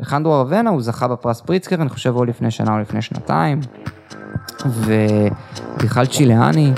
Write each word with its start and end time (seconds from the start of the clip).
אלחנדרו 0.00 0.34
ארוונה, 0.34 0.70
הוא 0.70 0.82
זכה 0.82 1.08
בפרס 1.08 1.40
פריצקר, 1.40 1.76
אני 1.76 1.88
חושב 1.88 2.16
או 2.16 2.24
לפני 2.24 2.50
שנה 2.50 2.74
או 2.74 2.78
לפני 2.78 3.02
שנתיים. 3.02 3.60
ובכלל 4.66 6.06
צ'יליאני, 6.06 6.72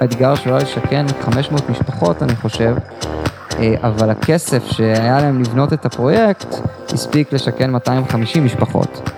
האתגר 0.00 0.34
שלו 0.34 0.52
היה 0.52 0.62
לשכן 0.62 1.06
500 1.20 1.70
משפחות, 1.70 2.22
אני 2.22 2.36
חושב, 2.36 2.76
אה, 3.58 3.74
אבל 3.82 4.10
הכסף 4.10 4.66
שהיה 4.66 5.20
להם 5.20 5.40
לבנות 5.40 5.72
את 5.72 5.86
הפרויקט, 5.86 6.54
הספיק 6.92 7.32
לשכן 7.32 7.70
250 7.70 8.44
משפחות. 8.44 9.10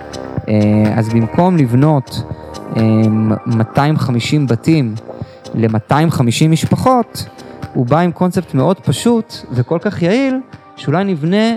אה, 0.48 0.54
אז 0.96 1.08
במקום 1.08 1.56
לבנות 1.56 2.22
250 3.46 4.46
בתים 4.46 4.94
ל-250 5.54 6.48
משפחות, 6.48 7.28
הוא 7.74 7.86
בא 7.86 7.98
עם 7.98 8.12
קונספט 8.12 8.54
מאוד 8.54 8.80
פשוט 8.80 9.34
וכל 9.52 9.78
כך 9.82 10.02
יעיל, 10.02 10.40
שאולי 10.76 11.04
נבנה 11.04 11.54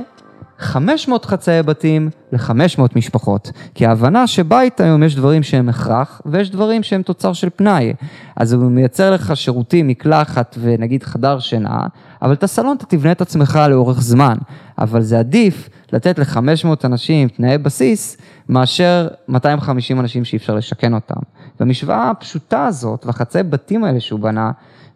500 0.60 1.26
חצאי 1.26 1.64
בתים 1.64 2.10
ל-500 2.32 2.82
משפחות. 2.96 3.52
כי 3.76 3.86
ההבנה 3.86 4.28
שבית 4.28 4.80
היום 4.80 5.04
יש 5.04 5.16
דברים 5.16 5.44
שהם 5.44 5.70
הכרח 5.70 6.22
ויש 6.26 6.50
דברים 6.50 6.84
שהם 6.84 7.02
תוצר 7.02 7.34
של 7.34 7.50
פנאי. 7.56 7.94
אז 8.36 8.54
הוא 8.54 8.72
מייצר 8.72 9.12
לך 9.12 9.38
שירותים, 9.38 9.88
מקלחת 9.88 10.58
ונגיד 10.62 11.04
חדר 11.04 11.40
שינה, 11.40 11.88
אבל 12.22 12.34
את 12.34 12.44
הסלון 12.44 12.78
אתה 12.78 12.86
תבנה 12.86 13.12
את 13.12 13.22
עצמך 13.22 13.60
לאורך 13.70 14.02
זמן. 14.02 14.38
אבל 14.78 15.02
זה 15.02 15.20
עדיף 15.20 15.70
לתת 15.94 16.20
ל-500 16.20 16.68
אנשים 16.84 17.28
תנאי 17.28 17.58
בסיס, 17.58 18.18
מאשר 18.50 19.08
250 19.28 20.00
אנשים 20.00 20.26
שאי 20.26 20.38
אפשר 20.38 20.56
לשכן 20.56 20.94
אותם. 20.94 21.20
והמשוואה 21.60 22.10
הפשוטה 22.10 22.66
הזאת 22.66 23.06
והחצאי 23.06 23.44
בתים 23.44 23.84
האלה 23.84 24.00
שהוא 24.00 24.20
בנה, 24.20 24.52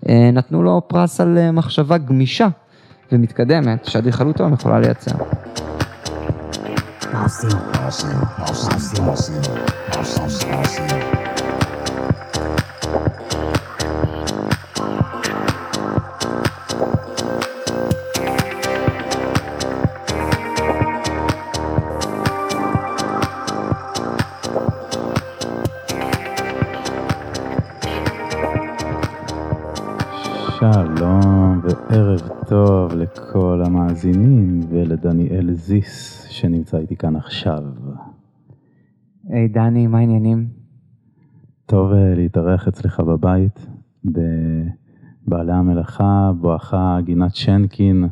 אה, 0.09 0.29
נתנו 0.33 0.63
לו 0.63 0.81
פרס 0.87 1.21
על 1.21 1.37
אה, 1.37 1.51
מחשבה 1.51 1.97
גמישה 1.97 2.47
ומתקדמת, 3.11 3.85
שאדריכלות 3.85 4.39
היום 4.39 4.53
יכולה 4.53 4.79
לייצר. 4.79 5.11
שלום 9.89 11.20
טוב 32.91 32.99
לכל 32.99 33.63
המאזינים 33.65 34.61
ולדניאל 34.69 35.53
זיס 35.53 36.25
שנמצא 36.29 36.77
איתי 36.77 36.95
כאן 36.95 37.15
עכשיו. 37.15 37.63
היי, 39.29 39.53
דני, 39.53 39.87
מה 39.87 39.97
העניינים? 39.97 40.47
טוב 41.65 41.91
אה, 41.91 42.15
להתארח 42.15 42.67
אצלך 42.67 42.99
בבית, 42.99 43.67
בבעלי 44.05 45.51
המלאכה, 45.51 46.31
בואכה 46.39 46.97
גינת 47.03 47.35
שנקין, 47.35 48.07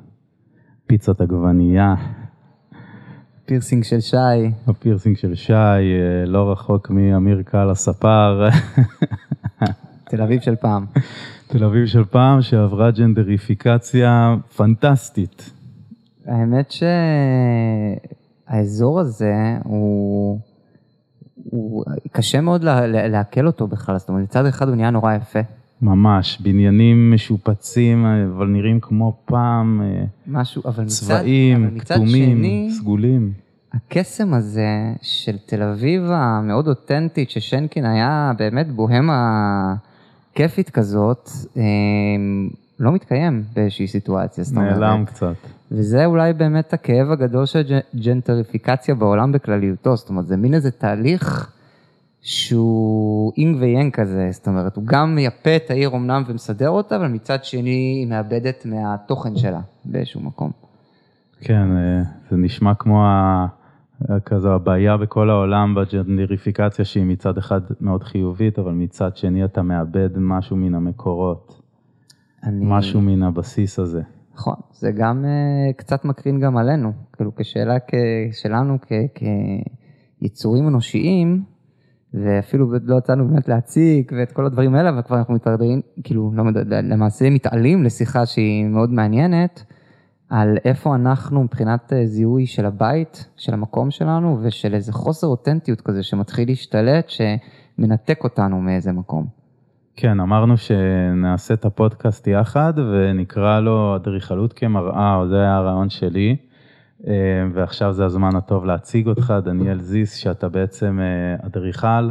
פיצות 0.88 1.22
עגבנייה. 1.22 1.96
פירסינג 3.46 3.84
של 3.84 4.00
שי. 4.00 4.18
הפירסינג 4.68 5.18
של 5.18 5.36
שי, 5.36 5.54
אה, 5.54 6.26
לא 6.26 6.52
רחוק 6.52 6.90
מאמיר 6.90 7.42
קל 7.42 7.70
הספר. 7.70 8.50
תל 10.10 10.22
אביב 10.22 10.42
של 10.42 10.56
פעם. 10.56 10.86
תל 11.52 11.64
אביב 11.64 11.86
של 11.86 12.06
פעם 12.06 12.42
שעברה 12.42 12.92
ג'נדריפיקציה 12.92 14.36
פנטסטית. 14.56 15.52
האמת 16.26 16.74
שהאזור 18.48 19.00
הזה 19.00 19.34
הוא, 19.64 20.40
הוא 21.44 21.84
קשה 22.12 22.42
מאוד 22.42 22.64
לעכל 22.86 23.48
אותו 23.48 23.68
בכלל, 23.68 23.98
זאת 23.98 24.10
אומרת 24.10 24.24
מצד 24.24 24.46
אחד 24.46 24.68
הוא 24.68 24.76
נהיה 24.76 24.90
נורא 24.90 25.14
יפה. 25.14 25.40
ממש, 25.82 26.42
בניינים 26.42 27.12
משופצים 27.14 28.06
אבל 28.06 28.48
נראים 28.48 28.80
כמו 28.80 29.18
פעם, 29.26 29.82
משהו, 30.28 30.62
אבל 30.66 30.86
צבעים, 30.86 31.64
מצד, 31.64 31.68
אבל 31.68 31.76
מצד 31.76 31.96
כתומים, 31.96 32.38
שני, 32.38 32.70
סגולים. 32.72 33.34
הקסם 33.74 34.34
הזה 34.34 34.94
של 35.02 35.38
תל 35.46 35.64
אביב 35.64 36.04
המאוד 36.12 36.68
אותנטית, 36.68 37.30
ששנקין 37.30 37.86
היה 37.86 38.32
באמת 38.38 38.72
בוהמה 38.72 39.76
כיפית 40.40 40.70
כזאת, 40.70 41.30
לא 42.80 42.92
מתקיים 42.92 43.44
באיזושהי 43.54 43.88
סיטואציה. 43.88 44.44
נעלם 44.54 45.06
קצת. 45.06 45.36
וזה 45.72 46.06
אולי 46.06 46.34
באמת 46.34 46.74
הכאב 46.74 47.12
הגדול 47.12 47.46
של 47.46 47.80
ג'נטריפיקציה 47.96 48.96
בעולם 48.96 49.32
בכלליותו, 49.32 49.96
זאת 49.96 50.10
אומרת, 50.10 50.28
זה 50.28 50.38
מין 50.38 50.54
איזה 50.54 50.72
תהליך 50.72 51.52
שהוא 52.22 53.34
אינג 53.38 53.58
ויאנג 53.62 53.94
כזה, 53.94 54.30
זאת 54.32 54.48
אומרת, 54.48 54.76
הוא 54.76 54.84
גם 54.88 55.16
מייפה 55.16 55.56
את 55.56 55.72
העיר 55.72 55.96
אמנם 55.96 56.24
ומסדר 56.28 56.70
אותה, 56.70 56.96
אבל 56.96 57.08
מצד 57.08 57.44
שני 57.44 57.70
היא 57.70 58.08
מאבדת 58.08 58.66
מהתוכן 58.66 59.38
שלה 59.38 59.60
באיזשהו 59.86 60.22
מקום. 60.22 60.52
כן, 61.42 61.68
זה 62.32 62.38
נשמע 62.38 62.74
כמו 62.74 63.06
ה... 63.06 63.48
כזו 64.26 64.54
הבעיה 64.54 64.98
בכל 64.98 65.30
העולם 65.30 65.76
בג'נדריפיקציה 65.76 66.86
שהיא 66.86 67.06
מצד 67.06 67.38
אחד 67.38 67.62
מאוד 67.82 68.04
חיובית, 68.04 68.60
אבל 68.60 68.72
מצד 68.72 69.18
שני 69.18 69.46
אתה 69.46 69.62
מאבד 69.62 70.10
משהו 70.18 70.56
מן 70.58 70.76
המקורות, 70.76 71.62
אני... 72.44 72.66
משהו 72.66 73.02
מן 73.02 73.24
הבסיס 73.24 73.80
הזה. 73.80 74.02
נכון, 74.34 74.56
זה 74.72 74.92
גם 74.92 75.26
uh, 75.26 75.74
קצת 75.78 76.06
מקרין 76.06 76.40
גם 76.40 76.58
עלינו, 76.58 76.92
כאילו 77.14 77.36
כשאלה 77.36 77.76
שלנו 78.32 78.78
כיצורים 80.20 80.68
אנושיים, 80.68 81.44
ואפילו 82.14 82.72
לא 82.84 82.98
יצאנו 82.98 83.28
באמת 83.28 83.48
להציג 83.48 84.12
ואת 84.20 84.32
כל 84.32 84.46
הדברים 84.46 84.76
האלה, 84.76 84.90
אבל 84.90 85.02
כבר 85.02 85.18
אנחנו 85.18 85.34
מתערדרים, 85.34 85.82
כאילו 86.04 86.32
לא, 86.36 86.44
למעשה 86.84 87.30
מתעלים 87.30 87.84
לשיחה 87.84 88.26
שהיא 88.26 88.66
מאוד 88.66 88.90
מעניינת. 88.90 89.64
על 90.30 90.58
איפה 90.66 90.96
אנחנו 90.96 91.44
מבחינת 91.44 91.94
אה, 91.94 92.06
זיהוי 92.06 92.46
של 92.46 92.66
הבית, 92.66 93.30
של 93.38 93.54
המקום 93.54 93.92
שלנו, 93.92 94.40
ושל 94.42 94.74
איזה 94.74 94.94
חוסר 94.94 95.28
אותנטיות 95.28 95.82
כזה 95.82 96.04
שמתחיל 96.04 96.50
להשתלט, 96.50 97.10
שמנתק 97.10 98.24
אותנו 98.24 98.62
מאיזה 98.62 98.92
מקום. 98.92 99.26
כן, 99.96 100.20
אמרנו 100.20 100.58
שנעשה 100.58 101.54
את 101.54 101.66
הפודקאסט 101.66 102.28
יחד 102.28 102.74
ונקרא 102.78 103.60
לו 103.60 103.96
אדריכלות 103.96 104.54
כמראה, 104.54 105.24
זה 105.30 105.36
היה 105.36 105.56
הרעיון 105.56 105.90
שלי. 105.90 106.36
אה, 107.08 107.14
ועכשיו 107.54 107.94
זה 107.94 108.06
הזמן 108.06 108.36
הטוב 108.36 108.66
להציג 108.66 109.08
אותך, 109.08 109.34
דניאל 109.44 109.80
זיס, 109.80 110.16
שאתה 110.16 110.50
בעצם 110.50 111.00
אה, 111.02 111.48
אדריכל, 111.48 112.10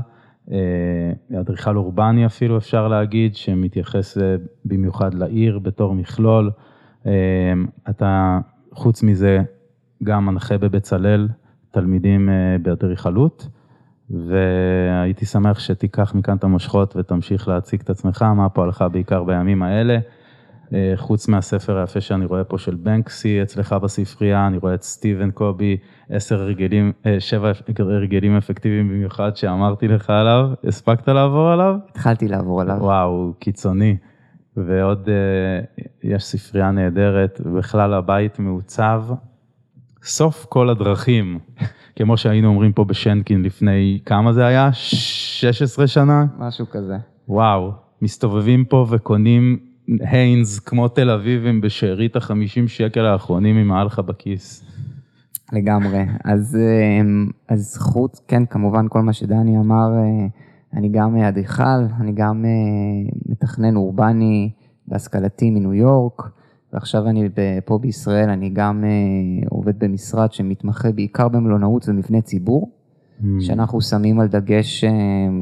אדריכל 1.40 1.76
אורבני 1.76 2.26
אפילו 2.26 2.58
אפשר 2.58 2.88
להגיד, 2.88 3.36
שמתייחס 3.36 4.18
במיוחד 4.64 5.14
לעיר 5.14 5.58
בתור 5.58 5.94
מכלול. 5.94 6.50
אמ, 7.06 7.10
אתה 7.90 8.38
חוץ 8.72 9.02
מזה 9.02 9.42
גם 10.04 10.26
מנחה 10.26 10.58
בבצלאל 10.58 11.28
תלמידים 11.70 12.28
אה, 12.28 12.56
באדריכלות, 12.62 13.48
והייתי 14.10 15.26
שמח 15.26 15.58
שתיקח 15.58 16.14
מכאן 16.14 16.36
את 16.36 16.44
המושכות 16.44 16.96
ותמשיך 16.96 17.48
להציג 17.48 17.80
את 17.80 17.90
עצמך, 17.90 18.22
מה 18.22 18.48
פועלך 18.48 18.84
בעיקר 18.92 19.24
בימים 19.24 19.62
האלה. 19.62 19.98
אה, 20.74 20.92
חוץ 20.96 21.28
מהספר 21.28 21.78
היפה 21.78 22.00
שאני 22.00 22.24
רואה 22.24 22.44
פה 22.44 22.58
של 22.58 22.74
בנקסי 22.74 23.42
אצלך 23.42 23.72
בספרייה, 23.72 24.46
אני 24.46 24.58
רואה 24.58 24.74
את 24.74 24.82
סטיבן 24.82 25.30
קובי, 25.30 25.76
עשר 26.10 26.40
הרגלים, 26.40 26.92
אה, 27.06 27.20
שבע 27.20 27.52
הרגלים 27.78 28.36
אפקטיביים 28.36 28.88
במיוחד 28.88 29.36
שאמרתי 29.36 29.88
לך 29.88 30.10
עליו, 30.10 30.50
הספקת 30.64 31.08
לעבור 31.08 31.48
עליו? 31.48 31.76
התחלתי 31.90 32.28
לעבור 32.28 32.60
עליו. 32.60 32.76
וואו, 32.80 33.32
קיצוני. 33.38 33.96
ועוד 34.66 35.08
uh, 35.08 35.82
יש 36.02 36.24
ספרייה 36.24 36.70
נהדרת, 36.70 37.40
ובכלל 37.44 37.94
הבית 37.94 38.38
מעוצב 38.38 39.04
סוף 40.02 40.46
כל 40.48 40.70
הדרכים, 40.70 41.38
כמו 41.96 42.16
שהיינו 42.16 42.48
אומרים 42.48 42.72
פה 42.72 42.84
בשנקין 42.84 43.42
לפני, 43.42 43.98
כמה 44.06 44.32
זה 44.32 44.46
היה? 44.46 44.72
16 44.72 45.86
שנה? 45.86 46.26
משהו 46.38 46.66
כזה. 46.70 46.96
וואו, 47.28 47.72
מסתובבים 48.02 48.64
פה 48.64 48.86
וקונים 48.90 49.58
היינס 50.00 50.58
כמו 50.58 50.88
תל 50.88 51.10
אביבים 51.10 51.60
בשארית 51.60 52.16
החמישים 52.16 52.68
שקל 52.68 53.04
האחרונים 53.04 53.56
עם 53.56 53.86
לך 53.86 53.98
בכיס. 53.98 54.64
לגמרי, 55.52 56.04
אז, 56.24 56.56
אה, 56.60 57.00
אז 57.48 57.76
חוץ, 57.80 58.20
כן, 58.28 58.46
כמובן 58.46 58.86
כל 58.88 59.02
מה 59.02 59.12
שדני 59.12 59.58
אמר, 59.58 59.88
אה, 59.94 60.26
אני 60.74 60.88
גם 60.88 61.16
אדריכל, 61.16 61.84
אני 62.00 62.12
גם 62.12 62.44
אה, 62.44 63.10
מתכנן 63.26 63.76
אורבני 63.76 64.50
בהשכלתי 64.88 65.50
מניו 65.50 65.74
יורק, 65.74 66.22
ועכשיו 66.72 67.08
אני 67.08 67.28
פה 67.64 67.78
בישראל, 67.78 68.30
אני 68.30 68.50
גם 68.50 68.84
אה, 68.84 69.48
עובד 69.50 69.78
במשרד 69.78 70.32
שמתמחה 70.32 70.92
בעיקר 70.92 71.28
במלונאות 71.28 71.88
ומבני 71.88 72.22
ציבור, 72.22 72.70
mm. 73.20 73.24
שאנחנו 73.40 73.80
שמים 73.80 74.20
על 74.20 74.28
דגש 74.28 74.84
אה, 74.84 74.90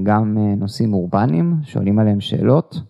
גם 0.02 0.38
נושאים 0.56 0.94
אורבניים, 0.94 1.54
שואלים 1.62 1.98
עליהם 1.98 2.20
שאלות, 2.20 2.80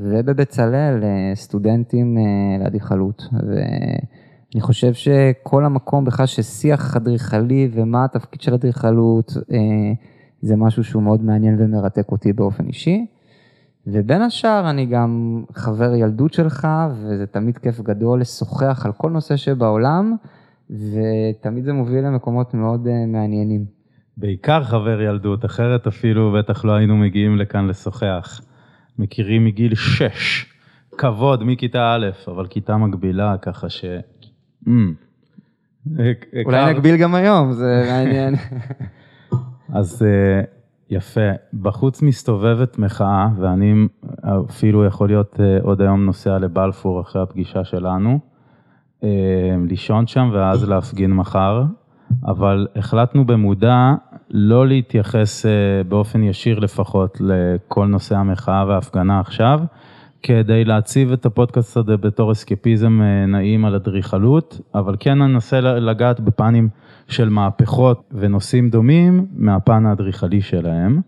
ובבצלאל 0.00 1.02
סטודנטים 1.34 2.18
לאדריכלות. 2.60 3.28
אני 4.54 4.60
חושב 4.60 4.94
שכל 4.94 5.64
המקום 5.64 6.04
בכלל 6.04 6.26
ששיח 6.26 6.96
אדריכלי 6.96 7.68
ומה 7.72 8.04
התפקיד 8.04 8.40
של 8.40 8.54
אדריכלות, 8.54 9.32
אה, 9.52 9.58
זה 10.42 10.56
משהו 10.56 10.84
שהוא 10.84 11.02
מאוד 11.02 11.24
מעניין 11.24 11.56
ומרתק 11.58 12.12
אותי 12.12 12.32
באופן 12.32 12.66
אישי. 12.66 13.06
ובין 13.86 14.22
השאר 14.22 14.70
אני 14.70 14.86
גם 14.86 15.42
חבר 15.54 15.94
ילדות 15.94 16.32
שלך, 16.32 16.68
וזה 16.90 17.26
תמיד 17.26 17.58
כיף 17.58 17.80
גדול 17.80 18.20
לשוחח 18.20 18.82
על 18.86 18.92
כל 18.92 19.10
נושא 19.10 19.36
שבעולם, 19.36 20.16
ותמיד 20.70 21.64
זה 21.64 21.72
מוביל 21.72 22.04
למקומות 22.04 22.54
מאוד 22.54 22.86
אה, 22.86 23.06
מעניינים. 23.06 23.64
בעיקר 24.16 24.64
חבר 24.64 25.00
ילדות, 25.00 25.44
אחרת 25.44 25.86
אפילו 25.86 26.32
בטח 26.32 26.64
לא 26.64 26.72
היינו 26.72 26.96
מגיעים 26.96 27.38
לכאן 27.38 27.66
לשוחח. 27.66 28.40
מכירים 28.98 29.44
מגיל 29.44 29.74
6, 29.74 30.46
כבוד 30.98 31.44
מכיתה 31.44 31.94
א', 31.94 32.06
אבל 32.28 32.46
כיתה 32.46 32.76
מקבילה, 32.76 33.36
ככה 33.42 33.68
ש... 33.68 33.84
Mm. 34.66 34.70
אולי 36.44 36.74
נגביל 36.74 36.96
גם 36.96 37.14
היום, 37.14 37.52
זה 37.52 37.84
מעניין. 37.90 38.34
אז 39.78 40.02
אה, 40.02 40.42
יפה, 40.92 41.30
בחוץ 41.54 42.02
מסתובבת 42.02 42.78
מחאה, 42.78 43.28
ואני 43.38 43.74
אפילו 44.50 44.84
יכול 44.84 45.08
להיות 45.08 45.40
אה, 45.40 45.58
עוד 45.62 45.80
היום 45.80 46.04
נוסע 46.04 46.38
לבלפור 46.38 47.00
אחרי 47.00 47.22
הפגישה 47.22 47.64
שלנו, 47.64 48.18
אה, 49.04 49.08
לישון 49.68 50.06
שם 50.06 50.30
ואז 50.32 50.68
להפגין 50.68 51.12
מחר, 51.12 51.64
אבל 52.26 52.66
החלטנו 52.76 53.24
במודע 53.26 53.94
לא 54.30 54.66
להתייחס 54.66 55.46
באופן 55.88 56.22
ישיר 56.22 56.58
לפחות 56.58 57.18
לכל 57.20 57.86
נושא 57.86 58.16
המחאה 58.16 58.64
וההפגנה 58.68 59.20
עכשיו, 59.20 59.60
כדי 60.22 60.64
להציב 60.64 61.12
את 61.12 61.26
הפודקאסט 61.26 61.76
הזה 61.76 61.96
בתור 61.96 62.32
אסקפיזם 62.32 63.00
נעים 63.28 63.64
על 63.64 63.74
אדריכלות, 63.74 64.60
אבל 64.74 64.96
כן 65.00 65.18
ננסה 65.18 65.60
לגעת 65.60 66.20
בפנים 66.20 66.68
של 67.08 67.28
מהפכות 67.28 68.10
ונושאים 68.12 68.70
דומים 68.70 69.26
מהפן 69.32 69.86
האדריכלי 69.86 70.40
שלהם. 70.40 71.00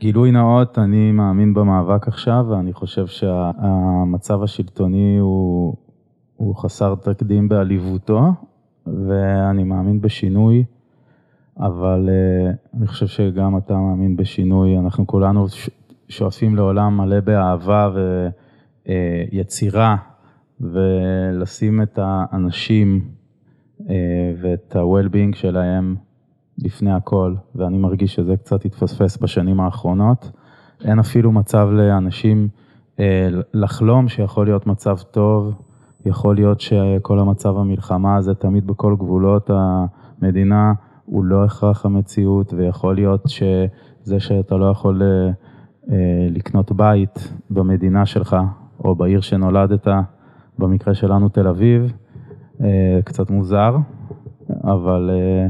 גילוי 0.00 0.30
נאות, 0.30 0.78
אני 0.78 1.12
מאמין 1.12 1.54
במאבק 1.54 2.08
עכשיו, 2.08 2.46
ואני 2.48 2.72
חושב 2.72 3.06
שהמצב 3.06 4.42
השלטוני 4.42 5.18
הוא, 5.18 5.74
הוא 6.36 6.56
חסר 6.56 6.94
תקדים 6.94 7.48
בעליבותו, 7.48 8.20
ואני 8.86 9.64
מאמין 9.64 10.00
בשינוי, 10.00 10.64
אבל 11.58 12.08
uh, 12.08 12.76
אני 12.76 12.86
חושב 12.86 13.06
שגם 13.06 13.56
אתה 13.58 13.74
מאמין 13.74 14.16
בשינוי. 14.16 14.78
אנחנו 14.78 15.06
כולנו 15.06 15.46
שואפים 16.08 16.56
לעולם 16.56 16.96
מלא 16.96 17.20
באהבה 17.20 17.90
ויצירה, 18.86 19.96
uh, 19.96 20.10
ולשים 20.60 21.82
את 21.82 21.98
האנשים 22.02 23.00
אה, 23.04 23.19
ואת 24.40 24.76
ה-well-being 24.76 25.36
שלהם 25.36 25.96
לפני 26.58 26.92
הכל, 26.92 27.34
ואני 27.54 27.78
מרגיש 27.78 28.14
שזה 28.14 28.36
קצת 28.36 28.64
התפספס 28.64 29.16
בשנים 29.16 29.60
האחרונות. 29.60 30.30
אין 30.84 30.98
אפילו 30.98 31.32
מצב 31.32 31.68
לאנשים 31.72 32.48
אה, 33.00 33.28
לחלום 33.54 34.08
שיכול 34.08 34.46
להיות 34.46 34.66
מצב 34.66 34.96
טוב, 35.10 35.54
יכול 36.06 36.34
להיות 36.34 36.60
שכל 36.60 37.18
המצב 37.18 37.56
המלחמה 37.56 38.16
הזה 38.16 38.34
תמיד 38.34 38.66
בכל 38.66 38.96
גבולות 38.98 39.50
המדינה 39.52 40.72
הוא 41.04 41.24
לא 41.24 41.44
הכרח 41.44 41.86
המציאות, 41.86 42.52
ויכול 42.52 42.94
להיות 42.94 43.24
שזה 43.26 44.20
שאתה 44.20 44.56
לא 44.56 44.70
יכול 44.70 45.02
אה, 45.02 46.26
לקנות 46.30 46.72
בית 46.72 47.32
במדינה 47.50 48.06
שלך, 48.06 48.36
או 48.84 48.94
בעיר 48.94 49.20
שנולדת, 49.20 49.88
במקרה 50.58 50.94
שלנו 50.94 51.28
תל 51.28 51.46
אביב, 51.46 51.82
אה, 51.82 52.09
קצת 53.04 53.30
מוזר, 53.30 53.76
אבל 54.64 55.10
אה, 55.12 55.48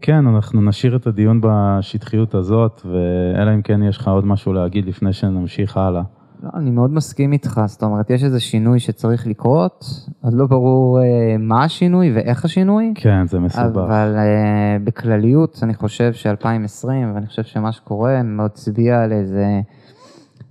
כן, 0.00 0.26
אנחנו 0.26 0.62
נשאיר 0.62 0.96
את 0.96 1.06
הדיון 1.06 1.40
בשטחיות 1.42 2.34
הזאת, 2.34 2.82
ואלא 2.84 3.54
אם 3.54 3.62
כן 3.62 3.82
יש 3.82 3.98
לך 3.98 4.08
עוד 4.08 4.26
משהו 4.26 4.52
להגיד 4.52 4.86
לפני 4.86 5.12
שנמשיך 5.12 5.76
הלאה. 5.76 6.02
לא, 6.42 6.50
אני 6.54 6.70
מאוד 6.70 6.90
מסכים 6.90 7.32
איתך, 7.32 7.60
זאת 7.66 7.82
אומרת, 7.82 8.10
יש 8.10 8.24
איזה 8.24 8.40
שינוי 8.40 8.80
שצריך 8.80 9.26
לקרות, 9.26 9.84
אז 10.22 10.34
לא 10.34 10.46
ברור 10.46 11.00
אה, 11.00 11.36
מה 11.38 11.64
השינוי 11.64 12.12
ואיך 12.14 12.44
השינוי. 12.44 12.92
כן, 12.94 13.26
זה 13.26 13.38
מסובך. 13.38 13.76
אבל 13.76 14.14
אה, 14.16 14.76
בכלליות, 14.84 15.58
אני 15.62 15.74
חושב 15.74 16.12
ש-2020, 16.12 16.88
ואני 17.14 17.26
חושב 17.26 17.42
שמה 17.42 17.72
שקורה, 17.72 18.22
מצביע 18.22 19.02
על 19.02 19.12
איזה, 19.12 19.60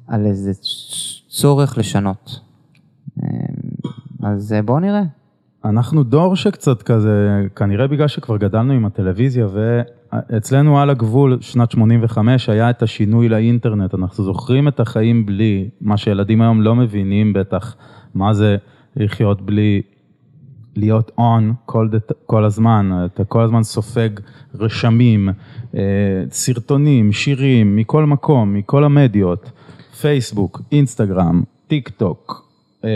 על 0.07 0.25
איזה 0.25 0.51
צורך 1.27 1.77
לשנות. 1.77 2.39
אה, 3.23 3.27
אז 4.23 4.53
אה, 4.53 4.61
בואו 4.61 4.79
נראה. 4.79 5.03
אנחנו 5.65 6.03
דור 6.03 6.35
שקצת 6.35 6.81
כזה, 6.81 7.47
כנראה 7.55 7.87
בגלל 7.87 8.07
שכבר 8.07 8.37
גדלנו 8.37 8.73
עם 8.73 8.85
הטלוויזיה 8.85 9.47
ואצלנו 9.53 10.79
על 10.79 10.89
הגבול, 10.89 11.37
שנת 11.41 11.71
85, 11.71 12.49
היה 12.49 12.69
את 12.69 12.83
השינוי 12.83 13.29
לאינטרנט, 13.29 13.93
אנחנו 13.93 14.23
זוכרים 14.23 14.67
את 14.67 14.79
החיים 14.79 15.25
בלי, 15.25 15.69
מה 15.81 15.97
שילדים 15.97 16.41
היום 16.41 16.61
לא 16.61 16.75
מבינים 16.75 17.33
בטח, 17.33 17.75
מה 18.15 18.33
זה 18.33 18.57
לחיות 18.95 19.41
בלי, 19.41 19.81
להיות 20.75 21.11
on 21.19 21.53
כל, 21.65 21.89
דת, 21.91 22.11
כל 22.25 22.43
הזמן, 22.43 22.91
אתה 23.05 23.23
כל 23.23 23.41
הזמן 23.41 23.63
סופג 23.63 24.09
רשמים, 24.55 25.29
אה, 25.75 25.81
סרטונים, 26.29 27.11
שירים, 27.11 27.75
מכל 27.75 28.05
מקום, 28.05 28.53
מכל 28.53 28.83
המדיות, 28.83 29.51
פייסבוק, 30.01 30.61
אינסטגרם, 30.71 31.43
טיק 31.67 31.89
טוק, 31.89 32.49
אה, 32.83 32.89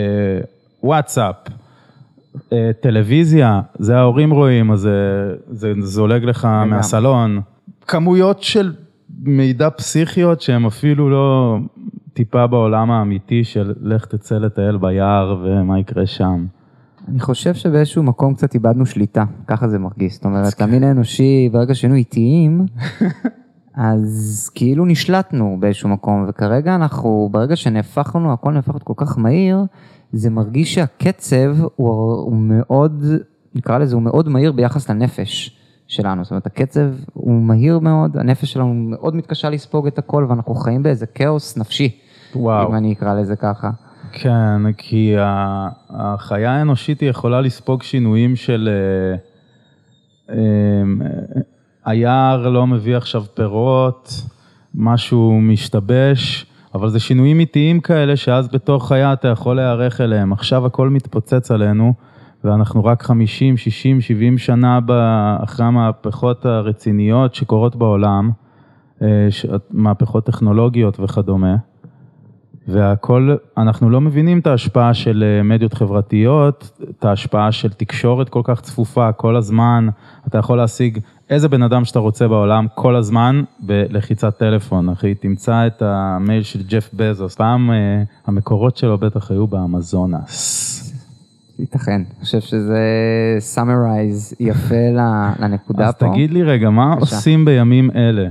וואטסאפ. 0.82 1.36
אה, 2.52 2.70
טלוויזיה, 2.80 3.60
זה 3.78 3.96
ההורים 3.96 4.30
רואים, 4.30 4.70
אז 4.70 4.80
זה, 4.80 5.34
זה 5.50 5.72
זולג 5.78 6.24
לך 6.24 6.44
מהסלון. 6.44 7.40
כמויות 7.86 8.42
של 8.42 8.72
מידע 9.22 9.70
פסיכיות 9.70 10.40
שהן 10.40 10.64
אפילו 10.64 11.10
לא 11.10 11.58
טיפה 12.12 12.46
בעולם 12.46 12.90
האמיתי 12.90 13.44
של 13.44 13.74
לך 13.82 14.06
תצא 14.06 14.38
לטייל 14.38 14.76
ביער 14.76 15.40
ומה 15.44 15.78
יקרה 15.78 16.06
שם. 16.06 16.46
אני 17.08 17.20
חושב 17.20 17.54
שבאיזשהו 17.54 18.02
מקום 18.02 18.34
קצת 18.34 18.54
איבדנו 18.54 18.86
שליטה, 18.86 19.24
ככה 19.46 19.68
זה 19.68 19.78
מרגיש. 19.78 20.14
זאת 20.14 20.24
אומרת, 20.24 20.60
המין 20.60 20.84
האנושי, 20.84 21.48
ברגע 21.52 21.74
שהיינו 21.74 21.96
איטיים, 21.96 22.66
אז 23.74 24.50
כאילו 24.54 24.84
נשלטנו 24.84 25.56
באיזשהו 25.60 25.88
מקום, 25.88 26.26
וכרגע 26.28 26.74
אנחנו, 26.74 27.28
ברגע 27.32 27.56
שנהפכנו, 27.56 28.32
הכל 28.32 28.52
נהפך 28.52 28.74
כל 28.84 28.92
כך 28.96 29.18
מהיר, 29.18 29.64
זה 30.12 30.30
מרגיש 30.30 30.74
שהקצב 30.74 31.56
הוא, 31.76 31.88
הוא 32.12 32.36
מאוד, 32.36 33.04
נקרא 33.54 33.78
לזה, 33.78 33.94
הוא 33.94 34.02
מאוד 34.02 34.28
מהיר 34.28 34.52
ביחס 34.52 34.90
לנפש 34.90 35.58
שלנו. 35.86 36.24
זאת 36.24 36.30
אומרת, 36.30 36.46
הקצב 36.46 36.90
הוא 37.12 37.42
מהיר 37.42 37.78
מאוד, 37.78 38.16
הנפש 38.16 38.52
שלנו 38.52 38.74
מאוד 38.74 39.14
מתקשה 39.14 39.50
לספוג 39.50 39.86
את 39.86 39.98
הכל, 39.98 40.26
ואנחנו 40.28 40.54
חיים 40.54 40.82
באיזה 40.82 41.06
כאוס 41.06 41.56
נפשי, 41.56 41.98
וואו. 42.34 42.68
אם 42.68 42.74
אני 42.74 42.92
אקרא 42.92 43.14
לזה 43.14 43.36
ככה. 43.36 43.70
כן, 44.12 44.72
כי 44.76 45.14
החיה 45.90 46.50
האנושית 46.50 47.00
היא 47.00 47.10
יכולה 47.10 47.40
לספוג 47.40 47.82
שינויים 47.82 48.36
של... 48.36 48.68
אה, 48.68 50.34
אה, 50.34 50.82
היער 51.84 52.48
לא 52.48 52.66
מביא 52.66 52.96
עכשיו 52.96 53.24
פירות, 53.34 54.22
משהו 54.74 55.40
משתבש, 55.40 56.46
אבל 56.74 56.88
זה 56.88 57.00
שינויים 57.00 57.40
איטיים 57.40 57.80
כאלה 57.80 58.16
שאז 58.16 58.48
בתור 58.48 58.88
חיה 58.88 59.12
אתה 59.12 59.28
יכול 59.28 59.56
להיערך 59.56 60.00
אליהם. 60.00 60.32
עכשיו 60.32 60.66
הכל 60.66 60.88
מתפוצץ 60.88 61.50
עלינו, 61.50 61.94
ואנחנו 62.44 62.84
רק 62.84 63.02
50, 63.02 63.56
60, 63.56 64.00
70 64.00 64.38
שנה 64.38 64.78
אחרי 65.44 65.66
המהפכות 65.66 66.46
הרציניות 66.46 67.34
שקורות 67.34 67.76
בעולם, 67.76 68.30
אה, 69.02 69.28
מהפכות 69.70 70.26
טכנולוגיות 70.26 71.00
וכדומה. 71.00 71.56
והכל, 72.68 73.36
אנחנו 73.56 73.90
לא 73.90 74.00
מבינים 74.00 74.38
את 74.38 74.46
ההשפעה 74.46 74.94
של 74.94 75.24
אה, 75.26 75.42
מדיות 75.42 75.74
חברתיות, 75.74 76.80
את 76.90 77.04
ההשפעה 77.04 77.52
של 77.52 77.68
תקשורת 77.68 78.28
כל 78.28 78.40
כך 78.44 78.60
צפופה 78.60 79.12
כל 79.12 79.36
הזמן, 79.36 79.88
אתה 80.26 80.38
יכול 80.38 80.56
להשיג 80.56 80.98
איזה 81.30 81.48
בן 81.48 81.62
אדם 81.62 81.84
שאתה 81.84 81.98
רוצה 81.98 82.28
בעולם 82.28 82.66
כל 82.74 82.96
הזמן 82.96 83.42
בלחיצת 83.60 84.38
טלפון, 84.38 84.88
אחי, 84.88 85.14
תמצא 85.14 85.66
את 85.66 85.82
המייל 85.82 86.42
של 86.42 86.62
ג'ף 86.62 86.90
בזוס, 86.94 87.34
פעם 87.34 87.70
אה, 87.70 88.02
המקורות 88.26 88.76
שלו 88.76 88.98
בטח 88.98 89.30
היו 89.30 89.46
באמזונס. 89.46 90.74
ייתכן, 91.58 91.92
אני 91.92 92.24
חושב 92.24 92.40
שזה 92.40 92.80
summarize 93.38 94.34
יפה 94.40 94.74
לנקודה 95.38 95.88
אז 95.88 95.94
פה. 95.94 96.06
אז 96.06 96.12
תגיד 96.12 96.30
לי 96.30 96.42
רגע, 96.42 96.70
מה 96.70 96.96
בבקשה. 96.96 97.16
עושים 97.16 97.44
בימים 97.44 97.90
אלה? 97.90 98.28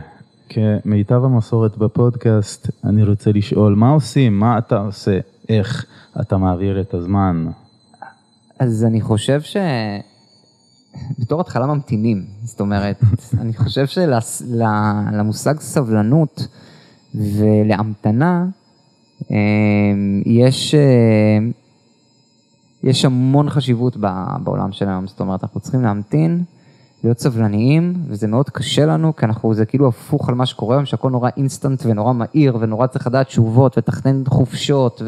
כמיטב 0.50 1.24
המסורת 1.24 1.78
בפודקאסט, 1.78 2.70
אני 2.84 3.04
רוצה 3.04 3.32
לשאול, 3.32 3.76
מה 3.76 3.90
עושים? 3.90 4.40
מה 4.40 4.58
אתה 4.58 4.78
עושה? 4.78 5.20
איך 5.50 5.86
אתה 6.22 6.38
מעביר 6.38 6.82
את 6.82 6.94
הזמן? 6.94 7.48
אז 8.60 8.86
אני 8.86 9.02
חושב 9.02 9.42
ש... 9.42 9.58
בתור 11.20 11.42
התחלה 11.42 11.66
ממתינים, 11.66 12.26
זאת 12.44 12.60
אומרת, 12.60 13.02
אני 13.42 13.54
חושב 13.54 13.86
שלמושג 13.88 15.60
סבלנות 15.60 16.48
ולהמתנה 17.16 18.46
אמ, 19.32 20.22
יש, 20.26 20.76
אה, 20.76 21.38
יש 22.84 23.06
המון 23.06 23.50
חשיבות 23.50 23.98
בעולם 24.44 24.72
של 24.72 24.90
היום, 24.90 25.08
זאת 25.08 25.20
אומרת, 25.20 25.44
אנחנו 25.44 25.60
צריכים 25.60 25.82
להמתין, 25.82 26.44
להיות 27.04 27.20
סבלניים, 27.20 27.94
וזה 28.08 28.28
מאוד 28.28 28.50
קשה 28.50 28.86
לנו, 28.86 29.16
כי 29.16 29.26
אנחנו, 29.26 29.54
זה 29.54 29.66
כאילו 29.66 29.88
הפוך 29.88 30.30
על 30.30 30.36
מה 30.36 30.46
שקורה 30.46 30.76
היום, 30.76 30.86
שהכל 30.86 31.12
נורא 31.12 31.30
אינסטנט 31.38 31.84
ונורא 31.86 32.14
מהיר, 32.14 32.58
ונורא 32.60 32.88
צריך 32.88 33.08
לדעת 33.08 33.28
תשובות, 33.28 33.78
ולתכנן 33.78 34.24
חופשות, 34.28 35.02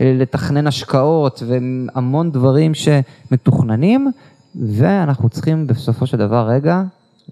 ולתכנן 0.00 0.66
השקעות, 0.66 1.42
והמון 1.46 2.30
דברים 2.30 2.72
שמתוכננים, 2.74 4.10
ואנחנו 4.56 5.28
צריכים 5.28 5.66
בסופו 5.66 6.06
של 6.06 6.16
דבר 6.16 6.48
רגע 6.48 6.82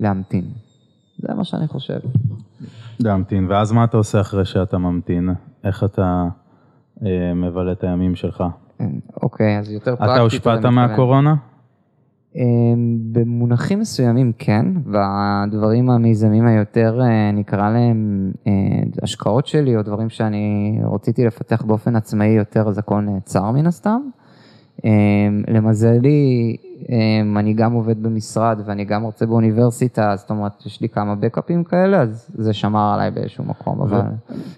להמתין. 0.00 0.44
זה 1.18 1.34
מה 1.34 1.44
שאני 1.44 1.68
חושב. 1.68 1.98
להמתין, 3.00 3.46
ואז 3.50 3.72
מה 3.72 3.84
אתה 3.84 3.96
עושה 3.96 4.20
אחרי 4.20 4.44
שאתה 4.44 4.78
ממתין? 4.78 5.30
איך 5.64 5.84
אתה 5.84 6.28
אה, 7.06 7.34
מבלה 7.34 7.72
את 7.72 7.84
הימים 7.84 8.14
שלך? 8.14 8.44
כן, 8.78 8.90
אוקיי, 9.22 9.58
אז 9.58 9.70
יותר 9.70 9.96
פרקטית. 9.96 10.14
אתה 10.14 10.20
הושפעת 10.20 10.64
מהקורונה? 10.64 11.34
אמ, 12.36 12.98
במונחים 13.12 13.80
מסוימים 13.80 14.32
כן, 14.38 14.66
והדברים 14.84 15.90
המיזמים 15.90 16.46
היותר, 16.46 17.00
אה, 17.00 17.30
נקרא 17.32 17.70
להם 17.70 18.32
אה, 18.46 18.52
השקעות 19.02 19.46
שלי, 19.46 19.76
או 19.76 19.82
דברים 19.82 20.08
שאני 20.10 20.78
רציתי 20.92 21.26
לפתח 21.26 21.62
באופן 21.62 21.96
עצמאי 21.96 22.26
יותר, 22.26 22.68
אז 22.68 22.78
הכל 22.78 23.00
נעצר 23.00 23.50
מן 23.50 23.66
הסתם. 23.66 24.00
אמ, 24.84 25.42
למזלי, 25.48 26.56
אמ, 26.88 27.38
אני 27.38 27.54
גם 27.54 27.72
עובד 27.72 28.02
במשרד 28.02 28.60
ואני 28.66 28.84
גם 28.84 29.02
רוצה 29.02 29.26
באוניברסיטה, 29.26 30.16
זאת 30.16 30.30
אומרת, 30.30 30.66
יש 30.66 30.80
לי 30.80 30.88
כמה 30.88 31.14
בקאפים 31.14 31.64
כאלה, 31.64 32.00
אז 32.00 32.30
זה 32.34 32.52
שמר 32.52 32.94
עליי 32.94 33.10
באיזשהו 33.10 33.44
מקום, 33.44 33.80
אבל... 33.80 34.00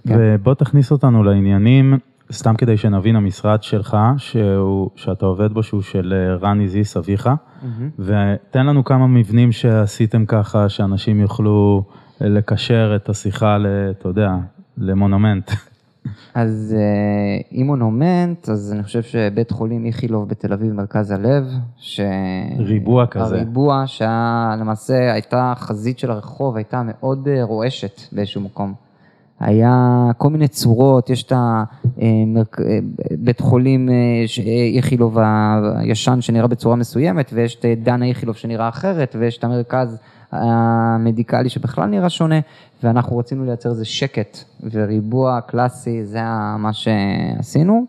כן. 0.09 0.15
ובוא 0.19 0.55
תכניס 0.55 0.93
אותנו 0.93 1.23
לעניינים, 1.23 1.99
סתם 2.33 2.55
כדי 2.55 2.77
שנבין, 2.77 3.17
המשרד 3.17 3.63
שלך, 3.63 3.97
שהוא, 4.17 4.91
שאתה 4.97 5.27
עובד 5.27 5.53
בו, 5.53 5.63
שהוא 5.63 5.83
של 5.83 6.15
אה, 6.17 6.49
רני 6.49 6.69
זיס, 6.69 6.97
אביך. 6.97 7.31
ותן 7.99 8.67
לנו 8.67 8.85
כמה 8.85 9.07
מבנים 9.07 9.53
שעשיתם 9.53 10.27
ככה, 10.27 10.69
שאנשים 10.69 11.21
יוכלו 11.21 11.85
לקשר 12.21 12.93
את 12.97 13.09
השיחה, 13.09 13.57
אתה 13.91 14.09
יודע, 14.09 14.35
למונומנט. 14.79 15.51
אז 16.35 16.77
אה, 16.79 17.61
אם 17.61 17.67
מונומנט, 17.67 18.49
אז 18.49 18.73
אני 18.73 18.83
חושב 18.83 19.03
שבית 19.03 19.51
חולים 19.51 19.87
איכילוב 19.87 20.29
בתל 20.29 20.53
אביב, 20.53 20.73
מרכז 20.73 21.11
הלב, 21.11 21.45
ש... 21.77 22.01
ריבוע 22.59 23.07
כזה. 23.07 23.35
הריבוע 23.35 23.83
שהיה, 23.87 24.57
למעשה 24.61 25.13
הייתה 25.13 25.53
חזית 25.57 25.99
של 25.99 26.11
הרחוב, 26.11 26.57
הייתה 26.57 26.83
מאוד 26.85 27.29
אה, 27.29 27.45
רועשת 27.45 28.01
באיזשהו 28.13 28.41
מקום. 28.41 28.75
היה 29.41 29.87
כל 30.19 30.29
מיני 30.29 30.49
צורות, 30.49 31.11
יש 31.11 31.23
את 31.23 31.33
הבית 33.11 33.41
חולים 33.41 33.89
אה, 33.89 33.95
ש- 34.27 34.39
אה, 34.39 34.45
איכילוב 34.77 35.19
הישן 35.77 36.21
שנראה 36.21 36.47
בצורה 36.47 36.77
מסוימת, 36.77 37.31
ויש 37.35 37.57
את 37.57 37.65
דנה 37.83 38.05
איכילוב 38.07 38.37
שנראה 38.37 38.69
אחרת, 38.69 39.17
ויש 39.19 39.39
את 39.39 39.45
המרכז 39.45 39.99
המדיקלי 40.33 41.49
שבכלל 41.49 41.87
נראה 41.89 42.09
שונה, 42.09 42.39
ואנחנו 42.83 43.19
רצינו 43.19 43.45
לייצר 43.45 43.71
איזה 43.71 43.85
שקט 43.85 44.39
וריבוע 44.71 45.41
קלאסי, 45.41 46.05
זה 46.05 46.23
מה 46.59 46.71
שעשינו. 46.73 47.87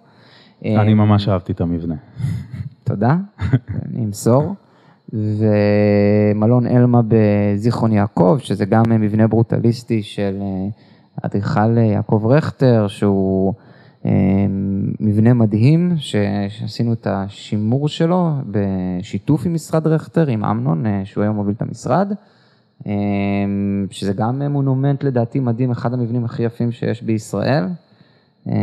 אני 0.65 0.93
ממש 0.93 1.29
אהבתי 1.29 1.51
את 1.51 1.61
המבנה. 1.61 1.95
תודה, 2.83 3.15
אני 3.85 4.05
אמסור. 4.05 4.55
ומלון 5.13 6.67
אלמה 6.67 7.01
בזיכרון 7.07 7.91
יעקב, 7.91 8.37
שזה 8.39 8.65
גם 8.65 8.83
מבנה 8.89 9.27
ברוטליסטי 9.27 10.03
של 10.03 10.37
אה, 10.41 10.67
אדריכל 11.21 11.77
יעקב 11.77 12.23
רכטר, 12.29 12.87
שהוא 12.87 13.53
אה, 14.05 14.11
מבנה 14.99 15.33
מדהים, 15.33 15.93
שעשינו 15.97 16.93
את 16.93 17.07
השימור 17.09 17.87
שלו 17.87 18.31
בשיתוף 18.47 19.45
עם 19.45 19.53
משרד 19.53 19.87
רכטר, 19.87 20.27
עם 20.27 20.45
אמנון, 20.45 20.85
אה, 20.85 21.01
שהוא 21.03 21.23
היום 21.23 21.35
מוביל 21.35 21.55
את 21.57 21.61
המשרד. 21.61 22.13
אה, 22.87 22.93
שזה 23.89 24.13
גם 24.13 24.41
מונומנט 24.41 25.03
לדעתי 25.03 25.39
מדהים, 25.39 25.71
אחד 25.71 25.93
המבנים 25.93 26.25
הכי 26.25 26.43
יפים 26.43 26.71
שיש 26.71 27.03
בישראל, 27.03 27.63
אה, 28.47 28.53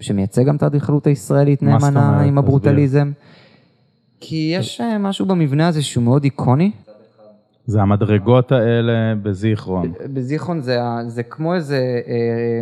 שמייצג 0.00 0.44
גם 0.44 0.56
את 0.56 0.62
האדריכלות 0.62 1.06
הישראלית 1.06 1.62
נאמנה? 1.62 2.20
עם. 2.20 2.38
הברוטליזם. 2.38 3.12
כי 4.20 4.54
יש 4.56 4.80
אה, 4.80 4.98
משהו 4.98 5.26
במבנה 5.26 5.68
הזה 5.68 5.82
שהוא 5.82 6.04
מאוד 6.04 6.24
איקוני. 6.24 6.70
זה 7.66 7.82
המדרגות 7.82 8.52
האלה 8.52 9.14
בזיכרון. 9.22 9.92
בזיכרון 10.14 10.60
זה, 10.60 10.78
זה 11.06 11.22
כמו 11.22 11.54
איזה 11.54 12.00
אה, 12.06 12.60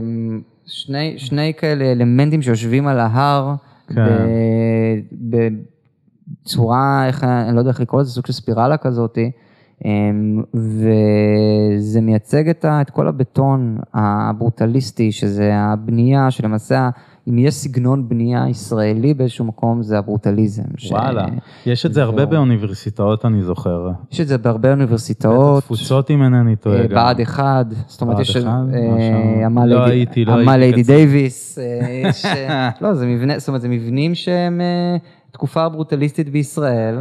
שני, 0.66 1.14
שני 1.18 1.52
כאלה 1.58 1.92
אלמנטים 1.92 2.42
שיושבים 2.42 2.86
על 2.86 2.98
ההר 2.98 3.54
כן. 3.86 4.26
בצורה, 6.42 7.06
איך, 7.06 7.24
אני 7.24 7.54
לא 7.54 7.60
יודע 7.60 7.70
איך 7.70 7.80
לקרוא 7.80 8.00
לזה, 8.00 8.10
סוג 8.10 8.26
של 8.26 8.32
ספירלה 8.32 8.76
כזאתי. 8.76 9.30
אמ, 9.84 10.42
וזה 10.54 12.00
מייצג 12.00 12.48
את, 12.48 12.64
ה, 12.64 12.80
את 12.80 12.90
כל 12.90 13.08
הבטון 13.08 13.78
הברוטליסטי, 13.94 15.12
שזה 15.12 15.50
הבנייה, 15.54 16.30
שלמעשה, 16.30 16.90
אם 17.28 17.38
יש 17.38 17.54
סגנון 17.54 18.08
בנייה 18.08 18.48
ישראלי 18.48 19.14
באיזשהו 19.14 19.44
מקום, 19.44 19.82
זה 19.82 19.98
הברוטליזם. 19.98 20.62
ש- 20.76 20.92
וואלה, 20.92 21.26
יש 21.66 21.86
את 21.86 21.94
זה 21.94 22.02
הרבה. 22.02 22.26
באוניברסיטאות, 22.26 23.24
אני 23.26 23.42
זוכר. 23.42 23.88
יש 24.12 24.20
את 24.20 24.28
זה 24.28 24.38
בהרבה 24.38 24.70
אוניברסיטאות. 24.70 25.56
בתפוצות, 25.62 26.10
אם 26.10 26.22
אינני 26.22 26.56
טועה. 26.56 26.80
אה. 26.82 26.88
בה"ד 26.88 27.20
1, 27.20 27.66
זאת 27.86 28.00
אומרת, 28.00 28.16
בה"ד 28.16 28.22
יש... 28.26 28.36
אחד? 28.36 28.48
אה? 28.74 29.46
עמל 29.46 29.64
לא 29.66 29.76
ליידי- 29.78 29.90
הייתי, 29.92 30.24
לא 30.24 30.32
עמל 30.32 30.48
הייתי 30.48 30.60
ליידי 30.60 30.82
קצין. 30.82 30.94
דייוויס, 30.96 31.58
אה. 31.58 32.10
אה, 32.48 32.70
לא, 32.80 32.94
זה 32.94 33.06
מבנה, 33.06 33.38
זאת 33.38 33.48
אומרת, 33.48 33.60
זה 33.60 33.68
מבנים 33.68 34.14
שהם 34.14 34.60
אה, 34.60 34.96
תקופה 35.30 35.68
ברוטליסטית 35.68 36.28
בישראל, 36.28 36.98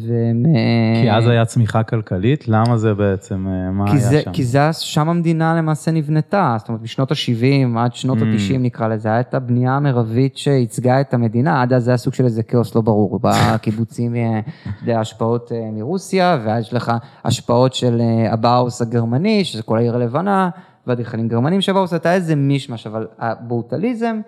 והם... 0.00 0.42
אה, 0.46 1.02
כי 1.02 1.10
אז 1.10 1.28
היה 1.28 1.44
צמיחה 1.44 1.82
כלכלית, 1.82 2.48
למה 2.48 2.76
זה 2.76 2.94
בעצם, 2.94 3.46
אה, 3.48 3.70
מה 3.70 3.84
היה 3.90 4.00
זה, 4.00 4.20
שם? 4.20 4.32
כי 4.32 4.44
זה, 4.44 4.68
שם 4.72 5.08
המדינה 5.08 5.54
למעשה 5.54 5.90
נבנתה, 5.90 6.56
זאת 6.58 6.68
אומרת, 6.68 6.80
בשנות 6.82 7.10
ה-70 7.10 7.78
עד 7.78 7.94
שנות 7.94 8.18
Mm. 8.18 8.22
ה-90 8.24 8.58
נקרא 8.58 8.88
לזה, 8.88 9.14
הייתה 9.14 9.36
הבנייה 9.36 9.72
המרבית 9.76 10.36
שייצגה 10.36 11.00
את 11.00 11.14
המדינה, 11.14 11.62
עד 11.62 11.72
אז 11.72 11.84
זה 11.84 11.90
היה 11.90 11.98
סוג 11.98 12.14
של 12.14 12.24
איזה 12.24 12.42
כאוס 12.42 12.74
לא 12.74 12.80
ברור, 12.80 13.20
בקיבוצים, 13.22 14.16
אה, 14.16 14.40
אתה 14.62 14.70
יודע, 14.82 15.00
השפעות 15.00 15.52
אה, 15.52 15.68
מרוסיה, 15.72 16.38
ואז 16.44 16.64
יש 16.64 16.74
לך 16.74 16.92
השפעות 17.24 17.74
של 17.74 18.00
אה, 18.00 18.32
הבאוס 18.32 18.82
הגרמני, 18.82 19.44
שזה 19.44 19.62
כל 19.62 19.78
העיר 19.78 19.94
הלבנה, 19.94 20.50
ואדריכלים 20.86 21.28
גרמנים 21.28 21.60
שבאו, 21.60 21.86
זאת 21.86 21.92
הייתה 21.92 22.14
איזה 22.14 22.34
מישמש, 22.34 22.86
אבל 22.86 23.06
הברוטליזם, 23.18 24.20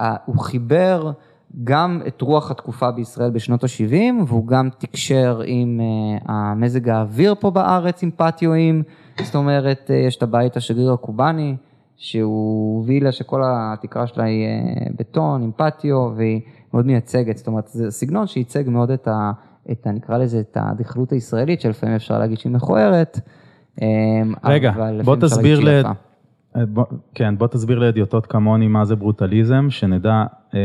אה, 0.00 0.14
הוא 0.24 0.38
חיבר 0.38 1.10
גם 1.64 2.00
את 2.06 2.20
רוח 2.20 2.50
התקופה 2.50 2.90
בישראל 2.90 3.30
בשנות 3.30 3.64
ה-70, 3.64 4.24
והוא 4.26 4.46
גם 4.46 4.68
תקשר 4.78 5.40
עם 5.44 5.80
אה, 5.80 6.34
המזג 6.34 6.88
האוויר 6.88 7.34
פה 7.40 7.50
בארץ, 7.50 8.02
עם 8.02 8.10
פטיואים, 8.16 8.82
זאת 9.22 9.34
אומרת, 9.34 9.90
אה, 9.90 9.96
יש 9.96 10.16
את 10.16 10.22
הבית 10.22 10.56
השגריר 10.56 10.92
הקובאני, 10.92 11.56
שהוא 11.96 12.84
וילה 12.86 13.12
שכל 13.12 13.42
התקרה 13.44 14.06
שלה 14.06 14.24
היא 14.24 14.46
אה, 14.46 14.86
בטון, 14.98 15.42
עם 15.42 15.50
פטיו, 15.56 16.10
והיא 16.16 16.40
מאוד 16.74 16.86
מייצגת, 16.86 17.36
זאת 17.36 17.46
אומרת, 17.46 17.68
זה 17.68 17.90
סגנון 17.90 18.26
שייצג 18.26 18.68
מאוד 18.68 18.90
את 18.90 19.08
ה... 19.08 19.32
את 19.72 19.86
ה... 19.86 19.92
נקרא 19.92 20.18
לזה, 20.18 20.40
את 20.40 20.56
האדריכלות 20.56 21.12
הישראלית, 21.12 21.60
שלפעמים 21.60 21.94
אפשר 21.96 22.18
להגיד 22.18 22.38
שהיא 22.38 22.52
מכוערת. 22.52 23.20
רגע, 24.44 24.72
בוא 25.04 25.16
תסביר 25.16 25.60
ל... 25.60 25.82
בוא- 26.68 26.84
כן, 27.14 27.38
בוא 27.38 27.46
תסביר 27.46 27.78
להדיוטות 27.78 28.26
כמוני 28.26 28.68
מה 28.68 28.84
זה 28.84 28.96
ברוטליזם, 28.96 29.66
שנדע, 29.70 30.24
אה, 30.54 30.60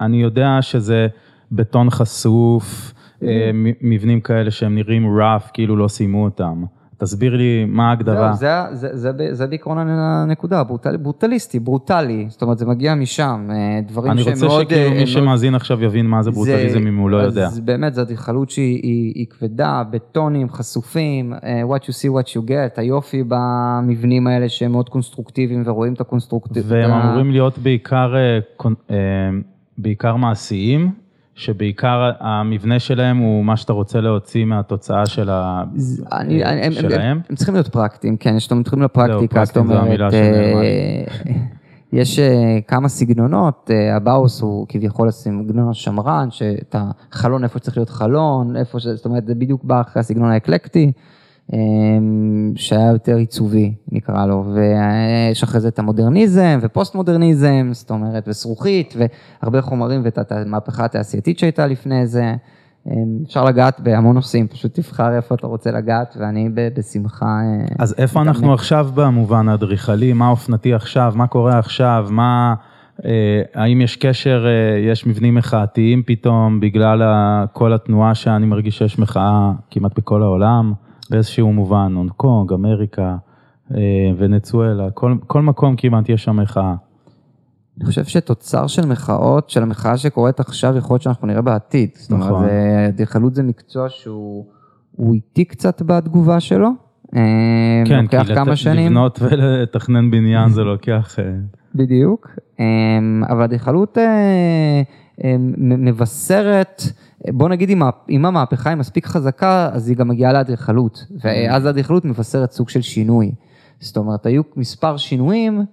אני- 0.00 0.22
יודע 0.22 0.58
שזה 0.60 1.06
בטון 1.52 1.90
חשוף, 1.90 2.92
אה, 3.22 3.50
מבנים 3.82 4.20
כאלה 4.20 4.50
שהם 4.50 4.74
נראים 4.74 5.18
rough, 5.18 5.50
כאילו 5.52 5.76
לא 5.76 5.88
סיימו 5.88 6.24
אותם. 6.24 6.64
תסביר 6.98 7.36
לי 7.36 7.64
מה 7.68 7.88
ההגדרה. 7.88 8.32
זהו, 8.32 8.64
זה, 8.72 8.88
זה, 8.88 8.96
זה, 8.96 9.12
ב- 9.12 9.32
זה 9.32 9.46
בעיקרון 9.46 9.78
הנקודה, 9.88 10.64
ברוטל, 10.64 10.96
ברוטליסטי, 10.96 11.58
ברוטלי, 11.60 12.26
זאת 12.28 12.42
אומרת 12.42 12.58
זה 12.58 12.66
מגיע 12.66 12.94
משם, 12.94 13.48
אה, 13.50 13.56
דברים 13.88 14.12
אני 14.12 14.22
שהם 14.22 14.32
רוצה 14.32 14.46
מאוד... 14.46 14.64
שכאילו 14.64 14.82
אה, 14.84 14.90
מי 14.90 14.96
מאוד- 14.96 15.06
שמאזין 15.06 15.54
עכשיו 15.54 15.84
יבין 15.84 16.06
מה 16.06 16.22
זה 16.22 16.30
ברוטליזם 16.30 16.86
אם 16.86 16.96
הוא 16.96 17.10
לא 17.10 17.16
יודע. 17.16 17.46
אז 17.46 17.60
באמת 17.60 17.94
זו 17.94 18.02
אדריכלות 18.02 18.50
שהיא 18.50 18.80
היא, 18.82 19.12
היא 19.14 19.26
כבדה, 19.30 19.82
בטונים 19.90 20.48
חשופים, 20.50 21.32
אה, 21.32 21.62
what 21.68 21.82
you 21.82 21.92
see 21.92 22.10
what 22.10 22.28
you 22.28 22.48
get, 22.48 22.80
היופי 22.80 23.22
במבנים 23.28 24.26
האלה 24.26 24.48
שהם 24.48 24.72
מאוד 24.72 24.88
קונסטרוקטיביים 24.88 25.62
ורואים 25.66 25.92
את 25.92 26.00
הקונסטרוקטיביות. 26.00 26.66
והם 26.72 26.90
אמורים 26.90 27.30
להיות 27.30 27.58
בעיקר, 27.58 28.14
אה, 28.16 28.38
אה, 28.90 28.96
בעיקר 29.78 30.16
מעשיים, 30.16 30.90
שבעיקר 31.36 32.10
המבנה 32.20 32.78
שלהם 32.78 33.16
הוא 33.18 33.44
מה 33.44 33.56
שאתה 33.56 33.72
רוצה 33.72 34.00
להוציא 34.00 34.44
מהתוצאה 34.44 35.06
של 35.06 35.30
ה... 35.30 35.62
אני, 36.12 36.44
אה, 36.44 36.52
אני, 36.52 36.60
הם, 36.62 36.72
שלהם. 36.72 37.00
הם, 37.00 37.20
הם 37.30 37.36
צריכים 37.36 37.54
להיות 37.54 37.68
פרקטיים, 37.68 38.16
כן, 38.16 38.36
יש- 38.36 38.52
הם 38.52 38.62
צריכים 38.62 38.82
לפרקטיקה, 38.82 39.44
זאת 39.44 39.56
אומרת, 39.56 40.14
אה, 40.14 41.04
יש 41.92 42.18
אה, 42.18 42.34
כמה 42.68 42.88
סגנונות, 42.88 43.70
הבאוס 43.96 44.40
הוא 44.40 44.66
כביכול 44.68 45.08
הסגנון 45.08 45.70
השמרן, 45.70 46.28
שאת 46.30 46.76
החלון 46.78 47.44
איפה 47.44 47.58
שצריך 47.58 47.76
להיות 47.76 47.90
חלון, 47.90 48.56
איפה 48.56 48.80
ש... 48.80 48.86
זאת 48.86 49.04
אומרת, 49.04 49.26
זה 49.26 49.34
בדיוק 49.34 49.64
בא 49.64 49.80
אחרי 49.80 50.00
הסגנון 50.00 50.30
האקלקטי, 50.30 50.92
שהיה 52.56 52.90
יותר 52.92 53.16
עיצובי 53.16 53.74
נקרא 53.92 54.26
לו, 54.26 54.44
ויש 54.54 55.42
אחרי 55.42 55.60
זה 55.60 55.68
את 55.68 55.78
המודרניזם 55.78 56.58
ופוסט 56.62 56.94
מודרניזם, 56.94 57.68
זאת 57.72 57.90
אומרת, 57.90 58.28
וזכוכית 58.28 58.94
והרבה 58.96 59.62
חומרים 59.62 60.00
ואת 60.04 60.32
המהפכה 60.32 60.84
התעשייתית 60.84 61.38
שהייתה 61.38 61.66
לפני 61.66 62.06
זה. 62.06 62.34
אפשר 63.26 63.44
לגעת 63.44 63.80
בהמון 63.80 64.14
נושאים, 64.14 64.48
פשוט 64.48 64.74
תבחר 64.74 65.16
איפה 65.16 65.34
אתה 65.34 65.46
רוצה 65.46 65.70
לגעת 65.70 66.16
ואני 66.20 66.48
בשמחה. 66.54 67.40
אז 67.78 67.94
איפה 67.98 68.22
אנחנו 68.22 68.54
עכשיו 68.54 68.88
במובן 68.94 69.48
האדריכלי, 69.48 70.12
מה 70.12 70.28
אופנתי 70.28 70.74
עכשיו, 70.74 71.12
מה 71.16 71.26
קורה 71.26 71.58
עכשיו, 71.58 72.06
מה... 72.10 72.54
אה, 73.04 73.42
האם 73.54 73.80
יש 73.80 73.96
קשר, 73.96 74.46
אה, 74.46 74.78
יש 74.78 75.06
מבנים 75.06 75.34
מחאתיים 75.34 76.02
פתאום 76.06 76.60
בגלל 76.60 77.02
כל 77.52 77.72
התנועה 77.72 78.14
שאני 78.14 78.46
מרגיש 78.46 78.78
שיש 78.78 78.98
מחאה 78.98 79.52
כמעט 79.70 79.98
בכל 79.98 80.22
העולם, 80.22 80.72
באיזשהו 81.10 81.52
מובן, 81.52 81.92
הונג 81.94 82.10
קונג, 82.10 82.52
אמריקה, 82.52 83.16
אה, 83.74 83.78
ונצואלה, 84.18 84.90
כל, 84.90 85.14
כל 85.26 85.42
מקום 85.42 85.76
כמעט 85.76 86.08
יש 86.08 86.24
שם 86.24 86.36
מחאה. 86.36 86.74
אני 87.78 87.86
חושב 87.86 88.04
שתוצר 88.04 88.66
של 88.66 88.86
מחאות, 88.86 89.50
של 89.50 89.62
המחאה 89.62 89.96
שקורית 89.96 90.40
עכשיו, 90.40 90.76
יכול 90.76 90.94
להיות 90.94 91.02
שאנחנו 91.02 91.26
נראה 91.26 91.42
בעתיד. 91.42 91.90
זאת 91.94 92.12
אומרת, 92.12 92.26
נכון. 92.26 92.48
אדריכלות 92.88 93.34
זה 93.34 93.42
מקצוע 93.42 93.88
שהוא 93.88 95.14
איטי 95.14 95.44
קצת 95.44 95.82
בתגובה 95.82 96.40
שלו. 96.40 96.70
כן, 97.84 98.02
לוקח 98.02 98.22
כי 98.26 98.34
כמה 98.34 98.50
לת... 98.50 98.56
שנים. 98.56 98.86
לבנות 98.86 99.18
ולתכנן 99.22 100.10
בניין 100.10 100.48
זה 100.48 100.64
לוקח... 100.64 101.16
בדיוק, 101.74 102.28
אמ, 102.60 103.22
אבל 103.28 103.42
אדריכלות 103.42 103.98
אה, 103.98 104.82
מבשרת, 105.58 106.82
בוא 107.24 107.48
נגיד 107.48 107.70
אם 108.10 108.24
המהפכה 108.26 108.70
היא 108.70 108.76
מספיק 108.76 109.06
חזקה, 109.06 109.70
אז 109.72 109.88
היא 109.88 109.96
גם 109.96 110.08
מגיעה 110.08 110.32
לאדריכלות, 110.32 111.04
ואז 111.24 111.66
האדריכלות 111.66 112.04
מבשרת 112.04 112.52
סוג 112.52 112.68
של 112.68 112.82
שינוי. 112.82 113.32
זאת 113.80 113.96
אומרת, 113.96 114.26
היו 114.26 114.42
מספר 114.56 114.96
שינויים 114.96 115.64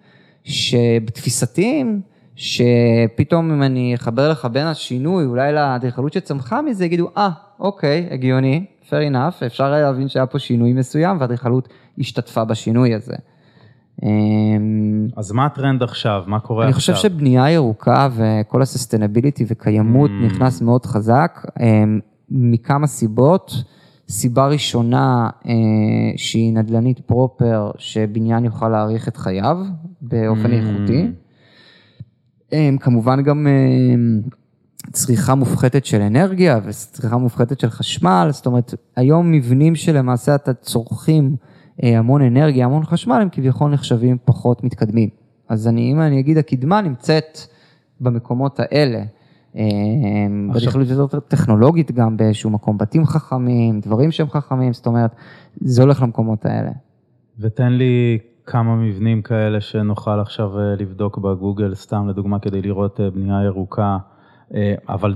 שבתפיסתיים, 0.44 2.02
שפתאום 2.36 3.52
אם 3.52 3.64
אני 3.64 3.96
אחבר 3.96 4.30
לך 4.30 4.48
בין 4.52 4.68
השינוי, 4.68 5.26
אולי 5.26 5.54
לאדריכלות 5.54 6.14
שצמחה 6.14 6.62
מזה, 6.62 6.86
יגידו, 6.86 7.10
אה, 7.18 7.28
ah, 7.28 7.62
אוקיי, 7.62 8.08
הגיוני, 8.12 8.66
fair 8.90 9.12
enough, 9.12 9.46
אפשר 9.46 9.72
להבין 9.72 10.08
שהיה 10.08 10.26
פה 10.26 10.40
שינוי 10.40 10.74
מסוים, 10.74 11.18
והאדריכלות 11.20 11.70
השתתפה 12.00 12.46
בשינוי 12.46 12.94
הזה. 12.94 13.16
אמ, 14.02 15.08
אז 15.18 15.32
מה 15.32 15.46
הטרנד 15.46 15.84
עכשיו? 15.84 16.24
מה 16.28 16.40
קורה 16.40 16.64
אני 16.64 16.72
עכשיו? 16.72 16.96
אני 16.96 17.00
חושב 17.00 17.10
שבנייה 17.10 17.52
ירוקה 17.52 18.10
וכל 18.16 18.62
הססטנביליטי 18.62 19.46
וקיימות 19.48 20.12
mm. 20.12 20.26
נכנס 20.26 20.62
מאוד 20.62 20.86
חזק, 20.86 21.46
אמ, 21.60 22.00
מכמה 22.30 22.88
סיבות. 22.88 23.64
סיבה 24.10 24.48
ראשונה 24.48 25.30
אה, 25.46 25.52
שהיא 26.16 26.54
נדל"נית 26.54 27.00
פרופר, 27.00 27.72
שבניין 27.78 28.46
יוכל 28.46 28.70
להאריך 28.70 29.08
את 29.08 29.18
חייו 29.18 29.58
באופן 30.02 30.52
mm. 30.52 30.54
איכותי. 30.54 31.08
אמ, 32.54 32.78
כמובן 32.80 33.24
גם 33.24 33.48
צריכה 34.92 35.36
מופחתת 35.36 35.86
של 35.86 36.02
אנרגיה 36.02 36.60
וצריכה 36.66 37.18
מופחתת 37.18 37.60
של 37.60 37.70
חשמל, 37.70 38.28
זאת 38.32 38.46
אומרת, 38.46 38.74
היום 38.96 39.32
מבנים 39.32 39.76
שלמעשה 39.76 40.36
אתה 40.36 40.54
צורכים 40.54 41.36
אה, 41.42 41.53
המון 41.82 42.22
אנרגיה, 42.22 42.66
המון 42.66 42.86
חשמל, 42.86 43.20
הם 43.22 43.30
כביכול 43.32 43.72
נחשבים 43.72 44.18
פחות 44.26 44.64
מתקדמים. 44.64 45.10
אז 45.50 45.68
אני, 45.68 45.92
אם 45.92 46.02
אני 46.02 46.20
אגיד, 46.20 46.38
הקדמה 46.38 46.82
נמצאת 46.82 47.38
במקומות 48.02 48.60
האלה. 48.60 49.04
אה, 49.56 49.64
באדריכלות 50.54 50.88
יותר 50.90 51.20
טכנולוגית 51.20 51.92
גם 51.92 52.18
באיזשהו 52.18 52.50
מקום, 52.50 52.78
בתים 52.78 53.06
חכמים, 53.06 53.80
דברים 53.80 54.12
שהם 54.12 54.30
חכמים, 54.30 54.74
זאת 54.74 54.86
אומרת, 54.86 55.16
זה 55.62 55.82
הולך 55.82 56.02
למקומות 56.02 56.46
האלה. 56.46 56.72
ותן 57.40 57.74
לי 57.74 58.20
כמה 58.46 58.76
מבנים 58.76 59.22
כאלה 59.22 59.62
שנוכל 59.62 60.20
עכשיו 60.20 60.60
אה, 60.60 60.76
לבדוק 60.76 61.18
בגוגל, 61.18 61.76
סתם 61.76 62.08
לדוגמה, 62.10 62.40
כדי 62.40 62.62
לראות 62.62 63.00
בנייה 63.14 63.44
ירוקה, 63.44 63.98
אבל 64.90 65.16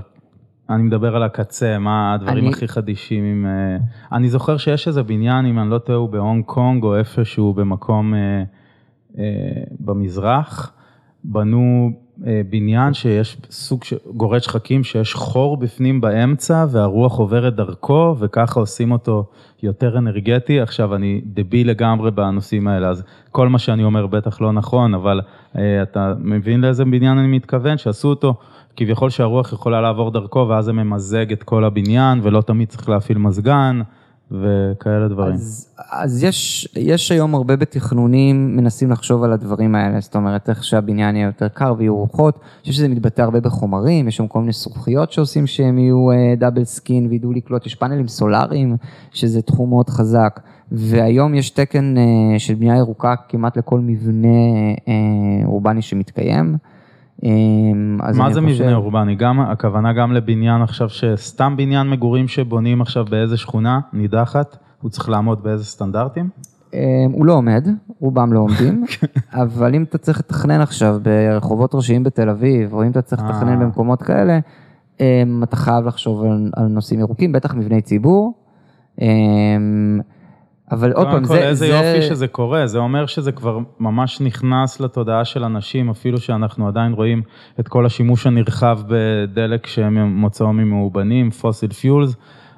אני 0.70 0.82
מדבר 0.82 1.16
על 1.16 1.22
הקצה, 1.22 1.78
מה 1.78 2.14
הדברים 2.14 2.44
אני... 2.44 2.48
הכי 2.48 2.68
חדישים 2.68 3.24
עם... 3.24 3.46
אה, 3.46 3.76
אני 4.16 4.28
זוכר 4.28 4.56
שיש 4.56 4.88
איזה 4.88 5.02
בניין, 5.02 5.46
אם 5.46 5.58
אני 5.58 5.70
לא 5.70 5.78
טועה, 5.78 5.98
הוא 5.98 6.08
בהונג 6.08 6.44
קונג 6.44 6.84
או 6.84 6.96
איפשהו 6.96 7.54
במקום 7.54 8.14
אה, 8.14 8.42
אה, 9.18 9.62
במזרח, 9.80 10.72
בנו 11.24 11.90
אה, 12.26 12.40
בניין 12.50 12.94
שיש 12.94 13.36
סוג 13.50 13.84
של 13.84 13.96
גורד 14.14 14.42
שחקים, 14.42 14.84
שיש 14.84 15.14
חור 15.14 15.56
בפנים 15.56 16.00
באמצע 16.00 16.66
והרוח 16.70 17.18
עוברת 17.18 17.54
דרכו 17.54 18.16
וככה 18.18 18.60
עושים 18.60 18.92
אותו 18.92 19.26
יותר 19.62 19.98
אנרגטי. 19.98 20.60
עכשיו 20.60 20.94
אני 20.94 21.20
דביל 21.24 21.70
לגמרי 21.70 22.10
בנושאים 22.10 22.68
האלה, 22.68 22.88
אז 22.88 23.04
כל 23.32 23.48
מה 23.48 23.58
שאני 23.58 23.84
אומר 23.84 24.06
בטח 24.06 24.40
לא 24.40 24.52
נכון, 24.52 24.94
אבל 24.94 25.20
אה, 25.58 25.82
אתה 25.82 26.14
מבין 26.18 26.60
לאיזה 26.60 26.84
בניין 26.84 27.18
אני 27.18 27.28
מתכוון? 27.28 27.78
שעשו 27.78 28.08
אותו. 28.08 28.34
כביכול 28.78 29.10
שהרוח 29.10 29.52
יכולה 29.52 29.80
לעבור 29.80 30.10
דרכו 30.10 30.46
ואז 30.48 30.64
זה 30.64 30.72
ממזג 30.72 31.32
את 31.32 31.42
כל 31.42 31.64
הבניין 31.64 32.20
ולא 32.22 32.40
תמיד 32.40 32.68
צריך 32.68 32.88
להפעיל 32.88 33.18
מזגן 33.18 33.80
וכאלה 34.30 35.08
דברים. 35.08 35.34
אז, 35.34 35.74
אז 35.90 36.24
יש, 36.24 36.68
יש 36.76 37.12
היום 37.12 37.34
הרבה 37.34 37.56
בתכנונים 37.56 38.56
מנסים 38.56 38.90
לחשוב 38.90 39.24
על 39.24 39.32
הדברים 39.32 39.74
האלה, 39.74 40.00
זאת 40.00 40.16
אומרת 40.16 40.48
איך 40.48 40.64
שהבניין 40.64 41.16
יהיה 41.16 41.26
יותר 41.26 41.48
קר 41.48 41.74
ויהיו 41.78 41.96
רוחות, 41.96 42.34
אני 42.34 42.60
חושב 42.60 42.72
שזה 42.72 42.88
מתבטא 42.88 43.22
הרבה 43.22 43.40
בחומרים, 43.40 44.08
יש 44.08 44.16
שם 44.16 44.26
כל 44.26 44.40
מיני 44.40 44.52
זכוכיות 44.52 45.12
שעושים 45.12 45.46
שהם 45.46 45.78
יהיו 45.78 46.08
double, 46.36 46.62
uh, 46.62 46.64
skin 46.64 47.06
וידעו 47.10 47.32
לקלוט, 47.32 47.66
יש 47.66 47.74
פאנלים 47.74 48.08
סולאריים 48.08 48.76
שזה 49.12 49.42
תחום 49.42 49.68
מאוד 49.70 49.90
חזק. 49.90 50.40
והיום 50.72 51.34
יש 51.34 51.50
תקן 51.50 51.94
אה, 51.96 52.38
של 52.38 52.54
בנייה 52.54 52.76
ירוקה 52.76 53.14
כמעט 53.28 53.56
לכל 53.56 53.80
מבנה 53.80 54.28
אה, 54.76 55.46
אורבני 55.46 55.82
שמתקיים. 55.82 56.56
אמ, 57.22 57.96
מה 57.96 58.32
זה 58.32 58.40
חושב... 58.40 58.62
מבנה 58.62 58.74
אורבני? 58.74 59.14
גם, 59.14 59.40
הכוונה 59.40 59.92
גם 59.92 60.12
לבניין 60.12 60.62
עכשיו, 60.62 60.88
שסתם 60.88 61.54
בניין 61.56 61.90
מגורים 61.90 62.28
שבונים 62.28 62.80
עכשיו 62.80 63.04
באיזה 63.04 63.36
שכונה 63.36 63.80
נידחת, 63.92 64.56
הוא 64.82 64.90
צריך 64.90 65.08
לעמוד 65.08 65.42
באיזה 65.42 65.64
סטנדרטים? 65.64 66.28
אמ, 66.74 66.78
הוא 67.12 67.26
לא 67.26 67.32
עומד, 67.32 67.68
רובם 68.00 68.32
לא 68.32 68.40
עומדים, 68.40 68.84
אבל 69.42 69.74
אם 69.74 69.82
אתה 69.82 69.98
צריך 69.98 70.18
לתכנן 70.18 70.60
עכשיו 70.60 71.00
ברחובות 71.02 71.74
ראשיים 71.74 72.04
בתל 72.04 72.28
אביב, 72.28 72.74
או 72.74 72.82
אם 72.82 72.90
אתה 72.90 73.02
צריך 73.02 73.22
לתכנן 73.22 73.48
אה. 73.48 73.56
במקומות 73.56 74.02
כאלה, 74.02 74.38
אמ, 75.00 75.42
אתה 75.42 75.56
חייב 75.56 75.86
לחשוב 75.86 76.22
על, 76.22 76.50
על 76.56 76.66
נושאים 76.66 77.00
ירוקים, 77.00 77.32
בטח 77.32 77.54
מבני 77.54 77.80
ציבור. 77.82 78.32
אבל 80.70 80.92
עוד 80.92 81.06
פעם, 81.06 81.24
זה... 81.24 81.38
איזה 81.38 81.66
זה... 81.66 81.72
יופי 81.72 82.02
שזה 82.02 82.28
קורה, 82.28 82.66
זה 82.66 82.78
אומר 82.78 83.06
שזה 83.06 83.32
כבר 83.32 83.58
ממש 83.80 84.20
נכנס 84.20 84.80
לתודעה 84.80 85.24
של 85.24 85.44
אנשים, 85.44 85.90
אפילו 85.90 86.18
שאנחנו 86.18 86.68
עדיין 86.68 86.92
רואים 86.92 87.22
את 87.60 87.68
כל 87.68 87.86
השימוש 87.86 88.26
הנרחב 88.26 88.78
בדלק 88.88 89.66
שהם 89.66 89.98
מוצאו 89.98 90.52
ממאובנים, 90.52 91.30
fossil 91.30 91.72
fuels, 91.72 92.16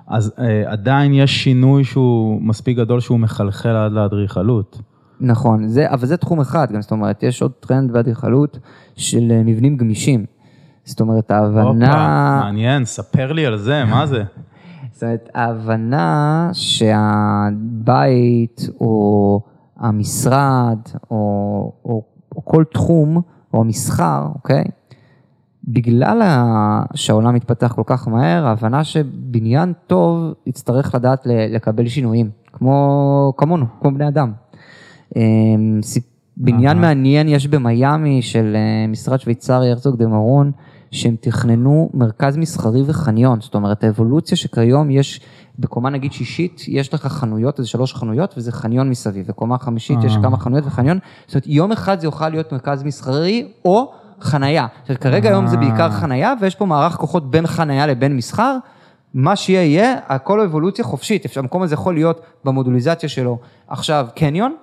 אז 0.09 0.33
אה, 0.39 0.73
עדיין 0.73 1.15
יש 1.15 1.45
שינוי 1.45 1.85
שהוא 1.85 2.43
מספיק 2.43 2.77
גדול 2.77 3.01
שהוא 3.01 3.21
מחלחל 3.21 3.77
עד 3.77 3.93
לאדריכלות. 3.93 4.79
נכון, 5.21 5.69
זה, 5.69 5.91
אבל 5.91 6.07
זה 6.07 6.17
תחום 6.17 6.41
אחד, 6.41 6.73
גם 6.73 6.83
זאת 6.83 6.91
אומרת, 6.91 7.23
יש 7.23 7.43
עוד 7.43 7.53
טרנד 7.61 7.93
באדריכלות 7.93 8.59
של 8.97 9.29
אה, 9.31 9.43
מבנים 9.45 9.77
גמישים. 9.77 10.25
זאת 10.85 11.01
אומרת, 11.01 11.31
ההבנה... 11.31 11.87
הופה, 11.87 12.45
מעניין, 12.45 12.85
ספר 12.85 13.33
לי 13.33 13.47
על 13.47 13.57
זה, 13.57 13.85
מה 13.85 14.07
זה? 14.07 14.25
זאת 15.01 15.05
אומרת, 15.05 15.29
ההבנה 15.35 16.51
שהבית 16.53 17.81
או 18.81 19.41
המשרד 19.77 20.79
או, 21.11 21.17
או, 21.85 22.03
או 22.37 22.45
כל 22.45 22.65
תחום 22.73 23.21
או 23.55 23.61
המסחר, 23.61 24.27
אוקיי? 24.35 24.65
בגלל 25.65 26.23
שהעולם 26.95 27.35
מתפתח 27.35 27.73
כל 27.77 27.83
כך 27.87 28.09
מהר, 28.09 28.47
ההבנה 28.47 28.85
שבניין 28.85 29.73
טוב 29.87 30.35
יצטרך 30.47 30.95
לדעת 30.95 31.27
לקבל 31.27 31.89
שינויים, 31.89 32.31
כמו 32.53 33.33
כמונו, 33.37 33.67
כמו 33.81 33.91
בני 33.91 34.09
אדם. 34.09 34.33
אמ, 35.17 35.81
בניין 36.37 36.81
מעניין 36.81 37.29
יש 37.29 37.47
במיאמי 37.47 38.23
של 38.23 38.57
אה, 38.57 38.87
משרד 38.87 39.21
שוויצרי 39.21 39.71
הרצוג 39.71 39.97
דה 39.97 40.07
מרון, 40.07 40.53
שהם 40.91 41.17
תכננו 41.21 41.91
מרכז 41.95 42.37
מסחרי 42.37 42.83
וחניון, 42.87 43.41
זאת 43.41 43.55
אומרת 43.55 43.85
האבולוציה 43.85 44.37
שכיום 44.37 44.91
יש, 44.91 45.21
בקומה 45.59 45.91
נגיד 45.91 46.13
שישית, 46.13 46.63
יש 46.69 46.95
לך 46.95 47.07
חנויות, 47.07 47.59
איזה 47.59 47.69
שלוש 47.69 47.95
חנויות 47.95 48.35
וזה 48.37 48.53
חניון 48.53 48.91
מסביב, 48.91 49.27
בקומה 49.27 49.59
חמישית 49.59 49.99
יש 50.05 50.17
אה. 50.17 50.23
כמה 50.23 50.37
חנויות 50.37 50.67
וחניון, 50.67 50.99
זאת 51.27 51.35
אומרת 51.35 51.47
יום 51.47 51.73
אחד 51.73 52.01
זה 52.01 52.07
יוכל 52.07 52.29
להיות 52.29 52.53
מרכז 52.53 52.83
מסחרי 52.83 53.49
או 53.65 53.93
חנייה, 54.21 54.67
זאת 54.81 54.89
אומרת 54.89 55.03
כרגע 55.03 55.29
היום 55.29 55.47
זה 55.47 55.57
בעיקר 55.57 55.87
אה. 55.87 55.91
חנייה 55.91 56.35
ויש 56.41 56.55
פה 56.55 56.67
מערך 56.67 56.93
כוחות 56.93 57.31
בין 57.31 57.47
חנייה 57.47 57.87
לבין 57.87 58.17
מסחר. 58.17 58.57
מה 59.15 59.37
שיהיה 59.37 59.63
יהיה, 59.63 59.99
הכל 60.09 60.41
אבולוציה 60.41 60.85
חופשית, 60.85 61.27
המקום 61.37 61.63
הזה 61.63 61.75
יכול 61.75 61.95
להיות 61.95 62.21
במודוליזציה 62.45 63.09
שלו. 63.09 63.39
עכשיו 63.69 64.07
קניון, 64.15 64.55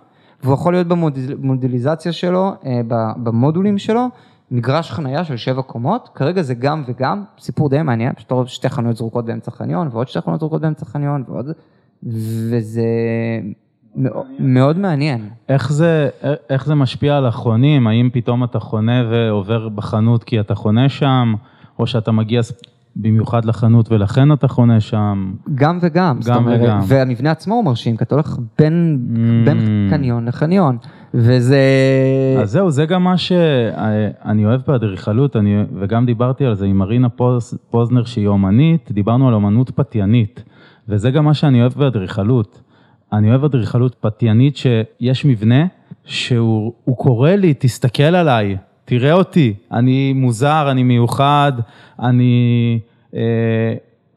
והוא 0.43 0.53
יכול 0.53 0.73
להיות 0.73 0.87
במודליזציה 0.87 2.11
שלו, 2.11 2.53
אה, 2.65 2.81
במודולים 3.17 3.77
שלו, 3.77 4.07
מגרש 4.51 4.91
חנייה 4.91 5.23
של 5.23 5.37
שבע 5.37 5.61
קומות, 5.61 6.09
כרגע 6.15 6.41
זה 6.41 6.53
גם 6.53 6.83
וגם, 6.87 7.23
סיפור 7.39 7.69
די 7.69 7.81
מעניין, 7.81 8.13
פשוט 8.13 8.31
רואה 8.31 8.47
שתי 8.47 8.69
חנויות 8.69 8.97
זרוקות 8.97 9.25
באמצע 9.25 9.51
חניון, 9.51 9.89
ועוד 9.91 10.07
שתי 10.07 10.21
חנויות 10.21 10.39
זרוקות 10.39 10.61
באמצע 10.61 10.85
חניון, 10.85 11.23
ועוד, 11.27 11.45
וזה 12.03 12.83
מאוד, 13.95 14.25
מאוד 14.39 14.77
מעניין. 14.77 15.29
איך 15.49 15.71
זה, 15.71 16.09
איך 16.49 16.65
זה 16.65 16.75
משפיע 16.75 17.17
על 17.17 17.25
החונים? 17.25 17.87
האם 17.87 18.09
פתאום 18.13 18.43
אתה 18.43 18.59
חונה 18.59 19.03
ועובר 19.09 19.69
בחנות 19.69 20.23
כי 20.23 20.39
אתה 20.39 20.55
חונה 20.55 20.89
שם, 20.89 21.33
או 21.79 21.87
שאתה 21.87 22.11
מגיע 22.11 22.43
במיוחד 23.01 23.45
לחנות 23.45 23.91
ולכן 23.91 24.31
אתה 24.31 24.47
חונה 24.47 24.79
שם? 24.79 25.31
גם 25.55 25.79
וגם. 25.81 26.19
גם 26.25 26.35
אומרת, 26.35 26.59
וגם. 26.63 26.79
והמבנה 26.87 27.31
עצמו 27.31 27.55
הוא 27.55 27.65
מרשים, 27.65 27.97
כי 27.97 28.03
אתה 28.03 28.15
הולך 28.15 28.37
בין, 28.59 28.99
Mm. 29.13 29.19
בין 29.45 29.87
קניון 29.89 30.27
לחניון, 30.27 30.77
וזה... 31.13 31.59
אז 32.41 32.51
זהו, 32.51 32.71
זה 32.71 32.85
גם 32.85 33.03
מה 33.03 33.17
שאני 33.17 34.45
אוהב 34.45 34.61
באדריכלות, 34.67 35.35
אני, 35.35 35.63
וגם 35.79 36.05
דיברתי 36.05 36.45
על 36.45 36.55
זה 36.55 36.65
עם 36.65 36.77
מרינה 36.77 37.09
פוז, 37.09 37.57
פוזנר 37.69 38.03
שהיא 38.05 38.27
אומנית, 38.27 38.91
דיברנו 38.91 39.27
על 39.27 39.33
אומנות 39.33 39.69
פתיינית, 39.69 40.43
וזה 40.89 41.11
גם 41.11 41.25
מה 41.25 41.33
שאני 41.33 41.61
אוהב 41.61 41.73
באדריכלות. 41.73 42.61
אני 43.13 43.29
אוהב 43.29 43.43
אדריכלות 43.43 43.95
פתיינית 43.99 44.57
שיש 44.57 45.25
מבנה 45.25 45.65
שהוא 46.05 46.73
הוא 46.83 46.97
קורא 46.97 47.31
לי, 47.31 47.53
תסתכל 47.59 48.03
עליי, 48.03 48.57
תראה 48.85 49.13
אותי, 49.13 49.53
אני 49.71 50.13
מוזר, 50.13 50.67
אני 50.71 50.83
מיוחד, 50.83 51.51
אני, 51.99 52.79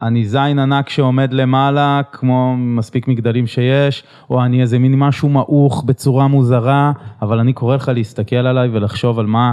אני 0.03 0.24
זין 0.24 0.59
ענק 0.59 0.88
שעומד 0.88 1.33
למעלה, 1.33 2.00
כמו 2.12 2.55
מספיק 2.57 3.09
מגדלים 3.09 3.46
שיש, 3.46 4.05
או 4.31 4.44
אני 4.44 4.61
איזה 4.61 4.79
מין 4.79 4.98
משהו 4.98 5.29
מעוך 5.29 5.85
בצורה 5.85 6.29
מוזרה, 6.29 6.92
אבל 7.22 7.38
אני 7.38 7.53
קורא 7.53 7.76
לך 7.76 7.90
להסתכל 7.94 8.37
עליי 8.37 8.68
ולחשוב 8.68 9.18
על 9.18 9.26
מה, 9.26 9.53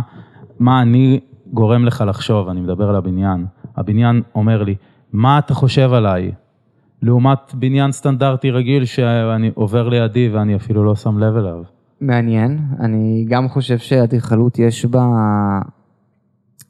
מה 0.59 0.81
אני 0.81 1.19
גורם 1.53 1.85
לך 1.85 2.03
לחשוב, 2.07 2.49
אני 2.49 2.61
מדבר 2.61 2.89
על 2.89 2.95
הבניין. 2.95 3.45
הבניין 3.77 4.21
אומר 4.35 4.63
לי, 4.63 4.75
מה 5.13 5.39
אתה 5.39 5.53
חושב 5.53 5.93
עליי? 5.93 6.31
לעומת 7.01 7.53
בניין 7.53 7.91
סטנדרטי 7.91 8.51
רגיל 8.51 8.85
שאני 8.85 9.51
עובר 9.55 9.89
לידי 9.89 10.29
ואני 10.29 10.55
אפילו 10.55 10.83
לא 10.83 10.95
שם 10.95 11.19
לב 11.19 11.35
אליו. 11.35 11.63
מעניין, 12.01 12.59
אני 12.79 13.25
גם 13.29 13.47
חושב 13.47 13.77
שאדריכלות 13.77 14.59
יש 14.59 14.85
בה, 14.85 15.05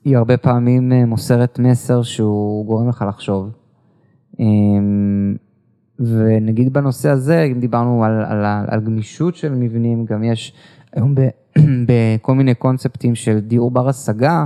היא 0.07 0.17
הרבה 0.17 0.37
פעמים 0.37 0.91
אה, 0.91 1.05
מוסרת 1.05 1.59
מסר 1.59 2.01
שהוא 2.01 2.65
גורם 2.65 2.89
לך 2.89 3.05
לחשוב. 3.07 3.49
אמ, 4.39 5.35
ונגיד 5.99 6.73
בנושא 6.73 7.09
הזה, 7.09 7.43
אם 7.43 7.59
דיברנו 7.59 8.03
על, 8.03 8.25
על, 8.25 8.45
על 8.67 8.79
גמישות 8.79 9.35
של 9.35 9.55
מבנים, 9.55 10.05
גם 10.05 10.23
יש 10.23 10.53
היום 10.93 11.15
ב, 11.15 11.21
בכל 11.87 12.35
מיני 12.35 12.55
קונספטים 12.55 13.15
של 13.15 13.39
דיור 13.39 13.71
בר 13.71 13.89
השגה, 13.89 14.45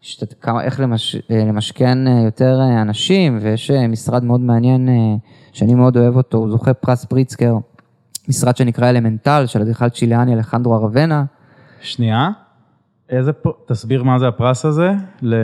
שת, 0.00 0.34
כמה, 0.40 0.62
איך 0.62 0.80
למש, 0.80 1.16
אה, 1.30 1.44
למשכן 1.44 2.06
אה, 2.06 2.22
יותר 2.24 2.60
אנשים, 2.82 3.38
ויש 3.40 3.70
משרד 3.70 4.24
מאוד 4.24 4.40
מעניין 4.40 4.88
שאני 5.52 5.74
מאוד 5.74 5.96
אוהב 5.96 6.16
אותו, 6.16 6.38
הוא 6.38 6.50
זוכה 6.50 6.74
פרס 6.74 7.04
פריצקר, 7.04 7.56
משרד 8.28 8.56
שנקרא 8.56 8.90
אלמנטל, 8.90 9.46
של 9.46 9.60
אדריכל 9.60 9.88
צ'יליאני 9.88 10.34
אלחנדרו 10.34 10.74
ארוונה. 10.74 11.24
שנייה, 11.80 12.30
איזה, 13.10 13.32
פ... 13.32 13.48
תסביר 13.66 14.02
מה 14.02 14.18
זה 14.18 14.28
הפרס 14.28 14.64
הזה? 14.64 14.92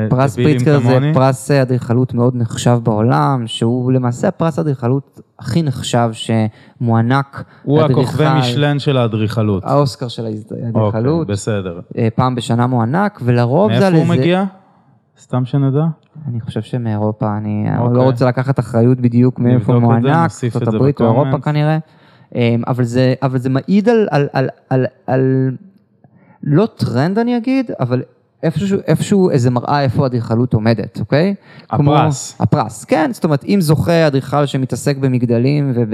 פרס 0.09 0.37
פריצקר 0.37 0.81
זה 0.81 1.11
פרס 1.14 1.50
אדריכלות 1.50 2.14
מאוד 2.14 2.37
נחשב 2.37 2.79
בעולם, 2.83 3.42
שהוא 3.46 3.92
למעשה 3.92 4.29
הפרס 4.29 4.59
אדריכלות 4.59 5.20
הכי 5.38 5.62
נחשב 5.62 6.11
שמוענק 6.12 7.44
הוא 7.62 7.81
הכוכבי 7.81 8.24
משלן 8.38 8.79
של 8.79 8.96
האדריכלות. 8.96 9.64
האוסקר 9.64 10.09
של 10.09 10.26
האדריכלות. 10.26 11.20
אוקיי, 11.20 11.35
בסדר. 11.35 11.81
פעם 12.14 12.35
בשנה 12.35 12.66
מוענק, 12.66 13.20
ולרוב 13.24 13.70
זה 13.70 13.76
על 13.76 13.83
איזה... 13.83 13.96
מאיפה 13.96 14.12
הוא 14.12 14.20
מגיע? 14.20 14.44
סתם 15.20 15.44
שנדע. 15.44 15.85
אני 16.29 16.40
חושב 16.40 16.62
שמאירופה, 16.62 17.37
אני 17.37 17.66
okay. 17.68 17.90
לא 17.92 18.02
רוצה 18.02 18.26
לקחת 18.26 18.59
אחריות 18.59 19.00
בדיוק 19.00 19.38
מאיפה 19.38 19.72
הוא 19.72 19.83
מוענק, 19.83 20.31
ארצות 20.44 20.68
הברית 20.68 21.00
או 21.00 21.07
אירופה 21.07 21.38
כנראה. 21.38 21.79
אבל 22.66 22.85
זה, 22.85 23.14
אבל 23.22 23.38
זה 23.38 23.50
מעיד 23.50 23.88
על, 23.88 24.09
על, 24.11 24.29
על, 24.33 24.48
על, 24.70 24.87
על, 25.07 25.50
לא 26.46 26.66
טרנד 26.76 27.18
אני 27.18 27.37
אגיד, 27.37 27.70
אבל 27.80 28.02
איפשהו, 28.42 28.78
איפשהו 28.87 29.30
איזה 29.30 29.50
מראה 29.50 29.82
איפה 29.82 30.02
האדריכלות 30.02 30.54
עומדת, 30.54 31.00
אוקיי? 31.00 31.35
הפרס. 31.70 32.32
כמו, 32.32 32.44
הפרס, 32.44 32.85
כן, 32.85 33.11
זאת 33.12 33.24
אומרת, 33.24 33.44
אם 33.44 33.59
זוכה 33.61 34.06
אדריכל 34.06 34.46
שמתעסק 34.46 34.96
במגדלים 34.96 35.72
וב... 35.74 35.88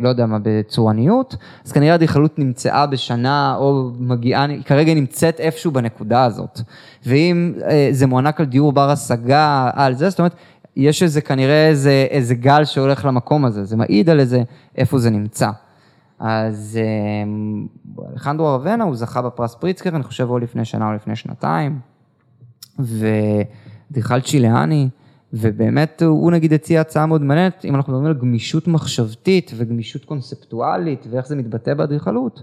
לא 0.00 0.08
יודע 0.08 0.26
מה, 0.26 0.38
בצורניות, 0.42 1.36
אז 1.66 1.72
כנראה 1.72 1.92
האדריכלות 1.92 2.38
נמצאה 2.38 2.86
בשנה 2.86 3.56
או 3.58 3.90
מגיעה, 3.98 4.46
כרגע 4.64 4.94
נמצאת 4.94 5.40
איפשהו 5.40 5.70
בנקודה 5.70 6.24
הזאת. 6.24 6.60
ואם 7.06 7.52
אה, 7.68 7.88
זה 7.92 8.06
מוענק 8.06 8.40
על 8.40 8.46
דיור 8.46 8.72
בר 8.72 8.90
השגה, 8.90 9.70
על 9.74 9.94
זה, 9.94 10.10
זאת 10.10 10.18
אומרת, 10.18 10.34
יש 10.76 11.02
איזה 11.02 11.20
כנראה 11.20 11.68
איזה, 11.68 12.06
איזה 12.10 12.34
גל 12.34 12.64
שהולך 12.64 13.04
למקום 13.04 13.44
הזה, 13.44 13.64
זה 13.64 13.76
מעיד 13.76 14.10
על 14.10 14.20
איזה, 14.20 14.42
איפה 14.76 14.98
זה 14.98 15.10
נמצא. 15.10 15.50
אז 16.18 16.78
אלחנדרו 18.12 18.48
ארוונה, 18.48 18.84
הוא 18.84 18.96
זכה 18.96 19.22
בפרס 19.22 19.54
פריצקר, 19.54 19.90
אני 19.90 20.02
חושב 20.02 20.30
או 20.30 20.38
לפני 20.38 20.64
שנה 20.64 20.88
או 20.88 20.92
לפני 20.92 21.16
שנתיים, 21.16 21.78
ואדריכל 22.78 24.20
צ'יליאני, 24.20 24.88
ובאמת 25.32 26.02
הוא 26.02 26.32
נגיד 26.32 26.52
הציע 26.52 26.80
הצעה 26.80 27.06
מאוד 27.06 27.22
מעניינת, 27.22 27.64
אם 27.64 27.74
אנחנו 27.74 27.92
מדברים 27.92 28.10
על 28.10 28.20
גמישות 28.20 28.68
מחשבתית 28.68 29.50
וגמישות 29.56 30.04
קונספטואלית 30.04 31.06
ואיך 31.10 31.26
זה 31.26 31.36
מתבטא 31.36 31.74
באדריכלות, 31.74 32.42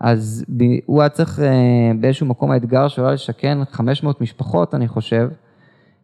אז 0.00 0.44
הוא 0.86 1.00
היה 1.02 1.08
צריך 1.08 1.40
באיזשהו 2.00 2.26
מקום 2.26 2.50
האתגר 2.50 2.88
שלו 2.88 3.10
לשכן 3.10 3.58
500 3.70 4.20
משפחות, 4.20 4.74
אני 4.74 4.88
חושב, 4.88 5.28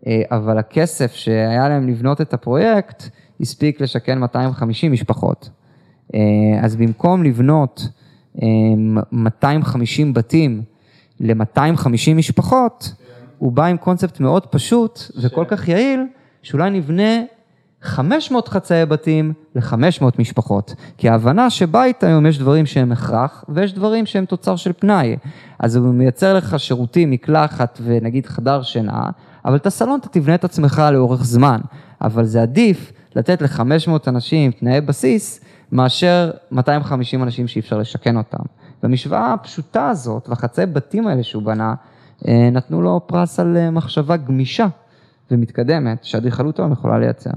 אבל 0.06 0.58
הכסף 0.58 1.12
שהיה 1.12 1.68
להם 1.68 1.88
לבנות 1.88 2.20
את 2.20 2.34
הפרויקט, 2.34 3.02
הספיק 3.40 3.80
לשכן 3.80 4.18
250 4.18 4.92
משפחות. 4.92 5.50
אז 6.62 6.76
במקום 6.76 7.22
לבנות 7.22 7.88
250 9.12 10.14
בתים 10.14 10.62
ל-250 11.20 12.14
משפחות, 12.14 12.94
הוא 13.38 13.52
בא 13.52 13.64
עם 13.64 13.76
קונספט 13.76 14.20
מאוד 14.20 14.46
פשוט 14.46 15.00
וכל 15.22 15.44
כך 15.48 15.68
יעיל, 15.68 16.00
שאולי 16.42 16.70
נבנה 16.70 17.22
500 17.82 18.48
חצאי 18.48 18.86
בתים 18.86 19.32
ל-500 19.54 20.04
משפחות. 20.18 20.74
כי 20.98 21.08
ההבנה 21.08 21.50
שבית 21.50 22.04
היום 22.04 22.26
יש 22.26 22.38
דברים 22.38 22.66
שהם 22.66 22.92
הכרח 22.92 23.44
ויש 23.48 23.72
דברים 23.72 24.06
שהם 24.06 24.24
תוצר 24.24 24.56
של 24.56 24.72
פנאי. 24.72 25.16
אז 25.58 25.76
הוא 25.76 25.94
מייצר 25.94 26.34
לך 26.34 26.60
שירותים, 26.60 27.10
מקלחת 27.10 27.80
ונגיד 27.84 28.26
חדר 28.26 28.62
שינה, 28.62 29.10
אבל 29.44 29.56
את 29.56 29.66
הסלון 29.66 29.98
אתה 30.00 30.08
תבנה 30.08 30.34
את 30.34 30.44
עצמך 30.44 30.82
לאורך 30.92 31.24
זמן. 31.24 31.60
אבל 32.00 32.24
זה 32.24 32.42
עדיף 32.42 32.92
לתת 33.16 33.42
ל-500 33.42 33.90
אנשים 34.06 34.50
תנאי 34.50 34.80
בסיס, 34.80 35.40
מאשר 35.72 36.30
250 36.50 37.22
אנשים 37.22 37.48
שאי 37.48 37.60
אפשר 37.60 37.78
לשכן 37.78 38.16
אותם. 38.16 38.44
במשוואה 38.82 39.32
הפשוטה 39.32 39.88
הזאת, 39.88 40.28
והחצאי 40.28 40.66
בתים 40.66 41.06
האלה 41.06 41.22
שהוא 41.22 41.42
בנה, 41.42 41.74
נתנו 42.52 42.82
לו 42.82 43.00
פרס 43.06 43.40
על 43.40 43.70
מחשבה 43.70 44.16
גמישה 44.16 44.66
ומתקדמת, 45.30 46.04
שאדריכלות 46.04 46.58
היום 46.58 46.72
יכולה 46.72 46.98
לייצר. 46.98 47.30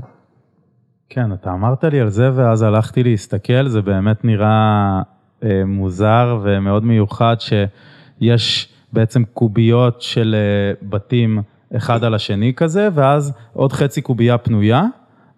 כן, 1.09 1.33
אתה 1.33 1.53
אמרת 1.53 1.83
לי 1.83 1.99
על 1.99 2.09
זה 2.09 2.29
ואז 2.35 2.61
הלכתי 2.61 3.03
להסתכל, 3.03 3.67
זה 3.67 3.81
באמת 3.81 4.25
נראה 4.25 5.01
אה, 5.43 5.65
מוזר 5.65 6.39
ומאוד 6.43 6.85
מיוחד 6.85 7.35
שיש 7.39 8.73
בעצם 8.93 9.23
קוביות 9.33 10.01
של 10.01 10.35
אה, 10.37 10.89
בתים 10.89 11.41
אחד 11.77 12.03
על 12.03 12.13
השני 12.13 12.53
כזה, 12.53 12.89
ואז 12.93 13.33
עוד 13.53 13.73
חצי 13.73 14.01
קובייה 14.01 14.37
פנויה, 14.37 14.83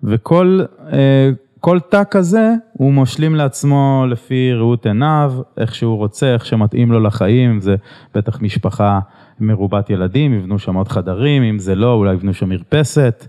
וכל 0.03 0.59
אה, 0.93 1.29
כל 1.65 1.79
תא 1.79 2.03
כזה 2.11 2.53
הוא 2.73 2.93
משלים 2.93 3.35
לעצמו 3.35 4.05
לפי 4.09 4.53
ראות 4.53 4.85
עיניו, 4.85 5.33
איך 5.57 5.75
שהוא 5.75 5.97
רוצה, 5.97 6.33
איך 6.33 6.45
שמתאים 6.45 6.91
לו 6.91 6.99
לחיים, 6.99 7.61
זה 7.61 7.75
בטח 8.15 8.41
משפחה 8.41 8.99
מרובת 9.39 9.89
ילדים, 9.89 10.33
יבנו 10.33 10.59
שם 10.59 10.75
עוד 10.75 10.87
חדרים, 10.87 11.43
אם 11.43 11.59
זה 11.59 11.75
לא, 11.75 11.93
אולי 11.93 12.13
יבנו 12.13 12.33
שם 12.33 12.49
מרפסת, 12.49 13.27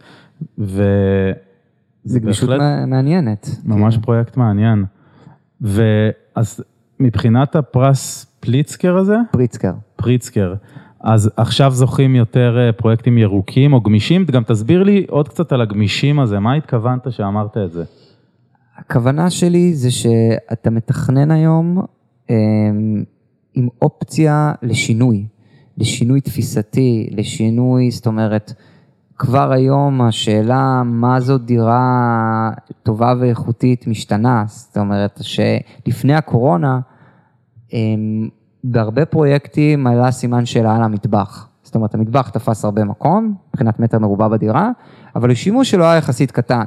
ו... 0.58 0.82
זה 2.04 2.20
גמישות. 2.20 2.50
מעניינת. 2.86 3.48
ממש 3.64 3.96
כן. 3.96 4.02
פרויקט 4.02 4.36
מעניין. 4.36 4.84
ואז 5.60 6.64
מבחינת 7.00 7.56
הפרס 7.56 8.26
פליצקר 8.40 8.96
הזה? 8.96 9.16
פריצקר. 9.30 9.72
פריצקר. 9.96 10.54
אז 11.00 11.30
עכשיו 11.36 11.70
זוכים 11.70 12.14
יותר 12.14 12.58
אה, 12.58 12.72
פרויקטים 12.72 13.18
ירוקים 13.18 13.72
או 13.72 13.80
גמישים, 13.80 14.24
גם 14.24 14.42
תסביר 14.44 14.82
לי 14.82 15.06
עוד 15.08 15.28
קצת 15.28 15.52
על 15.52 15.60
הגמישים 15.60 16.20
הזה, 16.20 16.38
מה 16.38 16.54
התכוונת 16.54 17.12
שאמרת 17.12 17.56
את 17.56 17.72
זה? 17.72 17.84
הכוונה 18.86 19.30
שלי 19.30 19.74
זה 19.74 19.90
שאתה 19.90 20.70
מתכנן 20.70 21.30
היום 21.30 21.82
עם 23.54 23.68
אופציה 23.82 24.52
לשינוי, 24.62 25.26
לשינוי 25.78 26.20
תפיסתי, 26.20 27.08
לשינוי, 27.10 27.90
זאת 27.90 28.06
אומרת, 28.06 28.52
כבר 29.18 29.52
היום 29.52 30.00
השאלה 30.02 30.82
מה 30.84 31.20
זו 31.20 31.38
דירה 31.38 32.50
טובה 32.82 33.14
ואיכותית 33.20 33.86
משתנה, 33.86 34.44
זאת 34.46 34.76
אומרת 34.78 35.20
שלפני 35.22 36.14
הקורונה, 36.14 36.80
בהרבה 38.64 39.04
פרויקטים 39.04 39.86
עלה 39.86 40.10
סימן 40.10 40.46
שאלה 40.46 40.76
על 40.76 40.82
המטבח. 40.82 41.48
זאת 41.62 41.74
אומרת, 41.74 41.94
המטבח 41.94 42.28
תפס 42.28 42.64
הרבה 42.64 42.84
מקום, 42.84 43.34
מבחינת 43.48 43.80
מטר 43.80 43.98
מרובע 43.98 44.28
בדירה, 44.28 44.70
אבל 45.16 45.30
השימוש 45.30 45.70
שלו 45.70 45.84
היה 45.84 45.96
יחסית 45.96 46.30
קטן. 46.30 46.64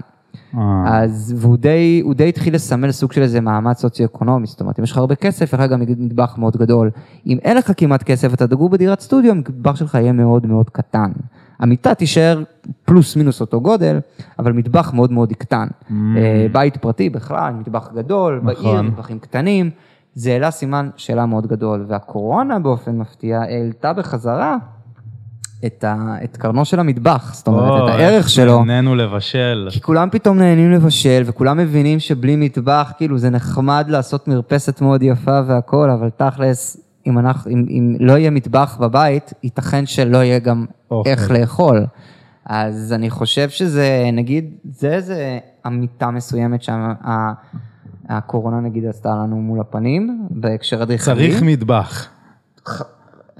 אה, 0.57 1.03
אז, 1.03 1.35
והוא 1.37 1.57
די, 1.57 2.01
הוא 2.03 2.13
די 2.13 2.29
התחיל 2.29 2.55
לסמל 2.55 2.91
סוג 2.91 3.11
של 3.11 3.21
איזה 3.21 3.41
מעמד 3.41 3.73
סוציו-אקונומי, 3.73 4.47
זאת 4.47 4.61
אומרת, 4.61 4.79
אם 4.79 4.83
יש 4.83 4.91
לך 4.91 4.97
הרבה 4.97 5.15
כסף, 5.15 5.41
יש 5.41 5.53
לך 5.53 5.61
גם 5.61 5.81
מטבח 5.81 6.37
מאוד 6.37 6.57
גדול. 6.57 6.89
אם 7.27 7.37
אין 7.43 7.57
לך 7.57 7.71
כמעט 7.77 8.03
כסף, 8.03 8.33
אתה 8.33 8.47
תגור 8.47 8.69
בדירת 8.69 8.99
סטודיו, 8.99 9.31
המטבח 9.31 9.75
שלך 9.75 9.95
יהיה 9.95 10.11
מאוד 10.11 10.45
מאוד 10.45 10.69
קטן. 10.69 11.11
המיטה 11.59 11.95
תישאר 11.95 12.43
פלוס 12.85 13.15
מינוס 13.15 13.41
אותו 13.41 13.61
גודל, 13.61 13.99
אבל 14.39 14.51
מטבח 14.51 14.93
מאוד 14.93 15.11
מאוד 15.11 15.31
יקטן. 15.31 15.67
Mm. 15.67 15.93
אה, 16.17 16.47
בית 16.51 16.77
פרטי 16.77 17.09
בכלל, 17.09 17.53
מטבח 17.53 17.89
גדול, 17.95 18.41
נכון. 18.43 18.63
בעיר, 18.63 18.81
מטבחים 18.81 19.19
קטנים, 19.19 19.69
זה 20.15 20.31
העלה 20.31 20.51
סימן 20.51 20.89
שאלה 20.97 21.25
מאוד 21.25 21.47
גדול, 21.47 21.85
והקורונה 21.87 22.59
באופן 22.59 22.97
מפתיע 22.97 23.41
העלתה 23.41 23.93
בחזרה 23.93 24.57
את, 25.65 25.83
ה, 25.83 26.15
את 26.23 26.37
קרנו 26.37 26.65
של 26.65 26.79
המטבח, 26.79 27.33
זאת 27.33 27.47
אומרת, 27.47 27.83
את 27.83 27.89
הערך 27.89 28.29
שלו. 28.29 28.63
נהנינו 28.63 28.95
לבשל. 28.95 29.67
כי 29.71 29.81
כולם 29.81 30.09
פתאום 30.11 30.37
נהנים 30.37 30.71
לבשל, 30.71 31.23
וכולם 31.25 31.57
מבינים 31.57 31.99
שבלי 31.99 32.35
מטבח, 32.35 32.91
כאילו 32.97 33.17
זה 33.17 33.29
נחמד 33.29 33.85
לעשות 33.89 34.27
מרפסת 34.27 34.81
מאוד 34.81 35.03
יפה 35.03 35.39
והכל, 35.47 35.89
אבל 35.89 36.09
תכלס, 36.09 36.77
אם, 37.07 37.19
אנחנו, 37.19 37.51
אם, 37.51 37.65
אם 37.69 37.95
לא 37.99 38.13
יהיה 38.17 38.29
מטבח 38.29 38.77
בבית, 38.79 39.33
ייתכן 39.43 39.85
שלא 39.85 40.17
יהיה 40.17 40.39
גם 40.39 40.65
אוכל. 40.91 41.09
איך 41.09 41.31
לאכול. 41.31 41.85
אז 42.45 42.93
אני 42.93 43.09
חושב 43.09 43.49
שזה, 43.49 44.09
נגיד, 44.13 44.53
זה 44.71 44.93
איזה 44.93 45.39
אמיתה 45.67 46.11
מסוימת 46.11 46.63
שהקורונה 48.07 48.59
נגיד 48.59 48.85
עשתה 48.85 49.09
לנו 49.09 49.35
מול 49.35 49.59
הפנים, 49.59 50.27
בהקשר 50.29 50.83
אדריכלי. 50.83 51.15
צריך 51.15 51.41
מטבח. 51.41 52.07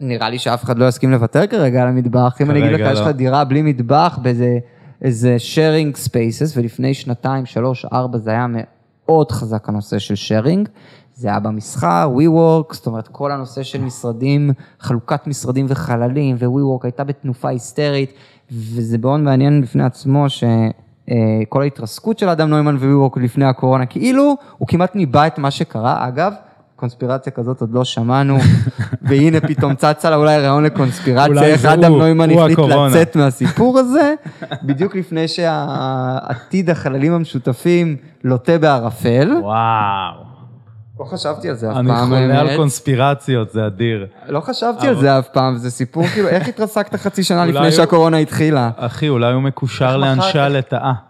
נראה 0.02 0.30
לי 0.30 0.40
שאף 0.40 0.64
אחד 0.64 0.78
לא 0.78 0.88
יסכים 0.88 1.12
לוותר 1.12 1.48
כרגע 1.48 1.82
על 1.82 1.88
המטבח. 1.88 2.38
אם 2.42 2.52
אני 2.52 2.60
אגיד 2.60 2.80
לך, 2.80 2.92
יש 2.92 3.00
לך 3.00 3.06
לא. 3.06 3.12
דירה 3.12 3.44
בלי 3.44 3.62
מטבח 3.62 4.20
באיזה 4.22 4.58
איזה 5.02 5.38
sharing 5.40 5.98
spaces, 5.98 6.58
ולפני 6.58 6.94
שנתיים, 6.94 7.46
שלוש, 7.46 7.86
ארבע, 7.86 8.18
זה 8.18 8.30
היה 8.30 8.46
מאוד 8.50 9.32
חזק 9.32 9.70
הנושא 9.70 10.00
של 10.00 10.14
sharing. 10.14 10.70
זה 11.14 11.28
היה 11.28 11.40
במסחר, 11.40 12.10
WeWork, 12.18 12.74
זאת 12.74 12.88
אומרת, 12.88 13.08
כל 13.08 13.32
הנושא 13.32 13.64
של 13.64 13.82
משרדים, 13.82 14.52
חלוקת 14.80 15.28
משרדים 15.28 15.66
וחללים, 15.70 16.36
ו-WeWork 16.40 16.80
הייתה 16.84 17.04
בתנופה 17.04 17.50
היסטרית, 17.50 18.14
וזה 18.52 18.98
מאוד 18.98 19.20
מעניין 19.20 19.62
בפני 19.62 19.84
עצמו 19.84 20.26
שכל 20.30 21.62
ההתרסקות 21.62 22.20
של 22.20 22.30
אדם 22.30 22.50
נוימן 22.50 22.78
ו-WeWork 22.80 23.20
לפני 23.20 23.46
הקורונה, 23.46 23.86
כאילו 23.86 24.36
הוא 24.58 24.68
כמעט 24.68 24.96
ניבא 24.96 25.28
את 25.28 25.40
מה 25.40 25.52
שקרה. 25.52 26.08
אגב, 26.08 26.34
קונספירציה 26.80 27.32
כזאת 27.32 27.62
עוד 27.62 27.74
לא 27.74 27.84
שמענו, 27.84 28.38
והנה 29.08 29.40
פתאום 29.40 29.76
צצה 29.76 30.10
לה 30.10 30.16
אולי 30.16 30.38
רעיון 30.38 30.64
לקונספירציה, 30.64 31.44
איך 31.44 31.66
אדם 31.66 31.92
נוימן 31.92 32.32
החליט. 32.32 32.60
לצאת 32.60 33.16
מהסיפור 33.16 33.80
הזה, 33.80 34.14
בדיוק 34.68 34.96
לפני 34.96 35.28
שהעתיד 35.28 36.70
החללים 36.70 37.14
המשותפים 37.14 37.96
לוטה 38.24 38.58
בערפל. 38.58 39.32
וואו. 39.42 40.30
לא 41.00 41.06
חשבתי 41.06 41.50
על 41.50 41.56
זה 41.56 41.72
אף 41.72 41.78
אני 41.78 41.90
פעם, 41.90 42.08
חולה 42.08 42.40
על. 42.40 42.56
קונספירציות, 42.56 43.52
זה 43.52 43.66
אדיר. 43.66 44.08
לא 44.28 44.40
חשבתי 44.40 44.88
על 44.88 45.00
זה 45.00 45.20
אף 45.20 45.28
פעם, 45.28 45.58
זה 45.58 45.72
סיפור 45.72 46.08
כאילו, 46.08 46.28
איך 46.28 46.48
התרסקת 46.48 46.96
חצי 46.96 47.24
שנה 47.24 47.46
לפני 47.46 47.72
שהקורונה 47.72 48.18
התחילה? 48.18 48.70
אחי, 48.76 49.10
אולי 49.10 49.34
הוא 49.34 49.42
מקושר 49.42 49.98
לאנשי 49.98 50.40
הלטאה. 50.40 51.09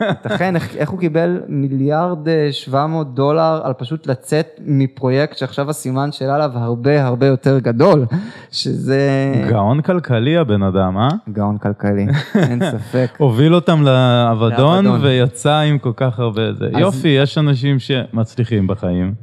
ייתכן, 0.00 0.54
איך, 0.56 0.76
איך 0.76 0.90
הוא 0.90 1.00
קיבל 1.00 1.40
מיליארד 1.48 2.28
אה, 2.28 2.48
700 2.52 3.14
דולר 3.14 3.60
על 3.64 3.72
פשוט 3.72 4.06
לצאת 4.06 4.46
מפרויקט 4.66 5.36
שעכשיו 5.36 5.70
הסימן 5.70 6.12
שאלה 6.12 6.34
עליו 6.34 6.50
הרבה 6.54 7.04
הרבה 7.06 7.26
יותר 7.26 7.58
גדול, 7.58 8.04
שזה... 8.50 8.98
גאון 9.50 9.80
כלכלי 9.80 10.36
הבן 10.36 10.62
אדם, 10.62 10.98
אה? 10.98 11.08
גאון 11.32 11.58
כלכלי, 11.58 12.06
אין 12.34 12.60
ספק. 12.72 13.06
הוביל 13.18 13.54
אותם 13.54 13.82
לאבדון. 13.82 14.86
ויצא 14.86 15.58
עם 15.58 15.78
כל 15.78 15.92
כך 15.96 16.18
הרבה 16.18 16.52
זה. 16.52 16.64
אז- 16.66 16.80
יופי, 16.80 17.08
יש 17.08 17.38
אנשים 17.38 17.78
שמצליחים 17.78 18.66
בחיים. 18.66 19.14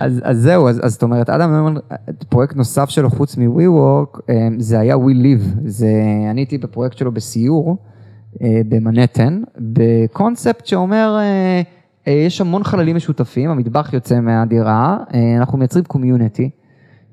אז, 0.00 0.20
אז 0.24 0.38
זהו, 0.38 0.68
אז, 0.68 0.80
אז 0.84 0.92
זאת 0.92 1.02
אומרת, 1.02 1.30
אדם 1.30 1.50
נוימן, 1.52 1.80
פרויקט 2.28 2.56
נוסף 2.56 2.88
שלו 2.88 3.10
חוץ 3.10 3.36
מ-WeWork, 3.36 4.20
אה, 4.30 4.48
זה 4.58 4.80
היה 4.80 4.94
We 4.96 5.22
Live. 5.24 5.44
זה, 5.66 5.86
אני 6.30 6.40
הייתי 6.40 6.58
בפרויקט 6.58 6.98
שלו 6.98 7.12
בסיור 7.12 7.68
אה, 7.70 7.91
במנהטן, 8.40 9.42
בקונספט 9.58 10.66
שאומר, 10.66 11.16
אה, 11.18 11.62
אה, 12.08 12.12
יש 12.12 12.40
המון 12.40 12.64
חללים 12.64 12.96
משותפים, 12.96 13.50
המטבח 13.50 13.92
יוצא 13.92 14.20
מהדירה, 14.20 14.96
אה, 15.14 15.36
אנחנו 15.36 15.58
מייצרים 15.58 15.84
קומיוניטי. 15.84 16.50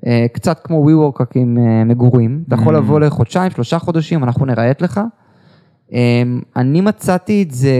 אה, 0.06 0.26
קצת 0.32 0.60
כמו 0.64 0.86
WeWork 0.88 1.16
רק 1.22 1.36
עם 1.36 1.58
אה, 1.58 1.84
מגורים, 1.84 2.42
אתה 2.48 2.54
יכול 2.54 2.74
Mm. 2.74 2.78
לבוא 2.78 3.00
לחודשיים, 3.00 3.50
שלושה 3.50 3.78
חודשים, 3.78 4.24
אנחנו 4.24 4.46
נראית 4.46 4.82
לך. 4.82 5.00
אה, 5.92 6.22
אני 6.56 6.80
מצאתי 6.80 7.42
את 7.42 7.50
זה... 7.50 7.72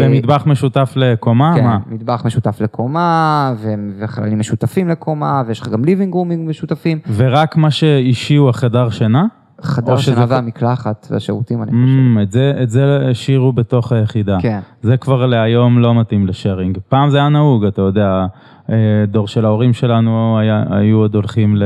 ומטבח 0.00 0.46
משותף 0.46 0.92
לקומה? 0.96 1.52
כן, 1.56 1.64
מה? 1.64 1.78
מטבח 1.86 2.22
משותף 2.26 2.60
לקומה, 2.60 3.54
ו- 3.58 3.74
וחללים 3.98 4.38
משותפים 4.38 4.88
לקומה, 4.88 5.42
ויש 5.46 5.60
לך 5.60 5.68
גם 5.68 5.84
ליבינג 5.84 6.14
רומינג 6.14 6.48
משותפים. 6.48 6.98
ורק 7.16 7.56
מה 7.56 7.70
שאישי 7.70 8.34
הוא 8.36 8.48
החדר 8.48 8.90
שינה? 8.90 9.24
חדר 9.62 9.96
שינה 9.96 10.24
והמקלחת 10.28 11.06
והשירותים, 11.10 11.62
אני 11.62 11.70
חושב. 11.70 12.18
Mm, 12.18 12.22
את 12.22 12.32
זה- 12.32 12.52
את 12.62 12.70
זה 12.70 12.98
השאירו 13.10 13.52
בתוך 13.52 13.92
היחידה. 13.92 14.38
כן. 14.40 14.60
זה 14.82 14.96
כבר 14.96 15.26
להיום 15.26 15.78
לא 15.78 15.94
מתאים 16.00 16.26
לשארינג. 16.26 16.78
פעם 16.88 17.10
זה 17.10 17.16
היה 17.18 17.28
נהוג, 17.28 17.64
אתה 17.64 17.82
יודע, 17.82 18.26
אה, 18.70 18.74
דור 19.08 19.28
של 19.28 19.44
ההורים 19.44 19.72
שלנו 19.72 20.38
היה- 20.38 20.64
היו 20.70 20.96
עוד 20.98 21.14
הולכים 21.14 21.56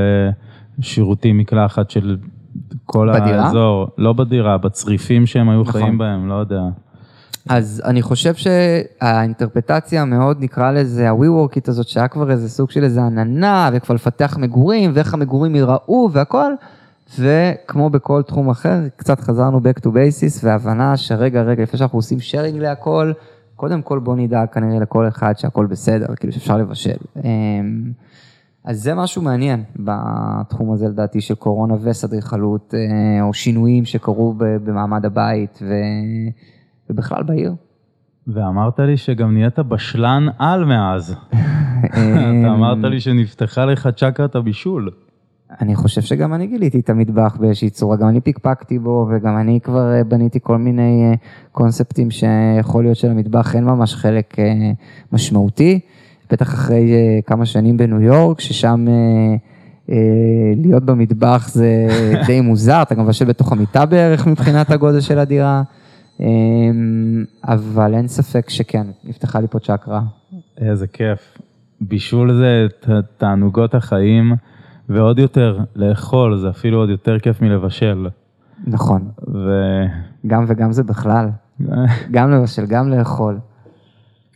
לשירותים 0.79 1.39
מקלחת 1.39 1.91
של 1.91 2.17
כל 2.87 3.11
בדירה? 3.15 3.45
האזור. 3.47 3.89
לא 3.99 4.13
בדירה, 4.13 4.59
בצריפים 4.59 5.27
שהם 5.27 5.49
היו 5.49 5.61
נכון. 5.63 5.81
חיים 5.83 5.99
בהם, 5.99 6.29
לא 6.29 6.35
יודע. 6.35 6.61
אז 7.49 7.83
אני 7.87 8.03
חושב 8.03 8.35
שהאינטרפטציה 8.35 10.03
המאוד, 10.03 10.37
נקרא 10.41 10.71
לזה, 10.73 11.11
הווי-וורקית 11.11 11.69
הזאת, 11.69 11.89
שהיה 11.89 12.09
כבר 12.09 12.31
איזה 12.31 12.49
סוג 12.49 12.71
של 12.71 12.85
איזה 12.85 13.01
עננה, 13.03 13.71
וכבר 13.73 13.95
לפתח 13.95 14.37
מגורים, 14.39 14.91
ואיך 14.95 15.15
המגורים 15.15 15.55
ייראו 15.55 16.09
והכל, 16.13 16.53
וכמו 17.19 17.91
בכל 17.91 18.23
תחום 18.23 18.51
אחר, 18.51 18.81
קצת 18.97 19.21
חזרנו 19.21 19.59
back 19.59 19.81
to 19.81 19.87
basis, 19.87 20.45
והבנה 20.45 20.97
שרגע, 20.97 21.43
רגע, 21.43 21.63
לפני 21.63 21.79
שאנחנו 21.79 21.99
עושים 21.99 22.19
sharing 22.19 22.61
להכל, 22.61 23.13
קודם 23.57 23.83
כל 23.83 23.99
בוא 23.99 24.17
נדאג 24.17 24.49
כנראה 24.49 24.81
לכל 24.81 25.09
אחד 25.09 25.33
שהכל 25.37 25.67
בסדר, 25.67 26.15
כאילו 26.15 26.33
שאפשר 26.33 26.57
לבשל. 26.57 26.97
אמ, 27.25 27.93
אז 28.65 28.83
זה 28.83 28.95
משהו 28.95 29.23
מעניין 29.23 29.65
בתחום 29.77 30.73
הזה 30.73 30.89
לדעתי 30.89 31.21
של 31.21 31.35
קורונה 31.35 31.75
וסדריכלות, 31.83 32.75
אה, 32.75 33.23
או 33.23 33.35
שינויים 33.35 33.85
שקרו 33.85 34.35
במעמד 34.39 35.05
הבית 35.07 35.59
ו... 35.63 35.75
ובכלל 36.91 37.23
בעיר. 37.23 37.55
ואמרת 38.27 38.81
לי 38.81 38.97
שגם 38.97 39.35
נהיית 39.35 39.59
בשלן 39.59 40.27
על 40.39 40.65
מאז. 40.65 41.17
אתה 41.83 42.53
אמרת 42.55 42.85
לי 42.85 43.01
שנפתחה 43.01 43.65
לך 43.65 43.89
צ'קרת 43.97 44.35
הבישול. 44.37 44.91
אני 45.61 45.75
חושב 45.75 46.01
שגם 46.01 46.35
אני 46.35 46.47
גיליתי 46.47 46.81
את 46.81 46.91
המטבח 46.91 47.37
באיזושהי 47.41 47.71
צורה, 47.71 47.97
גם 47.97 48.09
אני 48.09 48.21
פיקפקתי 48.21 48.79
בו 48.79 49.09
וגם 49.11 49.37
אני 49.37 49.61
כבר 49.61 49.93
אה, 49.93 50.05
בניתי 50.05 50.39
כל 50.43 50.57
מיני 50.57 51.05
אה, 51.05 51.15
קונספטים 51.53 52.11
שיכול 52.11 52.85
להיות 52.85 52.97
שלמטבח 52.97 53.57
אין 53.57 53.65
ממש 53.65 53.95
חלק 53.95 54.39
אה, 54.39 54.73
משמעותי, 55.13 55.81
בטח 56.31 56.49
אחרי 56.49 56.93
כמה 57.27 57.47
שנים 57.47 57.77
בניו 57.77 58.01
יורק, 58.01 58.41
ששם 58.41 58.87
להיות 60.57 60.85
במטבח 60.85 61.49
זה 61.53 61.87
די 62.27 62.41
מוזר, 62.41 62.83
אתה 62.83 62.95
גם 62.95 63.05
מבשל 63.05 63.25
בתוך 63.25 63.53
המיטה 63.53 63.87
בערך 63.87 64.27
מבחינת 64.27 64.71
הגודל 64.71 65.01
של 65.01 65.19
הדירה, 65.19 65.63
אה, 66.21 66.27
אבל 67.45 67.95
אין 67.95 68.09
ספק 68.09 68.51
שכן, 68.51 68.87
נפתחה 69.05 69.41
לי 69.41 69.47
פה 69.51 69.59
צ'קרה. 69.59 70.01
איזה 70.59 70.87
כיף. 70.87 71.39
בישול 71.81 72.33
זה 72.33 72.67
תענוגות 73.19 73.75
החיים, 73.75 74.35
ועוד 74.91 75.19
יותר, 75.19 75.59
לאכול 75.77 76.39
זה 76.39 76.51
אפילו 76.51 76.79
עוד 76.79 76.91
יותר 76.91 77.19
כיף 77.19 77.43
מלבשל. 77.43 78.09
נכון, 78.67 79.11
ו... 79.29 79.51
גם 80.27 80.45
וגם 80.49 80.73
זה 80.73 80.83
בכלל, 80.83 81.29
גם 82.15 82.31
לבשל, 82.31 82.67
גם 82.67 82.89
לאכול. 82.89 83.39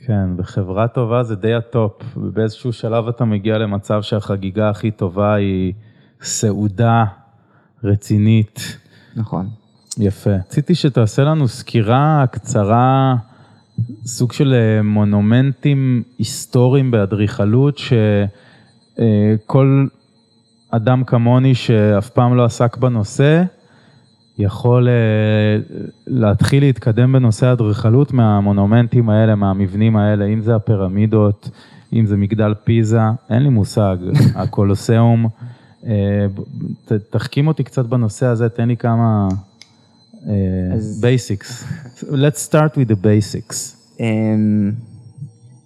כן, 0.06 0.36
בחברה 0.36 0.88
טובה 0.88 1.22
זה 1.22 1.36
די 1.36 1.54
הטופ, 1.54 2.16
ובאיזשהו 2.16 2.72
שלב 2.72 3.08
אתה 3.08 3.24
מגיע 3.24 3.58
למצב 3.58 4.02
שהחגיגה 4.02 4.70
הכי 4.70 4.90
טובה 4.90 5.34
היא 5.34 5.72
סעודה 6.22 7.04
רצינית. 7.84 8.78
נכון. 9.16 9.48
יפה. 9.98 10.30
רציתי 10.30 10.74
שתעשה 10.74 11.24
לנו 11.24 11.48
סקירה 11.48 12.24
קצרה, 12.30 13.16
סוג 14.04 14.32
של 14.32 14.54
אה, 14.54 14.82
מונומנטים 14.82 16.02
היסטוריים 16.18 16.90
באדריכלות, 16.90 17.78
שכל 19.38 19.86
אדם 20.76 21.04
כמוני 21.04 21.54
שאף 21.54 22.10
פעם 22.10 22.36
לא 22.36 22.44
עסק 22.44 22.76
בנושא, 22.76 23.42
יכול 24.38 24.88
אה, 24.88 24.94
להתחיל 26.06 26.62
להתקדם 26.62 27.12
בנושא 27.12 27.46
האדריכלות 27.46 28.12
מהמונומנטים 28.12 29.10
האלה, 29.10 29.34
מהמבנים 29.34 29.96
האלה, 29.96 30.24
אם 30.24 30.40
זה 30.40 30.54
הפירמידות, 30.54 31.50
אם 31.92 32.06
זה 32.06 32.16
מגדל 32.16 32.54
פיזה, 32.64 33.00
אין 33.30 33.42
לי 33.42 33.48
מושג, 33.48 33.96
הקולוסיאום. 34.34 35.26
אה, 35.86 35.90
ב- 36.34 36.40
ת- 36.92 37.10
תחכים 37.10 37.48
אותי 37.48 37.64
קצת 37.64 37.86
בנושא 37.86 38.26
הזה, 38.26 38.48
תן 38.48 38.68
לי 38.68 38.76
כמה 38.76 39.28
basics. 41.00 41.64
Let's 42.02 42.50
start 42.50 42.74
with 42.74 42.88
the 42.90 42.96
basics. 43.04 43.76
אמ, 44.00 44.72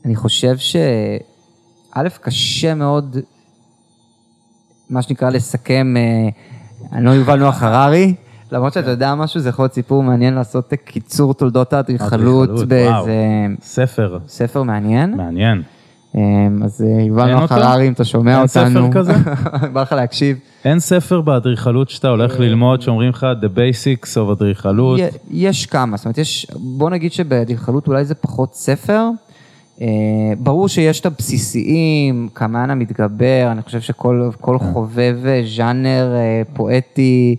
אני 0.04 0.16
חושב 0.16 0.56
שא', 0.56 2.02
קשה 2.22 2.74
מאוד, 2.74 3.16
מה 4.90 5.02
שנקרא, 5.02 5.30
לסכם, 5.30 5.94
אה, 5.96 6.28
אני 6.92 7.04
לא 7.04 7.10
יובל 7.10 7.38
נוח 7.38 7.62
הררי, 7.62 8.14
למרות 8.52 8.72
שאתה 8.72 8.90
יודע 8.90 9.14
משהו, 9.14 9.40
זה 9.40 9.48
יכול 9.48 9.62
להיות 9.62 9.72
סיפור 9.72 10.02
מעניין 10.02 10.34
לעשות 10.34 10.72
קיצור 10.84 11.34
תולדות 11.34 11.72
האדריכלות 11.72 12.48
אדריכלות, 12.48 12.68
באיזה 12.68 13.12
ספר, 13.62 14.18
ספר 14.28 14.62
מעניין. 14.62 15.16
מעניין. 15.16 15.62
אמ, 16.14 16.62
אז 16.64 16.84
אה, 16.86 17.02
יובל 17.02 17.28
אין 17.28 17.38
נוח? 17.38 17.52
הררי, 17.52 17.88
אם 17.88 17.92
אתה 17.92 18.04
שומע 18.04 18.38
אין 18.38 18.46
ספר 18.46 18.66
אותנו, 18.66 18.90
כזה? 18.92 19.12
בא 19.72 19.82
לך 19.82 19.92
להקשיב. 19.92 20.38
אין 20.64 20.80
ספר 20.80 21.20
באדריכלות 21.20 21.90
שאתה 21.90 22.08
הולך 22.08 22.40
ללמוד 22.40 22.82
שאומרים 22.82 23.10
לך 23.10 23.26
the 23.42 23.58
basics 23.58 24.16
of 24.16 24.32
אדריכלות. 24.32 25.00
יש 25.30 25.66
כמה, 25.66 25.96
זאת 25.96 26.06
אומרת, 26.06 26.18
יש, 26.18 26.46
בוא 26.56 26.90
נגיד 26.90 27.12
שבאדריכלות 27.12 27.88
אולי 27.88 28.04
זה 28.04 28.14
פחות 28.14 28.54
ספר. 28.54 29.08
אה, 29.82 29.86
ברור 30.38 30.68
שיש 30.68 31.00
את 31.00 31.06
הבסיסיים, 31.06 32.28
כמאן 32.34 32.70
המתגבר, 32.70 33.48
אני 33.52 33.62
חושב 33.62 33.80
שכל 33.80 34.30
כל 34.40 34.58
חובב 34.58 35.16
אה, 35.26 35.42
ז'אנר 35.56 36.12
אה, 36.14 36.42
פואטי 36.54 37.36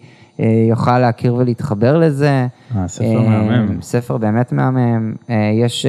יוכל 0.69 0.99
להכיר 0.99 1.35
ולהתחבר 1.35 1.97
לזה. 1.97 2.47
ספר 2.87 3.19
מהמם. 3.21 3.81
ספר 3.81 4.17
באמת 4.17 4.51
מהמם. 4.51 5.13
יש 5.53 5.85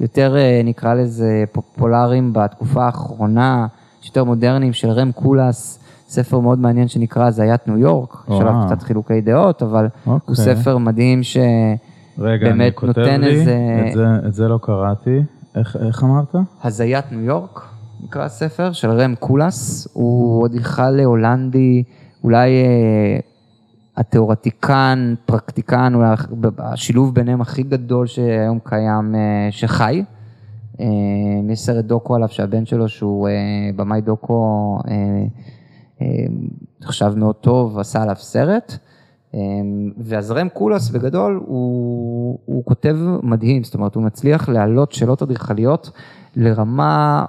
יותר, 0.00 0.34
נקרא 0.64 0.94
לזה, 0.94 1.44
פופולריים 1.52 2.30
בתקופה 2.32 2.84
האחרונה, 2.84 3.66
יותר 4.04 4.24
מודרניים 4.24 4.72
של 4.72 4.88
רם 4.90 5.12
קולס, 5.12 5.78
ספר 6.08 6.40
מאוד 6.40 6.58
מעניין 6.58 6.88
שנקרא 6.88 7.26
הזיית 7.26 7.68
ניו 7.68 7.78
יורק, 7.78 8.16
יש 8.30 8.40
עליו. 8.40 8.54
קצת 8.66 8.82
חילוקי 8.82 9.20
דעות, 9.20 9.62
אבל 9.62 9.86
הוא 10.04 10.14
אוקיי. 10.14 10.34
ספר 10.34 10.78
מדהים 10.78 11.22
ש... 11.22 11.36
רגע, 12.18 12.46
אני 12.50 12.58
באמת 12.58 12.74
כותב 12.74 12.86
נותן 12.98 13.20
לי, 13.20 13.26
איזה- 13.30 13.84
את 13.88 13.92
זה- 13.94 14.28
את 14.28 14.34
זה 14.34 14.48
לא 14.48 14.58
קראתי. 14.62 15.20
איך 15.56 15.76
איך 15.76 16.04
אמרת? 16.04 16.34
הזיית 16.62 17.12
ניו 17.12 17.20
יורק, 17.20 17.60
נקרא 18.04 18.24
הספר, 18.24 18.72
של 18.72 18.90
רם 18.90 19.14
קולס, 19.14 19.88
הוא 19.92 20.46
אדריכל 20.46 21.00
הולנדי, 21.00 21.82
אולי 22.24 22.50
אה, 22.64 23.18
התיאורטיקן, 23.96 25.14
פרקטיקן, 25.26 25.94
אולי 25.94 26.14
השילוב 26.58 27.14
ביניהם 27.14 27.40
הכי 27.40 27.62
גדול 27.62 28.06
שהיום 28.06 28.58
קיים, 28.64 29.14
אה, 29.14 29.48
שחי. 29.50 30.04
אה, 30.80 30.86
יש 31.50 31.60
סרט 31.60 31.84
דוקו 31.84 32.14
עליו 32.14 32.28
שהבן 32.28 32.66
שלו, 32.66 32.88
שהוא 32.88 33.28
אה, 33.28 33.32
במאי 33.76 34.00
דוקו, 34.00 34.78
אה, 34.88 34.94
אה, 36.02 36.06
נחשב 36.80 37.12
מאוד 37.16 37.34
טוב, 37.34 37.78
עשה 37.78 38.02
עליו 38.02 38.16
סרט. 38.18 38.78
אה, 39.36 39.40
ואז 39.98 40.30
רם 40.30 40.48
קולס 40.48 40.88
בגדול 40.88 41.40
הוא, 41.46 42.38
הוא 42.44 42.64
כותב 42.64 42.96
מדהים, 43.22 43.64
זאת 43.64 43.74
אומרת 43.74 43.94
הוא 43.94 44.02
מצליח 44.02 44.48
להעלות 44.48 44.92
שאלות 44.92 45.22
אדריכליות 45.22 45.90
לרמה 46.36 47.24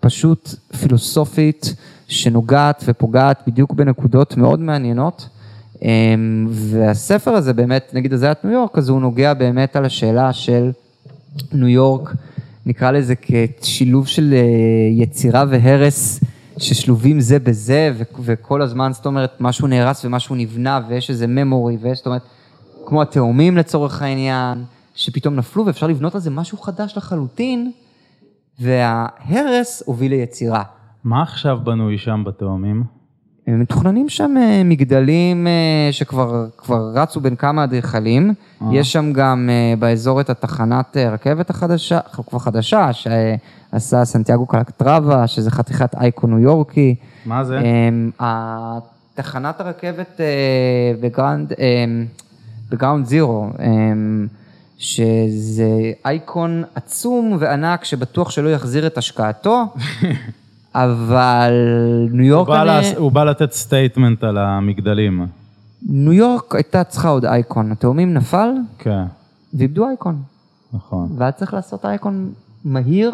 פשוט 0.00 0.54
פילוסופית 0.80 1.74
שנוגעת 2.08 2.84
ופוגעת 2.86 3.42
בדיוק 3.46 3.72
בנקודות 3.72 4.36
מאוד 4.36 4.60
מעניינות. 4.60 5.28
אה, 5.82 6.14
והספר 6.50 7.30
הזה 7.30 7.52
באמת, 7.52 7.90
נגיד 7.94 8.12
הזיית 8.12 8.44
ניו 8.44 8.52
יורק, 8.52 8.78
אז 8.78 8.88
הוא 8.88 9.00
נוגע 9.00 9.34
באמת 9.34 9.76
על 9.76 9.84
השאלה 9.84 10.32
של 10.32 10.70
ניו 11.52 11.68
יורק, 11.68 12.14
נקרא 12.66 12.90
לזה 12.90 13.14
כשילוב 13.60 14.06
של 14.06 14.34
אה, 14.34 15.02
יצירה 15.02 15.44
והרס 15.48 16.20
ששלובים 16.58 17.20
זה 17.20 17.38
בזה, 17.38 17.92
ו- 17.94 18.02
וכל 18.20 18.62
הזמן, 18.62 18.92
זאת 18.92 19.06
אומרת, 19.06 19.36
משהו 19.40 19.66
נהרס 19.68 20.04
ומשהו 20.04 20.34
נבנה, 20.34 20.80
ויש 20.88 21.10
איזה 21.10 21.26
ממורי, 21.26 21.76
ויש, 21.80 21.98
זאת 21.98 22.06
אומרת, 22.06 22.22
כמו 22.86 23.02
התאומים 23.02 23.56
לצורך 23.56 24.02
העניין, 24.02 24.64
שפתאום 24.94 25.34
נפלו 25.34 25.66
ואפשר 25.66 25.86
לבנות 25.86 26.14
על 26.14 26.20
זה 26.20 26.30
משהו 26.30 26.58
חדש 26.58 26.96
לחלוטין, 26.96 27.72
וההרס 28.58 29.82
הוביל 29.86 30.12
ליצירה. 30.12 30.62
מה 31.04 31.22
עכשיו 31.22 31.58
בנוי 31.64 31.98
שם 31.98 32.22
בתאומים? 32.26 32.97
מתוכננים 33.56 34.08
שם 34.08 34.34
אה, 34.40 34.62
מגדלים 34.64 35.46
אה, 35.46 35.88
שכבר 35.92 36.46
כבר 36.58 36.90
רצו 36.94 37.20
בין 37.20 37.36
כמה 37.36 37.64
אדריכלים. 37.64 38.34
יש 38.72 38.92
שם 38.92 39.12
גם 39.12 39.50
אה, 39.52 39.76
באזור 39.78 40.20
את 40.20 40.30
התחנת 40.30 40.96
אה, 40.96 41.10
רכבת 41.10 41.50
החדשה, 41.50 42.00
כבר 42.26 42.38
חדשה, 42.38 42.90
שעשה 42.92 44.04
סנטיאגו 44.04 44.46
קלקטרבה, 44.46 45.26
שזה 45.26 45.50
חתיכת 45.50 45.94
אייקון 45.94 46.30
ניו 46.30 46.38
יורקי. 46.38 46.94
מה 47.26 47.44
זה? 47.44 47.60
תחנת 49.14 49.60
הרכבת 49.60 50.20
אה, 50.20 50.26
בגרנד, 51.00 51.52
בגראונד 52.70 53.06
זירו, 53.06 53.50
שזה 54.78 55.92
אייקון 56.04 56.64
עצום 56.74 57.36
וענק 57.40 57.84
שבטוח 57.84 58.30
שלא 58.30 58.48
יחזיר 58.48 58.86
את 58.86 58.98
השקעתו, 58.98 59.64
אבל 60.84 61.52
ניו 62.10 62.14
יורק, 62.14 62.20
הוא 62.20 62.48
בא 62.48 62.54
כנראה- 62.60 62.64
לעש- 62.80 62.94
הוא 62.96 63.12
בא 63.12 63.24
לתת 63.24 63.52
statement 63.52 64.24
על 64.24 64.38
המגדלים. 64.38 65.26
ניו 65.88 66.12
יורק 66.12 66.54
הייתה 66.54 66.84
צריכה 66.84 67.08
עוד 67.08 67.24
אייקון, 67.24 67.72
התאומים 67.72 68.14
נפל 68.14 68.48
כן, 68.78 69.02
ואיבדו 69.54 69.88
אייקון, 69.88 70.22
נכון. 70.72 71.08
והיה 71.16 71.32
צריך 71.32 71.54
לעשות 71.54 71.84
אייקון 71.84 72.30
מהיר, 72.64 73.12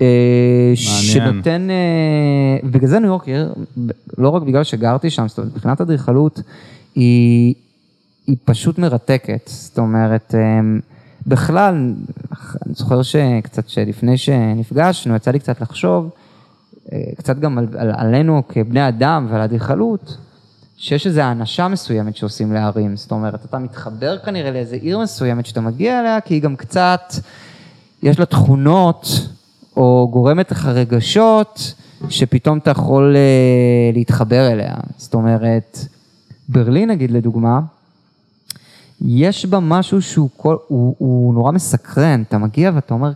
אה, 0.00 0.72
שנותן, 0.74 1.68
אה, 1.70 2.68
בגלל 2.70 2.88
זה 2.88 2.98
ניו 2.98 3.08
יורק, 3.08 3.24
לא 4.18 4.28
רק 4.28 4.42
בגלל 4.42 4.64
שגרתי 4.64 5.10
שם, 5.10 5.28
זאת 5.28 5.38
אומרת, 5.38 5.52
מבחינת 5.54 5.80
אדריכלות, 5.80 6.40
היא, 6.94 7.54
היא 8.26 8.36
פשוט 8.44 8.78
מרתקת, 8.78 9.50
זאת 9.52 9.78
אומרת, 9.78 10.34
אה, 10.34 10.60
בכלל, 11.26 11.74
אני 12.66 12.74
זוכר 12.74 13.02
שקצת 13.02 13.68
שלפני 13.68 14.16
שנפגשנו, 14.16 15.14
יצא 15.14 15.30
לי 15.30 15.38
קצת 15.38 15.60
לחשוב, 15.60 16.10
קצת 17.16 17.38
גם 17.38 17.58
על, 17.58 17.66
עלינו 17.96 18.42
כבני 18.48 18.88
אדם 18.88 19.26
ועל 19.30 19.40
אדריכלות, 19.40 20.16
שיש 20.76 21.06
איזו 21.06 21.20
האנשה 21.20 21.68
מסוימת 21.68 22.16
שעושים 22.16 22.52
לערים, 22.52 22.96
זאת 22.96 23.10
אומרת, 23.10 23.44
אתה 23.44 23.58
מתחבר 23.58 24.18
כנראה 24.18 24.50
לאיזו 24.50 24.76
עיר 24.76 24.98
מסוימת 24.98 25.46
שאתה 25.46 25.60
מגיע 25.60 26.00
אליה, 26.00 26.20
כי 26.20 26.34
היא 26.34 26.42
גם 26.42 26.56
קצת, 26.56 27.14
יש 28.02 28.18
לה 28.18 28.26
תכונות, 28.26 29.06
או 29.76 30.08
גורמת 30.12 30.50
לך 30.50 30.66
רגשות, 30.66 31.74
שפתאום 32.08 32.58
אתה 32.58 32.70
יכול 32.70 33.16
אה, 33.16 33.90
להתחבר 33.92 34.52
אליה. 34.52 34.74
זאת 34.96 35.14
אומרת, 35.14 35.78
ברלין 36.48 36.90
נגיד 36.90 37.10
לדוגמה, 37.10 37.60
יש 39.00 39.46
בה 39.46 39.60
משהו 39.60 40.02
שהוא 40.02 40.28
כל, 40.36 40.56
הוא, 40.68 40.94
הוא 40.98 41.34
נורא 41.34 41.52
מסקרן, 41.52 42.22
אתה 42.28 42.38
מגיע 42.38 42.70
ואתה 42.74 42.94
אומר, 42.94 43.12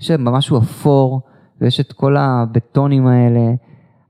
יש 0.00 0.10
בה 0.10 0.30
משהו 0.30 0.58
אפור, 0.58 1.20
ויש 1.60 1.80
את 1.80 1.92
כל 1.92 2.16
הבטונים 2.16 3.06
האלה, 3.06 3.52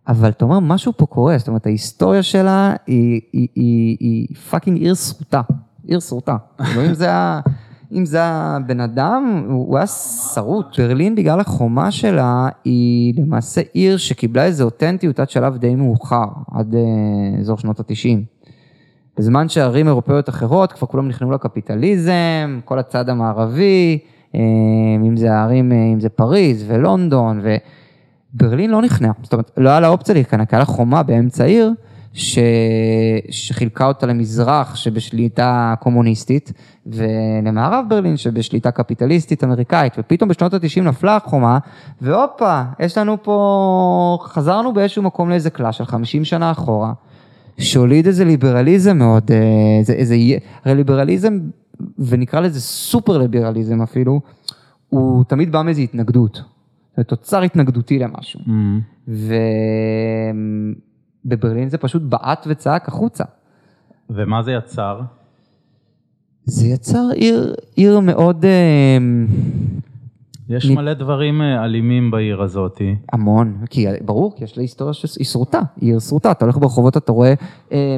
אבל 0.09 0.29
אתה 0.29 0.45
אומר, 0.45 0.61
משהו 0.61 0.93
פה 0.97 1.07
קורה, 1.07 1.39
זאת 1.39 1.49
אומרת, 1.49 1.67
ההיסטוריה 1.67 2.23
שלה 2.23 2.75
היא, 2.87 3.21
היא, 3.33 3.49
היא, 3.55 3.97
היא 4.01 4.37
fucking 4.37 4.79
עיר 4.79 4.95
שרוטה, 4.95 5.41
עיר 5.87 6.01
שרוטה. 6.01 6.37
כאילו, 6.65 6.87
אם 6.87 6.95
זה 6.95 7.13
ה... 7.13 7.41
אם 7.93 8.07
זה 8.07 8.23
הבן 8.23 8.81
אדם, 8.81 9.45
הוא 9.49 9.77
היה 9.77 9.87
שרוט. 9.87 10.81
ברלין, 10.81 11.15
בגלל 11.15 11.41
החומה 11.41 11.91
שלה, 11.91 12.49
היא 12.65 13.15
למעשה 13.23 13.61
עיר 13.73 13.97
שקיבלה 13.97 14.45
איזו 14.45 14.65
אותנטיות 14.65 15.21
עד 15.21 15.31
שלב 15.31 15.57
די 15.57 15.75
מאוחר, 15.75 16.25
עד 16.55 16.75
אה, 16.75 17.41
אזור 17.41 17.59
שנות 17.59 17.81
התשעים. 17.81 18.25
בזמן 19.19 19.49
שערים 19.49 19.87
אירופאיות 19.87 20.29
אחרות, 20.29 20.73
כבר 20.73 20.87
כולם 20.87 21.09
נכנעו 21.09 21.31
לקפיטליזם, 21.31 22.61
כל 22.65 22.79
הצד 22.79 23.09
המערבי, 23.09 23.99
אם 24.35 25.17
זה 25.17 25.33
הערים, 25.33 25.73
אה, 25.73 25.77
אם 25.93 26.01
זה 26.01 26.09
פריז 26.09 26.65
ולונדון, 26.69 27.41
וברלין 28.35 28.71
לא 28.71 28.83
נכנעה, 28.83 29.13
זאת 29.23 29.33
אומרת, 29.33 29.51
לא 29.57 29.69
היה 29.69 29.81
לה 29.81 29.89
אופציה 29.89 30.15
להיכנע, 30.15 30.45
כי 30.45 30.57
היה 30.57 30.59
לה 30.61 30.65
חומה 30.65 31.03
באמצע 31.03 31.45
העיר, 31.45 31.73
ש... 32.13 32.39
שחילקה 33.31 33.87
אותה 33.87 34.07
למזרח 34.07 34.77
שבשליטה 34.77 35.75
קומוניסטית, 35.81 36.53
ולמערב 36.87 37.85
ברלין 37.89 38.17
שבשליטה 38.17 38.71
קפיטליסטית 38.71 39.45
אמריקאית, 39.45 39.93
ופתאום 39.99 40.29
בשנות 40.31 40.55
ה-90 40.55 40.81
נפלה 40.81 41.17
החומה, 41.17 41.59
והופה, 42.01 42.63
יש 42.81 42.99
לנו 42.99 43.23
פה, 43.23 44.19
חזרנו 44.23 44.73
באיזשהו 44.73 45.03
מקום 45.03 45.31
לאיזה 45.31 45.51
קלאש 45.51 45.79
של 45.79 45.85
50 45.85 46.25
שנה 46.25 46.51
אחורה. 46.51 46.93
שהוליד 47.59 48.07
איזה 48.07 48.25
ליברליזם 48.25 48.99
מאוד, 48.99 49.31
אה, 49.31 49.37
איזה, 49.79 49.93
איזה, 49.93 50.17
הרי 50.65 50.75
ליברליזם, 50.75 51.39
ונקרא 51.99 52.41
לזה 52.41 52.61
סופר 52.61 53.19
ליברליזם 53.19 53.83
אפילו, 53.83 54.21
הוא 54.89 55.25
תמיד 55.25 55.53
בא 55.53 55.63
מאיזו 55.63 55.81
התנגדות. 55.81 56.43
זה 56.97 57.05
תוצר 57.05 57.43
התנגדותי 57.43 57.99
למשהו. 57.99 58.41
Mm. 58.41 59.11
ובברלין 61.25 61.69
זה 61.69 61.79
פשוט 61.79 62.03
בעט 62.03 62.47
וצעק 62.51 62.89
החוצה. 62.89 63.25
ומה 64.11 64.43
זה 64.43 64.53
יצר? 64.53 65.01
זה 66.45 66.67
יצר 66.67 67.09
עיר, 67.15 67.55
עיר 67.77 68.01
מאוד, 68.01 68.45
אה, 68.45 68.99
יש 70.51 70.71
מלא 70.71 70.93
דברים 70.93 71.43
אה, 71.43 71.65
אלימים 71.65 72.11
בעיר 72.11 72.43
הזאתי. 72.43 72.95
המון, 73.13 73.57
כי 73.71 73.87
ברור, 74.05 74.37
כי 74.37 74.45
יש 74.45 74.57
לה 74.57 74.63
היסטוריה 74.63 74.95
שהיא 74.95 75.27
שרוטה, 75.27 75.61
היא 75.81 75.91
עיר 75.91 75.99
שרוטה, 76.01 76.31
אתה 76.31 76.45
הולך 76.45 76.59
ברחובות, 76.59 76.97
אתה 76.97 77.13
רואה 77.13 77.35
אה, 77.73 77.97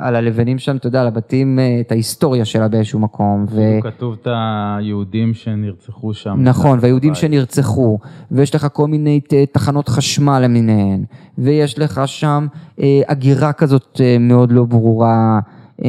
על 0.00 0.16
הלבנים 0.16 0.58
שם, 0.58 0.76
אתה 0.76 0.86
יודע, 0.86 1.00
על 1.00 1.06
הבתים, 1.06 1.58
אה, 1.58 1.80
את 1.80 1.92
ההיסטוריה 1.92 2.44
שלה 2.44 2.68
באיזשהו 2.68 2.98
מקום, 3.00 3.46
ו... 3.50 3.60
כתוב 3.82 4.16
את 4.22 4.28
היהודים 4.30 5.34
שנרצחו 5.34 6.14
שם. 6.14 6.36
נכון, 6.42 6.78
והיהודים. 6.82 7.14
שנרצחו, 7.14 7.98
ויש 8.30 8.54
לך 8.54 8.66
כל 8.72 8.86
מיני 8.86 9.20
ת- 9.20 9.34
תחנות 9.52 9.88
חשמל 9.88 10.40
למיניהן, 10.44 11.04
ויש 11.38 11.78
לך 11.78 12.00
שם 12.06 12.46
אה, 12.80 13.00
הגירה 13.08 13.52
כזאת 13.52 14.00
אה, 14.04 14.16
מאוד 14.20 14.52
לא 14.52 14.64
ברורה. 14.64 15.38
אה, 15.84 15.88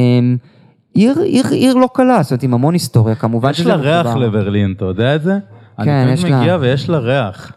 עיר, 0.93 1.19
עיר, 1.19 1.45
עיר 1.51 1.73
לא 1.73 1.87
קלה, 1.93 2.23
זאת 2.23 2.31
אומרת, 2.31 2.43
עם 2.43 2.53
המון 2.53 2.73
היסטוריה, 2.73 3.15
כמובן 3.15 3.49
יש 3.49 3.65
לה 3.65 3.75
ריח 3.75 4.05
מחובר. 4.07 4.25
לברלין, 4.25 4.73
אתה 4.77 4.85
יודע 4.85 5.15
את 5.15 5.23
זה? 5.23 5.37
כן, 5.83 5.89
אני 5.89 6.11
יש 6.11 6.23
לה. 6.25 6.39
מגיע 6.39 6.57
ויש 6.61 6.89
לה 6.89 6.97
ריח. 6.97 7.51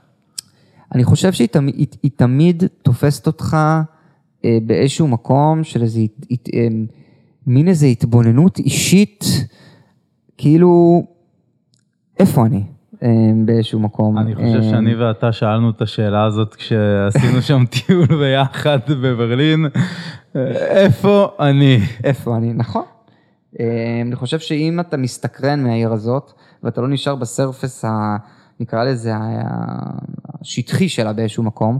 אני 0.95 1.05
חושב 1.05 1.33
שהיא 1.33 1.49
תמיד, 1.49 1.75
היא, 1.77 1.87
היא 2.03 2.11
תמיד 2.17 2.63
תופסת 2.83 3.27
אותך 3.27 3.57
אה, 4.45 4.59
באיזשהו 4.67 5.09
מקום 5.09 5.65
של 5.65 5.83
איזה, 5.83 6.01
הת- 6.31 6.49
אה, 6.55 6.69
מין 7.47 7.69
איזו 7.69 7.87
התבוננות 7.87 8.59
אישית, 8.59 9.25
כאילו, 10.39 11.03
איפה 12.19 12.47
אני? 12.47 12.63
אה, 13.03 13.09
באיזשהו 13.45 13.81
מקום. 13.81 14.19
אני 14.19 14.35
חושב 14.35 14.47
אה, 14.57 14.63
שאני 14.71 14.95
ואתה 14.95 15.33
שאלנו 15.33 15.71
את 15.71 15.83
השאלה 15.83 16.25
הזאת 16.25 16.55
כשעשינו 16.55 17.43
שם 17.43 17.65
טיול 17.87 18.07
ביחד 18.07 18.79
בברלין. 18.89 19.67
איפה 20.71 21.29
אני? 21.41 21.79
איפה 22.05 22.37
אני, 22.37 22.53
נכון. 22.53 22.85
אה, 23.61 23.67
אני 24.07 24.17
חושב 24.17 24.39
שאם 24.39 24.81
אתה 24.81 24.97
מסתקרן 24.97 25.63
מהעיר 25.63 25.93
הזאת, 25.93 26.33
ואתה 26.63 26.81
לא 26.81 26.89
נשאר 26.89 27.15
בסרפס, 27.15 27.85
ה, 27.85 28.17
נקרא 28.61 28.85
לזה, 28.85 29.13
השטחי 30.41 30.89
שלה 30.89 31.13
באיזשהו 31.13 31.43
מקום, 31.43 31.79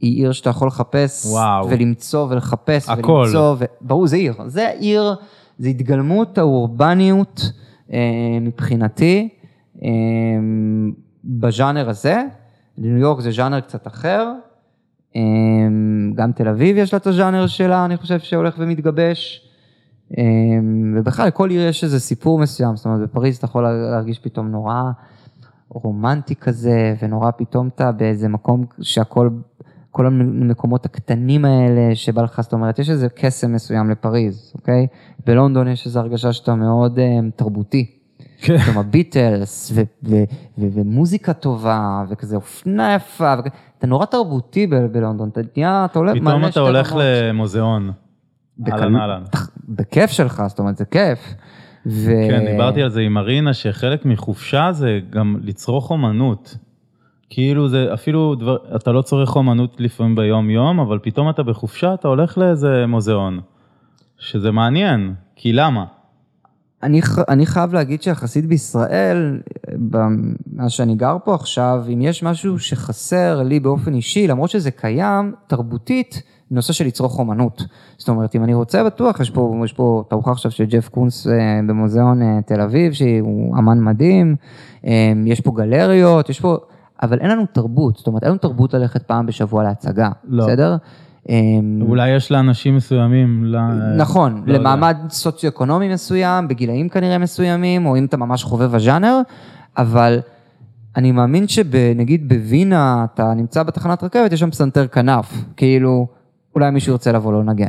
היא 0.00 0.22
עיר 0.22 0.32
שאתה 0.32 0.50
יכול 0.50 0.68
לחפש, 0.68 1.26
וואו. 1.26 1.70
ולמצוא 1.70 2.26
ולחפש, 2.30 2.88
הכל. 2.88 3.12
ולמצוא, 3.12 3.56
ו... 3.58 3.64
ברור, 3.80 4.06
זה 4.06 4.16
עיר, 4.16 4.34
זה 4.46 4.68
עיר, 4.68 5.14
זה 5.58 5.68
התגלמות 5.68 6.38
האורבניות 6.38 7.52
אה, 7.92 7.98
מבחינתי, 8.40 9.28
אה, 9.82 9.88
בז'אנר 11.24 11.88
הזה, 11.88 12.22
ניו 12.78 12.96
יורק 12.96 13.20
זה 13.20 13.30
ז'אנר 13.30 13.60
קצת 13.60 13.86
אחר, 13.86 14.32
אה, 15.16 15.20
גם 16.14 16.32
תל 16.32 16.48
אביב 16.48 16.76
יש 16.76 16.92
לה 16.92 16.96
את 16.96 17.06
הז'אנר 17.06 17.46
שלה, 17.46 17.84
אני 17.84 17.96
חושב 17.96 18.18
שהולך 18.18 18.54
ומתגבש. 18.58 19.45
אה, 20.18 20.24
ובכלל, 20.96 21.26
לכל 21.26 21.50
עיר 21.50 21.68
יש 21.68 21.84
איזה 21.84 22.00
סיפור 22.00 22.38
מסוים, 22.38 22.76
זאת 22.76 22.86
אומרת, 22.86 23.00
בפריז 23.00 23.36
אתה 23.36 23.44
יכול 23.44 23.62
להרגיש 23.90 24.18
פתאום 24.18 24.48
נורא 24.48 24.82
רומנטי 25.68 26.34
כזה, 26.34 26.94
ונורא 27.02 27.30
פתאום 27.36 27.68
אתה 27.68 27.92
באיזה 27.92 28.28
מקום 28.28 28.64
שהכל, 28.80 29.28
כל 29.90 30.06
המקומות 30.06 30.86
הקטנים 30.86 31.44
האלה 31.44 31.94
שבא 31.94 32.22
לך, 32.22 32.40
זאת 32.40 32.52
אומרת, 32.52 32.78
יש 32.78 32.90
איזה 32.90 33.08
קסם 33.08 33.52
מסוים 33.52 33.90
לפריז, 33.90 34.52
אוקיי? 34.54 34.86
בלונדון 35.26 35.68
יש 35.68 35.86
איזו 35.86 36.00
הרגשה 36.00 36.32
שאתה 36.32 36.54
מאוד 36.54 36.98
אה, 36.98 37.18
תרבותי. 37.36 37.96
כן. 38.38 38.56
ו- 39.74 39.82
ו- 40.04 40.24
ומוזיקה 40.58 41.32
טובה, 41.32 42.04
וכזה 42.08 42.36
אופנה 42.36 42.94
יפה, 42.94 43.34
אתה 43.78 43.86
נורא 43.86 44.06
תרבותי 44.06 44.66
בלונדון, 44.66 45.28
אתה 45.28 45.40
נהיה, 45.56 45.84
אתה 45.84 45.98
עולה, 45.98 46.12
פתאום 46.12 46.44
אתה 46.44 46.60
הולך. 46.60 46.96
למוזיאון. 46.98 47.90
אהלן 48.72 48.96
אהלן. 48.96 49.22
בכיף 49.68 50.10
שלך, 50.10 50.42
זאת 50.48 50.58
אומרת, 50.58 50.76
זה 50.76 50.84
כיף. 50.84 51.34
ו... 51.86 52.10
כן, 52.30 52.46
דיברתי 52.46 52.82
על 52.82 52.90
זה 52.90 53.00
עם 53.00 53.12
מרינה, 53.12 53.54
שחלק 53.54 54.04
מחופשה 54.04 54.72
זה 54.72 55.00
גם 55.10 55.36
לצרוך 55.42 55.90
אומנות. 55.90 56.56
כאילו 57.30 57.68
זה 57.68 57.94
אפילו, 57.94 58.34
דבר, 58.34 58.56
אתה 58.76 58.92
לא 58.92 59.02
צורך 59.02 59.36
אומנות 59.36 59.80
לפעמים 59.80 60.16
ביום 60.16 60.50
יום, 60.50 60.80
אבל 60.80 60.98
פתאום 61.02 61.30
אתה 61.30 61.42
בחופשה, 61.42 61.94
אתה 61.94 62.08
הולך 62.08 62.38
לאיזה 62.38 62.84
מוזיאון. 62.88 63.40
שזה 64.18 64.50
מעניין, 64.50 65.14
כי 65.36 65.52
למה? 65.52 65.84
אני, 66.82 67.00
אני 67.28 67.46
חייב 67.46 67.74
להגיד 67.74 68.02
שיחסית 68.02 68.46
בישראל, 68.46 69.40
מאז 70.52 70.70
שאני 70.70 70.94
גר 70.94 71.16
פה 71.24 71.34
עכשיו, 71.34 71.84
אם 71.92 72.02
יש 72.02 72.22
משהו 72.22 72.58
שחסר 72.58 73.42
לי 73.42 73.60
באופן 73.60 73.94
אישי, 73.94 74.26
למרות 74.26 74.50
שזה 74.50 74.70
קיים, 74.70 75.34
תרבותית, 75.46 76.22
נושא 76.50 76.72
של 76.72 76.86
לצרוך 76.86 77.18
אומנות. 77.18 77.64
זאת 77.96 78.08
אומרת, 78.08 78.34
אם 78.36 78.44
אני 78.44 78.54
רוצה, 78.54 78.84
בטוח, 78.84 79.20
יש 79.20 79.30
פה, 79.30 79.60
יש 79.64 79.72
פה 79.72 80.04
תערוכה 80.08 80.30
עכשיו 80.30 80.50
של 80.50 80.64
ג'ף 80.64 80.88
קונס 80.88 81.26
אה, 81.26 81.60
במוזיאון 81.68 82.22
אה, 82.22 82.38
תל 82.46 82.60
אביב, 82.60 82.92
שהוא 82.92 83.58
אמן 83.58 83.80
מדהים, 83.80 84.36
אה, 84.86 85.12
יש 85.26 85.40
פה 85.40 85.52
גלריות, 85.56 86.30
יש 86.30 86.40
פה, 86.40 86.56
אבל 87.02 87.18
אין 87.18 87.30
לנו 87.30 87.46
תרבות, 87.52 87.96
זאת 87.96 88.06
אומרת, 88.06 88.22
אין 88.22 88.30
לנו 88.30 88.38
תרבות 88.38 88.74
ללכת 88.74 89.02
פעם 89.02 89.26
בשבוע 89.26 89.62
להצגה, 89.62 90.10
לא. 90.24 90.44
בסדר? 90.44 90.76
אולי 91.80 92.10
יש 92.10 92.32
לאנשים 92.32 92.76
מסוימים. 92.76 93.44
לא, 93.44 93.60
נכון, 93.96 94.42
לא 94.46 94.52
יודע. 94.52 94.58
למעמד 94.58 94.96
סוציו-אקונומי 95.10 95.92
מסוים, 95.92 96.48
בגילאים 96.48 96.88
כנראה 96.88 97.18
מסוימים, 97.18 97.86
או 97.86 97.96
אם 97.96 98.04
אתה 98.04 98.16
ממש 98.16 98.44
חובב 98.44 98.74
הז'אנר, 98.74 99.20
אבל 99.78 100.20
אני 100.96 101.12
מאמין 101.12 101.48
שנגיד 101.48 102.28
בווינה, 102.28 103.06
אתה 103.14 103.34
נמצא 103.34 103.62
בתחנת 103.62 104.04
רכבת, 104.04 104.32
יש 104.32 104.40
שם 104.40 104.50
פסנתר 104.50 104.86
כנף, 104.86 105.44
כאילו, 105.56 106.06
אולי 106.56 106.70
מישהו 106.70 106.92
ירצה 106.92 107.12
לבוא 107.12 107.32
לא 107.32 107.40
לנגן, 107.40 107.66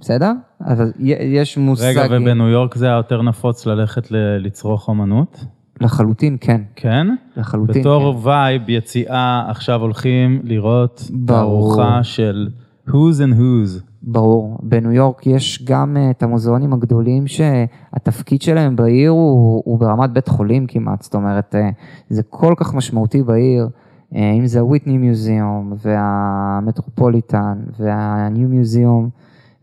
בסדר? 0.00 0.32
אז 0.60 0.82
יש 1.06 1.58
מושג... 1.58 1.84
רגע, 1.84 2.06
ובניו 2.10 2.48
יורק 2.48 2.74
זה 2.74 2.86
היה 2.86 2.96
יותר 2.96 3.22
נפוץ 3.22 3.66
ללכת 3.66 4.10
ל- 4.10 4.36
לצרוך 4.46 4.88
אומנות? 4.88 5.44
לחלוטין, 5.80 6.36
כן, 6.40 6.60
כן? 6.76 7.06
לחלוטין. 7.36 7.82
בתור 7.82 8.12
כן. 8.22 8.28
vibe, 8.28 8.62
יציאה, 8.68 9.44
עכשיו 9.48 9.80
הולכים 9.80 10.40
לראות. 10.44 11.10
תערוכה 11.26 12.00
של 12.02 12.48
who's 12.88 12.92
and 12.92 13.34
who's. 13.38 13.82
ברור. 14.02 14.58
בניו 14.62 14.92
יורק 14.92 15.26
יש 15.26 15.64
גם 15.64 15.96
אה, 15.96 16.10
את 16.10 16.22
המוזיאונים 16.22 16.72
הגדולים 16.72 17.26
שהתפקיד 17.26 18.42
שלהם 18.42 18.76
בעיר 18.76 19.10
הוא, 19.10 19.62
הוא 19.64 19.78
ברמת 19.78 20.10
בית 20.10 20.28
חולים 20.28 20.66
כמעט, 20.66 21.02
זאת 21.02 21.14
אומרת, 21.14 21.54
אה, 21.54 21.70
זה 22.08 22.22
כל 22.22 22.54
כך 22.56 22.74
משמעותי 22.74 23.22
בעיר, 23.22 23.68
אם 24.14 24.46
זה 24.46 24.60
הוויטני 24.60 24.98
מיוזיאום 24.98 25.72
והמטרופוליטן 25.76 27.58
והניו 27.78 28.48
מיוזיאום 28.48 29.08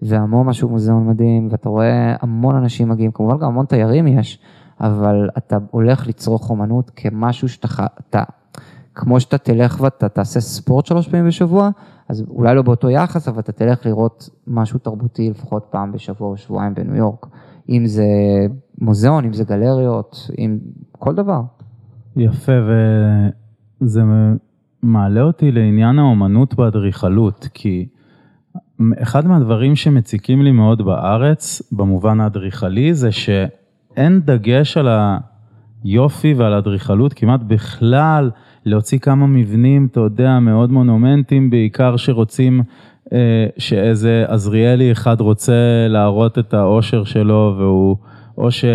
והמומה 0.02 0.54
שהוא 0.54 0.72
מוזיאון 0.72 1.08
מדהים, 1.08 1.48
ואתה 1.52 1.70
רואה 1.70 2.16
המון 2.22 2.56
אנשים 2.56 2.90
מגיעים, 2.90 3.12
כמובן 3.12 3.38
גם 3.38 3.48
המון 3.48 3.66
תיירים 3.66 4.08
יש, 4.08 4.40
אבל 4.82 5.30
אתה 5.38 5.58
הולך 5.72 6.08
לצרוך 6.08 6.50
אומנות 6.50 6.92
כמשהו 6.96 7.50
שאתה, 7.50 7.86
אתה, 8.00 8.24
כמו 8.96 9.20
שאתה 9.20 9.38
תלך 9.38 9.82
ואתה 9.82 10.10
תעשה 10.10 10.40
ספורט 10.40 10.86
שלוש 10.86 11.08
פעמים 11.08 11.28
בשבוע, 11.28 11.70
אז 12.10 12.24
אולי 12.30 12.56
לא 12.56 12.62
באותו 12.62 12.90
יחס, 12.90 13.28
אבל 13.28 13.40
אתה 13.40 13.52
תלך 13.52 13.86
לראות 13.86 14.30
משהו 14.48 14.80
תרבותי 14.80 15.30
לפחות 15.30 15.68
פעם 15.70 15.92
בשבוע 15.92 16.28
או 16.30 16.38
שבועיים 16.38 16.74
בניו 16.74 16.96
יורק. 16.96 17.26
אם 17.70 17.86
זה 17.86 18.06
מוזיאון, 18.82 19.26
אם 19.26 19.34
זה 19.34 19.44
גלריות, 19.44 20.30
אם 20.38 20.58
כל 20.92 21.16
דבר. 21.16 21.42
יפה, 22.16 22.52
וזה 23.82 24.02
מעלה 24.84 25.22
אותי 25.22 25.52
לעניין 25.52 26.00
האומנות 26.00 26.54
באדריכלות, 26.54 27.48
כי 27.54 27.88
אחד 29.02 29.28
מהדברים 29.28 29.76
שמציקים 29.76 30.42
לי 30.42 30.52
מאוד 30.52 30.86
בארץ, 30.86 31.62
במובן 31.72 32.20
האדריכלי, 32.20 32.94
זה 32.94 33.12
שאין 33.12 34.22
דגש 34.26 34.78
על 34.78 34.88
היופי 35.84 36.34
ועל 36.34 36.54
האדריכלות 36.54 37.14
כמעט 37.14 37.40
בכלל, 37.48 38.30
להוציא 38.66 39.00
כמה 39.00 39.28
מבנים, 39.28 39.88
אתה 39.92 40.00
יודע, 40.00 40.40
מאוד 40.40 40.72
מונומנטיים, 40.72 41.50
בעיקר 41.50 41.98
שרוצים, 41.98 42.64
אה, 43.14 43.48
שאיזה 43.58 44.26
עזריאלי 44.28 44.92
אחד 44.92 45.22
רוצה 45.22 45.88
להראות 45.90 46.40
את 46.40 46.54
האושר 46.54 47.04
שלו, 47.04 47.56
והוא... 47.58 47.98
או 48.40 48.52
ש... 48.52 48.66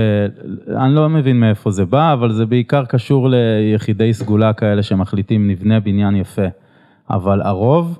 אני 0.77 0.95
לא 0.95 1.09
מבין 1.09 1.41
מאיפה 1.41 1.71
זה 1.71 1.85
בא, 1.85 2.13
אבל 2.13 2.33
זה 2.33 2.47
בעיקר 2.47 2.85
קשור 2.85 3.29
ליחידי 3.31 4.15
סגולה 4.15 4.53
כאלה 4.53 4.83
שמחליטים 4.83 5.51
נבנה 5.51 5.81
בניין 5.81 6.17
יפה. 6.17 6.47
אבל 7.11 7.43
הרוב 7.43 7.99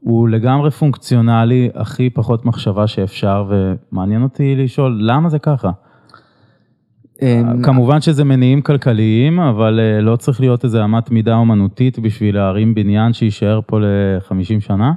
הוא 0.00 0.28
לגמרי 0.28 0.70
פונקציונלי, 0.70 1.70
הכי 1.74 2.10
פחות 2.10 2.44
מחשבה 2.44 2.86
שאפשר, 2.86 3.44
ומעניין 3.48 4.22
אותי 4.22 4.56
לשאול, 4.56 4.98
למה 5.00 5.28
זה 5.28 5.38
ככה? 5.38 5.70
אמ, 7.22 7.62
כמובן 7.62 8.00
שזה 8.00 8.24
מניעים 8.24 8.62
כלכליים, 8.62 9.40
אבל 9.40 9.80
אה, 9.80 10.00
לא 10.00 10.16
צריך 10.16 10.40
להיות 10.40 10.64
איזה 10.64 10.84
אמת 10.84 11.10
מידה 11.10 11.34
אומנותית 11.34 11.98
בשביל 11.98 12.34
להרים 12.34 12.74
בניין 12.74 13.12
שיישאר 13.12 13.60
פה 13.66 13.80
ל-50 13.80 14.60
שנה? 14.60 14.92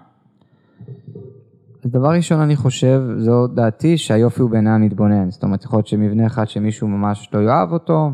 אז 1.87 1.91
דבר 1.91 2.09
ראשון 2.09 2.39
אני 2.39 2.55
חושב, 2.55 3.01
זו 3.17 3.47
דעתי, 3.47 3.97
שהיופי 3.97 4.41
הוא 4.41 4.49
בעיני 4.49 4.69
המתבונן. 4.69 5.31
זאת 5.31 5.43
אומרת, 5.43 5.63
יכול 5.63 5.77
להיות 5.77 5.87
שמבנה 5.87 6.27
אחד 6.27 6.47
שמישהו 6.47 6.87
ממש 6.87 7.29
לא 7.33 7.39
יאהב 7.39 7.71
אותו, 7.71 8.11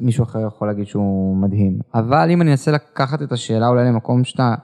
מישהו 0.00 0.24
אחר 0.24 0.46
יכול 0.46 0.68
להגיד 0.68 0.86
שהוא 0.86 1.36
מדהים. 1.36 1.78
אבל 1.94 2.30
אם 2.30 2.42
אני 2.42 2.50
אנסה 2.50 2.70
לקחת 2.70 3.22
את 3.22 3.32
השאלה 3.32 3.68
אולי 3.68 3.84
למקום 3.84 4.24
שאתה, 4.24 4.54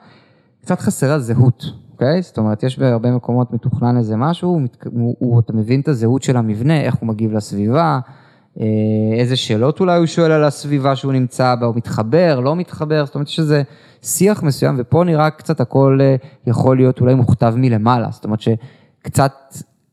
קצת 0.62 0.80
חסרה 0.80 1.18
זהות, 1.18 1.64
אוקיי? 1.92 2.22
זאת 2.22 2.38
אומרת, 2.38 2.62
יש 2.62 2.78
בהרבה 2.78 3.10
מקומות 3.10 3.52
מתוכנן 3.52 3.96
איזה 3.96 4.16
משהו, 4.16 4.60
הוא, 4.84 5.16
הוא, 5.18 5.40
אתה 5.40 5.52
מבין 5.52 5.80
את 5.80 5.88
הזהות 5.88 6.22
של 6.22 6.36
המבנה, 6.36 6.80
איך 6.80 6.94
הוא 6.94 7.08
מגיב 7.08 7.32
לסביבה, 7.32 7.98
איזה 9.18 9.36
שאלות 9.36 9.80
אולי 9.80 9.98
הוא 9.98 10.06
שואל 10.06 10.32
על 10.32 10.44
הסביבה 10.44 10.96
שהוא 10.96 11.12
נמצא 11.12 11.54
בה, 11.54 11.66
הוא 11.66 11.76
מתחבר, 11.76 12.40
לא 12.40 12.56
מתחבר, 12.56 13.06
זאת 13.06 13.14
אומרת 13.14 13.28
שזה 13.28 13.62
שיח 14.02 14.42
מסוים, 14.42 14.74
ופה 14.78 15.04
נראה 15.04 15.30
קצת 15.30 15.60
הכל 15.60 15.98
אה, 16.02 16.16
יכול 16.46 16.76
להיות 16.76 17.00
אולי 17.00 17.14
מוכתב 17.14 17.54
מלמעלה, 17.56 18.08
זאת 18.10 18.24
אומרת 18.24 18.40
שקצת 18.40 19.32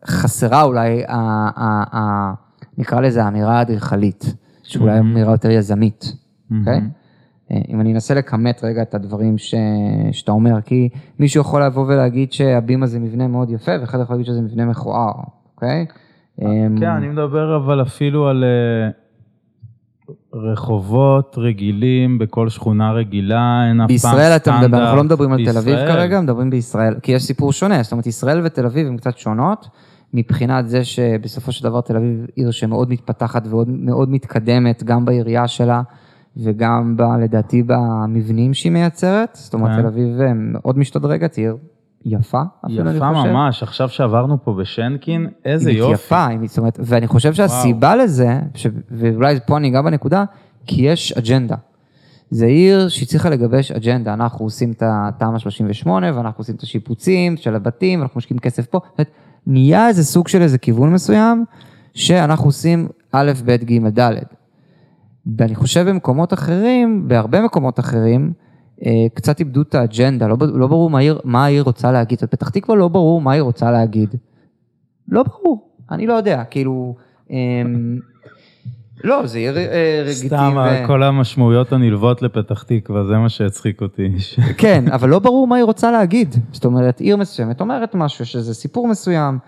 חסרה 0.06 0.64
אולי, 0.64 1.04
ה, 1.08 1.16
ה, 1.56 1.98
ה, 1.98 2.34
נקרא 2.78 3.02
לזה 3.02 3.24
האמירה 3.24 3.60
האדריכלית, 3.60 4.34
שאולי 4.64 5.00
אמירה 5.00 5.32
יותר 5.32 5.52
יזמית, 5.52 6.14
אוקיי? 6.60 6.82
אה, 7.52 7.58
אם 7.70 7.82
אני 7.82 7.94
אנסה 7.94 8.14
לכמת 8.14 8.64
רגע 8.64 8.82
את 8.82 8.96
הדברים 8.96 9.38
ש... 9.38 9.56
שאתה 10.12 10.32
אומר, 10.32 10.62
כי 10.62 10.90
מישהו 11.20 11.42
יכול 11.42 11.64
לבוא 11.64 11.86
ולהגיד 11.88 12.34
שהבימה 12.34 12.88
זה 12.88 13.00
מבנה 13.00 13.28
מאוד 13.28 13.50
יפה, 13.50 13.72
ואחד 13.82 14.00
יכול 14.02 14.16
להגיד 14.16 14.26
שזה 14.26 14.42
מבנה 14.42 14.66
מכוער, 14.66 15.14
אוקיי? 15.56 15.80
אמ, 15.80 16.03
כן, 16.40 16.90
אני 16.98 17.08
מדבר 17.08 17.56
אבל 17.56 17.82
אפילו 17.82 18.28
על 18.28 18.44
אה, 18.44 18.90
רחובות 20.34 21.36
רגילים 21.38 22.18
בכל 22.18 22.50
שכונה 22.50 22.92
רגילה, 22.92 23.66
אין 23.70 23.82
אף 23.82 23.88
פעם 23.88 23.98
סטנדרט. 23.98 24.16
בישראל 24.16 24.36
אתה 24.36 24.60
מדבר, 24.62 24.82
אנחנו 24.82 24.98
לא 24.98 25.04
מדברים 25.04 25.34
על 25.34 25.46
תל 25.46 25.58
אביב. 25.58 25.76
כרגע, 25.76 26.22
מדברים 26.22 26.50
בישראל, 26.50 26.96
כי 27.02 27.12
יש 27.12 27.24
סיפור 27.24 27.54
שונה, 27.54 27.84
זאת 27.84 27.92
אומרת 27.92 28.08
ישראל 28.08 28.42
ותל 28.44 28.66
אביב 28.66 28.88
הן 28.88 28.98
קצת 28.98 29.18
שונות, 29.18 29.68
מבחינת 30.14 30.70
זה 30.70 30.84
שבסופו 30.84 31.52
של 31.52 31.64
דבר 31.64 31.82
תל 31.82 31.98
אביב 31.98 32.26
עיר 32.36 32.52
שמאוד 32.52 32.90
מתפתחת 32.90 33.48
ומאוד 33.48 34.10
מתקדמת, 34.10 34.84
גם 34.84 35.06
בעירייה 35.06 35.48
שלה, 35.48 35.82
וגם 36.38 36.98
ב, 36.98 37.02
לדעתי 37.02 37.64
במבנים 37.64 38.54
שהיא 38.54 38.72
מייצרת, 38.72 39.30
זאת 39.34 39.54
אומרת 39.54 39.76
כן. 39.76 39.82
תל 39.82 39.88
אביב 39.88 40.22
אה, 40.22 40.34
מאוד 40.34 40.78
משתדרגת, 40.78 41.38
עיר 41.38 41.58
יפה, 42.06 42.42
אפילו 42.66 42.90
אני 42.90 42.98
יפה 42.98 43.14
חושב. 43.14 43.30
ממש, 43.30 43.64
עכשיו 43.64 43.90
שעברנו 43.90 44.44
פה 44.44 44.54
בשנקין, 44.54 45.28
איזה 45.46 45.70
היא 45.70 45.80
יופי. 45.80 45.94
יפה, 45.94 46.28
היא, 46.28 46.50
אומרת, 46.58 46.80
ואני 46.84 47.08
חושב 47.08 47.34
שהסיבה 47.34 47.96
לזה, 47.96 48.40
ש, 48.56 48.68
ואולי 48.92 49.40
פה 49.48 49.58
אני 49.58 49.70
אגע 49.70 49.82
בנקודה, 49.82 50.24
כי 50.66 50.82
יש 50.82 51.12
אג'נדה. 51.12 51.56
זה 52.30 52.46
עיר 52.46 52.90
שהיא 52.90 53.08
צריכה 53.08 53.30
לגבש 53.30 53.72
אג'נדה, 53.72 54.14
אנחנו 54.14 54.46
עושים 54.46 54.72
את 54.72 54.84
התמ"א 54.86 55.40
38 55.40 56.18
ואנחנו 56.18 56.42
עושים 56.42 56.56
את 56.56 56.62
השיפוצים 56.62 57.38
של 57.38 57.56
הבתים, 57.56 58.00
ואנחנו 58.00 58.18
משקיעים 58.18 58.40
כסף 58.40 58.66
פה, 58.66 58.80
זאת 58.84 59.00
אומרת, 59.00 59.12
נהיה 59.48 59.88
איזה 59.88 60.04
סוג 60.04 60.28
של 60.28 60.42
איזה 60.42 60.58
כיוון 60.58 60.94
מסוים, 60.94 61.46
שאנחנו 61.94 62.46
עושים 62.46 62.88
א', 63.12 63.32
ב', 63.46 63.56
ג', 63.56 64.00
ד'. 64.00 64.14
ואני 65.38 65.56
חושב 65.56 65.90
במקומות 65.90 66.34
אחרים, 66.34 67.08
בהרבה 67.08 67.42
מקומות 67.42 67.80
אחרים, 67.80 68.34
קצת 69.14 69.40
איבדו 69.40 69.62
את 69.62 69.76
האג'נדה, 69.76 70.28
לא, 70.28 70.38
לא 70.54 70.68
ברור 70.68 70.90
מה 70.90 70.98
העיר, 70.98 71.20
מה 71.24 71.46
העיר 71.46 71.64
רוצה 71.64 71.92
להגיד. 71.92 72.20
פתח 72.20 72.50
תקווה 72.50 72.78
לא 72.78 72.88
ברור 72.88 73.22
מה 73.22 73.32
היא 73.32 73.42
רוצה 73.42 73.72
להגיד. 73.72 74.16
לא 75.10 75.24
ברור, 75.24 75.70
אני 75.92 76.08
לא 76.08 76.14
יודע, 76.14 76.44
כאילו, 76.44 76.96
אמ, 77.30 78.00
לא, 79.04 79.26
זה 79.26 79.38
עיר 79.38 79.58
אה, 79.58 80.04
רגיטים. 80.06 80.28
סתם, 80.28 80.54
ו- 80.58 80.88
כל 80.88 81.04
המשמעויות 81.04 81.74
הנלוות 81.74 82.22
לפתח 82.22 82.64
תקווה, 82.64 83.06
זה 83.06 83.18
מה 83.18 83.30
שהצחיק 83.30 83.82
אותי. 83.82 84.10
כן, 84.58 84.86
אבל 84.92 85.10
לא 85.10 85.20
ברור 85.20 85.48
מה 85.48 85.56
היא 85.56 85.64
רוצה 85.64 85.92
להגיד. 85.92 86.36
זאת 86.52 86.66
אומרת, 86.66 87.00
עיר 87.00 87.18
מסוימת 87.18 87.62
אומרת 87.62 87.96
משהו, 87.96 88.26
שזה 88.26 88.54
סיפור 88.54 88.88
מסוים, 88.88 89.40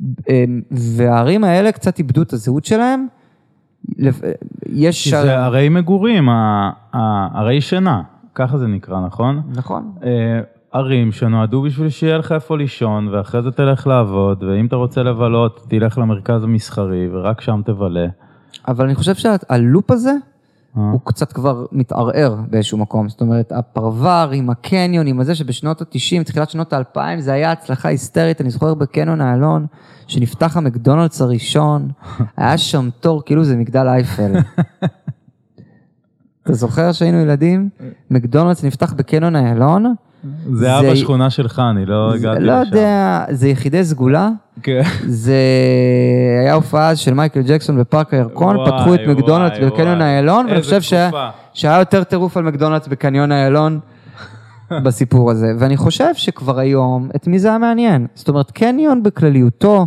אמ, 0.00 0.62
והערים 0.70 1.44
האלה 1.44 1.72
קצת 1.72 1.98
איבדו 1.98 2.22
את 2.22 2.32
הזהות 2.32 2.64
שלהם. 2.64 3.06
יש... 4.66 5.04
כי 5.04 5.10
זה 5.10 5.38
ערי 5.38 5.68
מגורים, 5.68 6.28
ערי 7.34 7.60
שינה, 7.60 8.02
ככה 8.34 8.58
זה 8.58 8.66
נקרא, 8.66 9.00
נכון? 9.06 9.42
נכון. 9.54 9.92
אה, 10.04 10.40
ערים 10.72 11.12
שנועדו 11.12 11.62
בשביל 11.62 11.88
שיהיה 11.88 12.18
לך 12.18 12.32
איפה 12.32 12.56
לישון, 12.56 13.08
ואחרי 13.08 13.42
זה 13.42 13.50
תלך 13.50 13.86
לעבוד, 13.86 14.42
ואם 14.42 14.66
אתה 14.66 14.76
רוצה 14.76 15.02
לבלות, 15.02 15.66
תלך 15.68 15.98
למרכז 15.98 16.44
המסחרי, 16.44 17.08
ורק 17.12 17.40
שם 17.40 17.60
תבלה. 17.64 18.06
אבל 18.68 18.84
אני 18.84 18.94
חושב 18.94 19.14
שהלופ 19.14 19.90
הזה, 19.90 20.12
אה. 20.76 20.82
הוא 20.82 21.00
קצת 21.04 21.32
כבר 21.32 21.66
מתערער 21.72 22.36
באיזשהו 22.50 22.78
מקום. 22.78 23.08
זאת 23.08 23.20
אומרת, 23.20 23.52
הפרבר 23.52 24.30
עם 24.34 24.50
הקניון, 24.50 25.06
עם 25.06 25.20
הזה 25.20 25.34
שבשנות 25.34 25.82
ה-90, 25.82 26.24
תחילת 26.24 26.50
שנות 26.50 26.72
ה-2000, 26.72 26.98
זה 27.18 27.32
היה 27.32 27.52
הצלחה 27.52 27.88
היסטרית. 27.88 28.40
אני 28.40 28.50
זוכר 28.50 28.74
בקניון 28.74 29.20
איילון, 29.20 29.66
שנפתח 30.06 30.56
המקדונלדס 30.56 31.20
הראשון, 31.20 31.88
היה 32.36 32.58
שם 32.58 32.88
תור, 33.00 33.22
כאילו 33.24 33.44
זה 33.44 33.56
מגדל 33.56 33.86
אייפל. 33.88 34.32
אתה 36.42 36.52
זוכר 36.52 36.92
שהיינו 36.92 37.20
ילדים? 37.20 37.68
מקדונלדס 38.10 38.64
נפתח 38.64 38.92
בקניון 38.92 39.36
איילון. 39.36 39.94
זה 40.52 40.66
היה 40.66 40.80
זה- 40.80 40.90
בשכונה 40.92 41.30
שלך, 41.30 41.62
אני 41.70 41.86
לא 41.86 42.14
הגעתי 42.14 42.40
לא 42.40 42.60
לשם. 42.60 42.68
יודע, 42.76 43.24
זה 43.30 43.48
יחידי 43.48 43.84
סגולה. 43.84 44.28
כן. 44.62 44.82
זה 45.06 45.36
היה 46.42 46.54
הופעה 46.54 46.96
של 46.96 47.14
מייקל 47.14 47.42
ג'קסון 47.42 47.78
בפארק 47.80 48.14
הירקון, 48.14 48.56
פתחו 48.66 48.94
את 48.94 49.00
מקדונלדס 49.08 49.58
בקניון. 49.66 50.02
איילון, 50.02 50.46
ואני 50.46 50.62
חושב. 50.62 50.80
שהיה 51.54 51.78
יותר 51.78 52.04
טירוף 52.04 52.36
על 52.36 52.44
מקדונלדס 52.44 52.88
בקניון 52.88 53.32
איילון 53.32 53.80
בסיפור 54.84 55.30
הזה. 55.30 55.52
ואני 55.58 55.76
חושב 55.76 56.14
שכבר 56.14 56.58
היום, 56.58 57.08
את 57.16 57.26
מי 57.26 57.38
זה 57.38 57.48
היה 57.48 57.58
מעניין? 57.58 58.06
זאת 58.14 58.28
אומרת, 58.28 58.50
קניון 58.50 59.02
בכלליותו, 59.02 59.86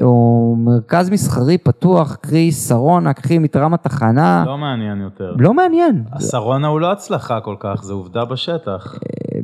או 0.00 0.54
מרכז 0.58 1.10
מסחרי 1.10 1.58
פתוח, 1.58 2.16
קרי 2.20 2.52
שרונה, 2.52 3.12
קחי 3.12 3.38
מתרם 3.38 3.74
התחנה, 3.74 4.44
לא 4.46 4.58
מעניין 4.58 5.00
יותר. 5.00 5.34
לא 5.38 5.54
מעניין. 5.54 6.04
השרונה 6.12 6.68
הוא 6.68 6.80
לא 6.80 6.92
הצלחה 6.92 7.40
כל 7.40 7.56
כך, 7.60 7.82
זה 7.82 7.92
עובדה 7.92 8.24
בשטח. 8.24 8.94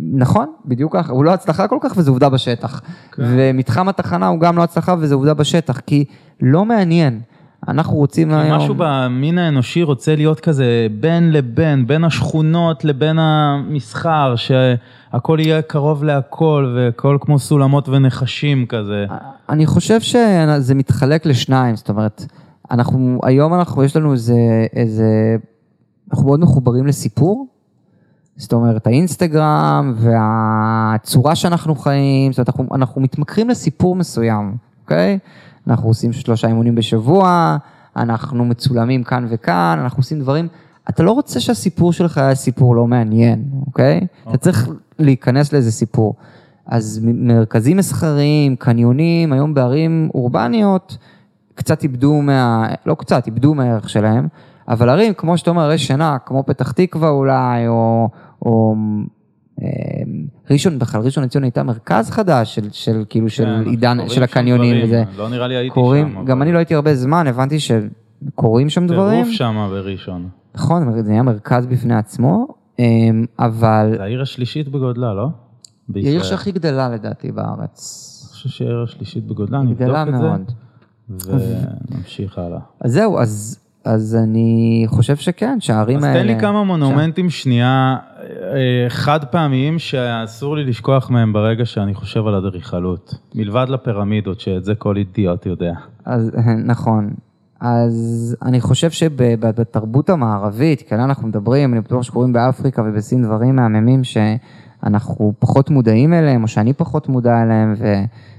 נכון, 0.01 0.47
בדיוק 0.65 0.97
ככה, 0.97 1.13
הוא 1.13 1.25
לא 1.25 1.31
הצלחה 1.31 1.69
כל 1.69 1.79
כך 1.81 1.93
וזו 1.97 2.11
עובדה 2.11 2.29
בשטח. 2.29 2.81
כן. 3.13 3.23
ומתחם 3.27 3.89
התחנה 3.89 4.27
הוא 4.27 4.41
גם 4.41 4.57
לא 4.57 4.63
הצלחה 4.63 4.95
וזו 4.99 5.15
עובדה 5.15 5.35
בשטח, 5.35 5.81
כי 5.81 6.05
לא 6.41 6.65
מעניין. 6.65 7.21
אנחנו 7.69 7.97
רוצים 7.97 8.33
היום... 8.33 8.59
משהו 8.59 8.75
במין 8.79 9.39
האנושי 9.39 9.83
רוצה 9.83 10.17
להיות 10.17 10.41
כזה 10.41 10.87
בין 11.01 11.33
לבין, 11.33 11.87
בין 11.87 12.05
השכונות 12.05 12.85
לבין 12.85 13.19
המסחר, 13.19 14.35
שהכל 14.37 15.39
יהיה 15.41 15.63
קרוב 15.63 16.05
להכל 16.05 16.75
והכל 16.77 17.19
כמו 17.21 17.39
סולמות 17.39 17.89
ונחשים 17.89 18.67
כזה. 18.67 19.07
אני 19.49 19.67
חושב 19.67 20.01
שזה 20.01 20.75
מתחלק 20.75 21.27
לשניים, 21.27 21.77
זאת 21.77 21.89
אומרת, 21.89 22.25
אנחנו, 22.71 23.21
היום 23.23 23.55
אנחנו, 23.55 23.85
יש 23.85 23.97
לנו 23.97 24.13
איזה, 24.13 24.67
איזה, 24.77 25.37
אנחנו 26.11 26.27
מאוד 26.27 26.41
מחוברים 26.41 26.87
לסיפור, 26.87 27.47
זאת 28.37 28.53
אומרת, 28.53 28.87
האינסטגרם 28.87 29.95
והצורה 29.97 31.35
שאנחנו 31.35 31.75
חיים, 31.75 32.33
זאת 32.33 32.39
אומרת, 32.39 32.49
אנחנו, 32.49 32.75
אנחנו 32.75 33.01
מתמכרים 33.01 33.49
לסיפור 33.49 33.97
מסוים, 33.97 34.57
אוקיי? 34.83 35.19
אנחנו 35.69 35.89
עושים 35.89 36.13
שלושה 36.13 36.49
אימונים 36.49 36.75
בשבוע, 36.75 37.57
אנחנו 37.97 38.45
מצולמים 38.45 39.03
כאן 39.03 39.27
וכאן, 39.31 39.79
אנחנו 39.83 40.01
עושים 40.01 40.21
דברים, 40.21 40.49
אתה 40.89 41.03
לא 41.03 41.13
רוצה 41.13 41.41
שהסיפור 41.41 41.93
שלך 41.93 42.17
יהיה 42.17 42.35
סיפור 42.35 42.77
לא 42.77 42.87
מעניין, 42.87 43.45
אוקיי? 43.67 44.07
אתה 44.29 44.37
צריך 44.37 44.69
להיכנס 44.99 45.53
לאיזה 45.53 45.73
סיפור. 45.73 46.15
אז 46.67 47.01
מרכזים 47.05 47.77
מסחריים, 47.77 48.57
קניונים, 48.57 49.33
היום 49.33 49.55
בערים 49.55 50.11
אורבניות, 50.15 50.99
קצת 51.55 51.83
איבדו 51.83 52.23
מה... 52.23 52.69
לא 52.87 52.95
קצת, 52.95 53.27
איבדו 53.27 53.55
מהערך 53.55 53.91
שלהם, 53.91 54.29
אבל 54.69 54.89
ערים, 54.89 55.15
כמו 55.15 55.39
שאתה 55.39 55.51
אומר, 55.51 55.63
ערי 55.63 55.79
שינה, 55.79 56.17
כמו 56.27 56.43
פתח 56.47 56.73
תקווה 56.73 57.09
אולי, 57.09 57.69
או, 57.69 58.09
או 58.43 58.75
ראשון, 60.51 60.79
בכלל 60.79 61.01
ראשון 61.01 61.25
לציון 61.25 61.45
הייתה 61.45 61.63
מרכז 61.63 62.11
חדש 62.11 62.55
של, 62.55 62.69
של 62.73 63.05
כאילו, 63.09 63.29
של 63.29 63.45
כן, 63.45 63.71
עידן, 63.71 64.09
של 64.09 64.23
הקניונים. 64.23 64.85
וזה. 64.85 65.05
לא 65.17 65.29
נראה 65.29 65.47
לי 65.47 65.57
הייתי 65.57 65.75
קורים, 65.75 66.13
שם. 66.15 66.25
גם 66.25 66.43
אני 66.43 66.53
לא 66.53 66.59
הייתי 66.59 66.75
הרבה 66.75 66.95
זמן, 66.95 67.27
הבנתי 67.27 67.57
שקורים 67.61 68.71
שם 68.71 68.87
דברים. 68.87 69.23
טירוף 69.23 69.37
שם 69.37 69.69
בראשון. 69.71 70.29
נכון, 70.55 71.03
זה 71.03 71.11
נהיה 71.11 71.23
מרכז 71.23 71.67
בפני 71.67 71.95
עצמו, 71.95 72.47
אה, 72.81 72.85
אבל 73.39 73.93
זה 73.97 74.03
העיר 74.03 74.23
השלישית 74.23 74.69
בגודלה, 74.69 75.15
לא? 75.15 75.29
היא 75.95 76.05
העיר 76.07 76.19
בישראל. 76.19 76.37
שהכי 76.37 76.53
גדלה 76.53 76.89
לדעתי 76.89 77.33
בארץ. 77.33 78.15
אני 78.25 78.33
חושב 78.33 78.49
שהיא 78.49 78.69
העיר 78.69 78.83
השלישית 78.83 79.27
בגודלה, 79.27 79.61
אני 79.61 79.75
גדלה 79.75 80.03
אבדוק 80.03 80.15
את 80.15 80.21
מאוד. 80.21 80.53
זה. 81.17 81.57
ונמשיך 81.91 82.39
הלאה. 82.39 82.59
אז 82.81 82.93
זהו, 82.93 83.19
אז, 83.19 83.59
אז 83.85 84.17
אני 84.23 84.85
חושב 84.87 85.17
שכן, 85.17 85.61
שהערים 85.61 85.99
אז 85.99 86.05
האלה... 86.05 86.21
תן 86.21 86.27
לי 86.27 86.41
כמה 86.41 86.65
מונומנטים 86.65 87.31
שנייה 87.31 87.97
חד 88.89 89.25
פעמיים 89.25 89.79
שאסור 89.79 90.57
לי 90.57 90.65
לשכוח 90.65 91.11
מהם 91.11 91.33
ברגע 91.33 91.65
שאני 91.65 91.95
חושב 91.95 92.27
על 92.27 92.35
אדריכלות. 92.35 93.15
מלבד 93.35 93.67
לפירמידות, 93.69 94.41
שאת 94.41 94.65
זה 94.65 94.75
כל 94.75 94.97
אידיוט 94.97 95.47
יודע. 95.47 95.73
אז, 96.05 96.31
נכון. 96.73 97.11
אז 97.61 98.37
אני 98.43 98.61
חושב 98.61 98.91
שבתרבות 98.91 100.11
המערבית, 100.11 100.83
כאן 100.83 101.01
אנחנו 101.01 101.29
מדברים, 101.29 101.73
אני 101.73 101.81
בטוח 101.81 102.03
שקורים 102.03 102.33
באפריקה 102.33 102.83
ובסין 102.83 103.23
דברים 103.23 103.57
מהממים 103.57 104.05
שאנחנו 104.85 105.33
פחות 105.39 105.71
מודעים 105.71 106.13
אליהם, 106.15 106.43
או 106.43 106.49
שאני 106.49 106.73
פחות 106.73 107.09
מודע 107.09 107.43
אליהם, 107.43 107.75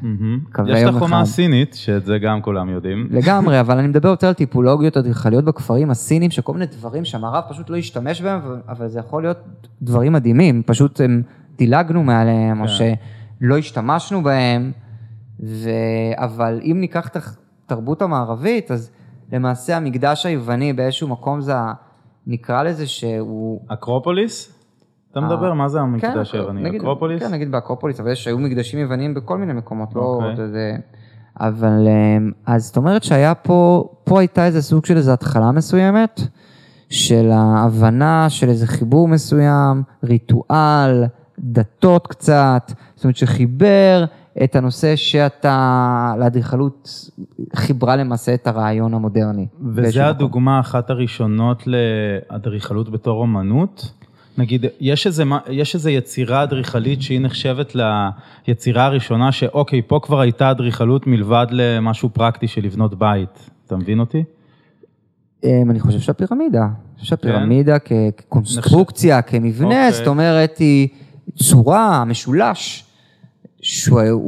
מהמם. 0.01 0.39
מקווה 0.49 0.71
יש 0.77 0.81
יום 0.81 0.89
את 0.89 0.95
החומה 0.95 1.15
אחד. 1.15 1.21
הסינית, 1.21 1.73
שאת 1.73 2.05
זה 2.05 2.17
גם 2.17 2.41
כולם 2.41 2.69
יודעים. 2.69 3.07
לגמרי, 3.11 3.59
אבל 3.63 3.77
אני 3.77 3.87
מדבר 3.87 4.09
יותר 4.09 4.27
על 4.27 4.33
טיפולוגיות 4.33 4.97
אדריכליות 4.97 5.45
בכפרים 5.45 5.89
הסינים, 5.91 6.31
שכל 6.31 6.53
מיני 6.53 6.65
דברים 6.65 7.05
שהמערב 7.05 7.43
פשוט 7.49 7.69
לא 7.69 7.77
השתמש 7.77 8.21
בהם, 8.21 8.39
אבל- 8.69 8.87
זה 8.87 8.99
יכול 8.99 9.23
להיות 9.23 9.37
דברים 9.81 10.13
מדהימים, 10.13 10.63
פשוט 10.65 11.01
הם 11.01 11.21
דילגנו 11.57 12.03
מעליהם, 12.03 12.61
או 12.61 12.67
כן. 12.67 12.73
שלא 13.41 13.57
השתמשנו 13.57 14.23
בהם, 14.23 14.71
ו... 15.43 15.69
אבל 16.15 16.59
אם 16.63 16.77
ניקח 16.79 17.07
את 17.07 17.17
התרבות 17.65 18.01
המערבית, 18.01 18.71
אז 18.71 18.91
למעשה 19.33 19.77
המקדש 19.77 20.25
היווני 20.25 20.73
באיזשהו 20.73 21.07
מקום 21.07 21.41
זה, 21.41 21.53
נקרא 22.27 22.63
לזה 22.63 22.87
שהוא... 22.87 23.61
אקרופוליס? 23.67 24.58
אתה 25.11 25.19
מדבר? 25.19 25.53
מה 25.53 25.69
זה 25.69 25.81
המקדש 25.81 26.31
כן, 26.31 26.37
היווני? 26.37 26.77
אקרופוליס? 26.77 27.23
כן, 27.23 27.33
נגיד 27.33 27.51
באקרופוליס, 27.51 27.99
אבל 27.99 28.11
יש, 28.11 28.27
היו 28.27 28.37
מקדשים 28.37 28.79
יווניים 28.79 29.13
בכל 29.13 29.37
מיני 29.37 29.53
מקומות, 29.53 29.95
לא... 29.95 30.01
אוקיי. 30.01 30.33
אתה 30.33 30.41
יודע, 30.41 30.77
אבל, 31.39 31.87
אמ, 31.87 32.31
אז 32.45 32.65
זאת 32.65 32.77
אומרת 32.77 33.03
שהיה 33.03 33.35
פה, 33.35 33.89
פה 34.03 34.19
הייתה 34.19 34.45
איזה 34.45 34.61
סוג 34.61 34.85
של 34.85 34.97
איזו 34.97 35.11
התחלה 35.11 35.51
מסוימת, 35.51 36.21
של 36.89 37.29
ההבנה 37.31 38.29
של 38.29 38.49
איזה 38.49 38.67
חיבור 38.67 39.07
מסוים, 39.07 39.83
ריטואל, 40.03 41.05
דתות 41.39 42.07
קצת, 42.07 42.71
זאת 42.95 43.03
אומרת 43.03 43.15
שחיבר 43.15 44.05
את 44.43 44.55
הנושא 44.55 44.95
שאתה, 44.95 46.13
לאדריכלות 46.19 47.09
חיברה 47.55 47.95
למעשה 47.95 48.33
את 48.33 48.47
הרעיון 48.47 48.93
המודרני. 48.93 49.47
וזה. 49.75 50.07
הדוגמה 50.07 50.59
אחת 50.59 50.89
הראשונות 50.89 51.63
לאדריכלות 51.67 52.91
בתור 52.91 53.21
אומנות? 53.21 53.98
נגיד, 54.39 54.65
יש 54.79 55.07
איזה, 55.07 55.23
יש 55.49 55.75
איזה 55.75 55.91
יצירה 55.91 56.43
אדריכלית 56.43 57.01
שהיא 57.01 57.19
נחשבת 57.21 57.75
ליצירה 58.47 58.85
הראשונה 58.85 59.31
שאוקיי, 59.31 59.81
פה 59.87 59.99
כבר 60.03 60.19
הייתה 60.19 60.51
אדריכלות 60.51 61.07
מלבד 61.07 61.47
למשהו 61.51 62.09
פרקטי 62.09 62.47
של 62.47 62.61
לבנות 62.65 62.99
בית. 62.99 63.49
אתה 63.67 63.77
מבין 63.77 63.99
אותי? 63.99 64.23
אמ, 65.43 65.71
אני 65.71 65.79
חושב 65.79 65.99
שהפירמידה, 65.99 66.61
אני 66.63 66.71
חושב 66.99 67.09
שהפירמידה 67.09 67.79
כ- 67.79 67.91
כקונסטרוקציה, 68.17 69.21
כמבנה, 69.21 69.67
אוקיי. 69.67 69.91
זאת 69.91 70.07
אומרת 70.07 70.57
היא 70.57 70.87
צורה, 71.35 72.03
משולש, 72.05 72.83
שהוא 73.71 74.01
הוא- 74.01 74.21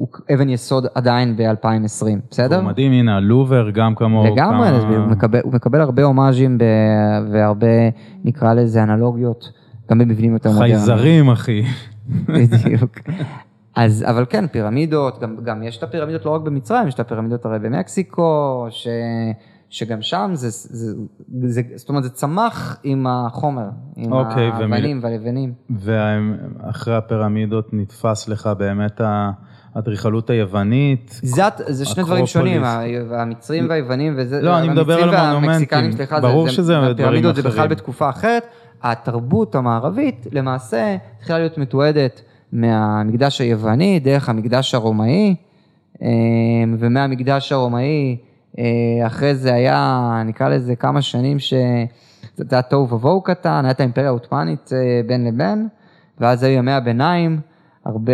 הוא 0.00 0.08
אבן 0.34 0.48
יסוד 0.48 0.86
עדיין 0.94 1.36
ב-2020, 1.36 2.06
בסדר? 2.30 2.56
הוא 2.56 2.64
מדהים, 2.64 2.92
הנה, 2.92 3.16
הלובר 3.16 3.70
גם 3.70 3.94
כמוהו. 3.94 4.34
לגמרי, 4.34 4.68
כמה- 4.68 4.96
הוא 4.96 5.06
מקבל, 5.10 5.40
הוא 5.44 5.52
מקבל 5.52 5.80
הרבה 5.80 6.02
הומאז'ים 6.04 6.58
ב- 6.58 6.64
והרבה, 7.32 7.66
נקרא 8.24 8.54
לזה, 8.54 8.82
אנלוגיות, 8.82 9.52
גם 9.90 9.98
במבנים 9.98 10.32
יותר 10.32 10.48
מודרניים. 10.50 10.74
חייזרים, 10.76 11.30
אחי. 11.30 11.62
בדיוק. 12.28 12.98
אז, 13.76 14.04
אבל 14.08 14.24
כן, 14.30 14.46
פירמידות, 14.46 15.20
גם, 15.20 15.36
גם 15.44 15.62
יש 15.62 15.78
את 15.78 15.82
הפירמידות 15.82 16.24
לא 16.24 16.30
רק 16.30 16.40
במצרים, 16.40 16.88
יש 16.88 16.94
את 16.94 17.00
הפירמידות 17.00 17.44
הרי 17.44 17.58
במקסיקו, 17.58 18.66
ש, 18.70 18.88
שגם 19.70 20.02
שם 20.02 20.30
זה, 20.34 20.48
זה, 20.50 20.94
זה, 21.46 21.62
זאת 21.76 21.88
אומרת, 21.88 22.02
זה 22.02 22.10
צמח 22.10 22.78
עם 22.84 23.06
החומר, 23.06 23.64
עם 23.96 24.12
אוקיי, 24.12 24.48
ומ- 24.48 24.72
האבנים 24.72 25.00
והלבנים. 25.02 25.52
ואחרי 25.70 26.96
הפירמידות 26.96 27.68
נתפס 27.72 28.28
לך 28.28 28.50
באמת 28.58 29.00
האדריכלות 29.74 30.30
היוונית. 30.30 31.20
זה, 31.22 31.42
זה 31.66 31.84
שני 31.84 32.02
דברים. 32.04 32.26
שונים, 32.26 32.64
ה- 32.64 32.82
המצרים 33.22 33.66
והיוונים 33.68 34.14
וזה, 34.16 34.42
לא, 34.42 34.58
אני 34.58 34.68
מדבר 34.68 35.02
על 35.02 35.10
והמקסיקנים, 35.10 35.54
מונומנטים. 35.82 35.92
סליחה, 35.96 36.20
ברור 36.20 36.46
זה, 36.48 36.52
שזה 36.52 36.62
זה, 36.62 36.72
דברים 36.74 36.92
הפירמידות 36.92 37.36
זה 37.36 37.42
בכלל 37.42 37.52
אחרים. 37.52 37.70
בתקופה 37.70 38.10
אחרת, 38.10 38.42
התרבות 38.82 39.54
המערבית 39.54 40.26
למעשה 40.32 40.96
התחילה 41.18 41.38
להיות 41.38 41.58
מתועדת 41.58 42.20
מהמקדש 42.52 43.40
היווני 43.40 44.00
דרך 44.00 44.28
המקדש 44.28 44.74
הרומאי, 44.74 45.34
אה, 46.02 46.08
ומהמקדש 46.78 47.52
הרומאי 47.52 48.16
אחרי 49.06 49.34
זה 49.34 49.54
היה, 49.54 50.22
נקרא 50.26 50.48
לזה 50.48 50.76
כמה 50.76 51.02
שנים 51.02 51.38
ש... 51.38 51.54
זה 52.36 52.56
היה 52.56 52.62
תוהו 52.62 52.88
ובוהו 52.90 53.20
קטן, 53.22 53.64
הייתה 53.64 53.82
האימפריה 53.82 54.08
העות'מאנית 54.08 54.70
אה, 54.72 55.00
בין 55.06 55.26
לבין, 55.26 55.68
ואז 56.20 56.42
היו 56.42 56.58
ימי 56.58 56.72
הביניים, 56.72 57.40
הרבה, 57.84 58.12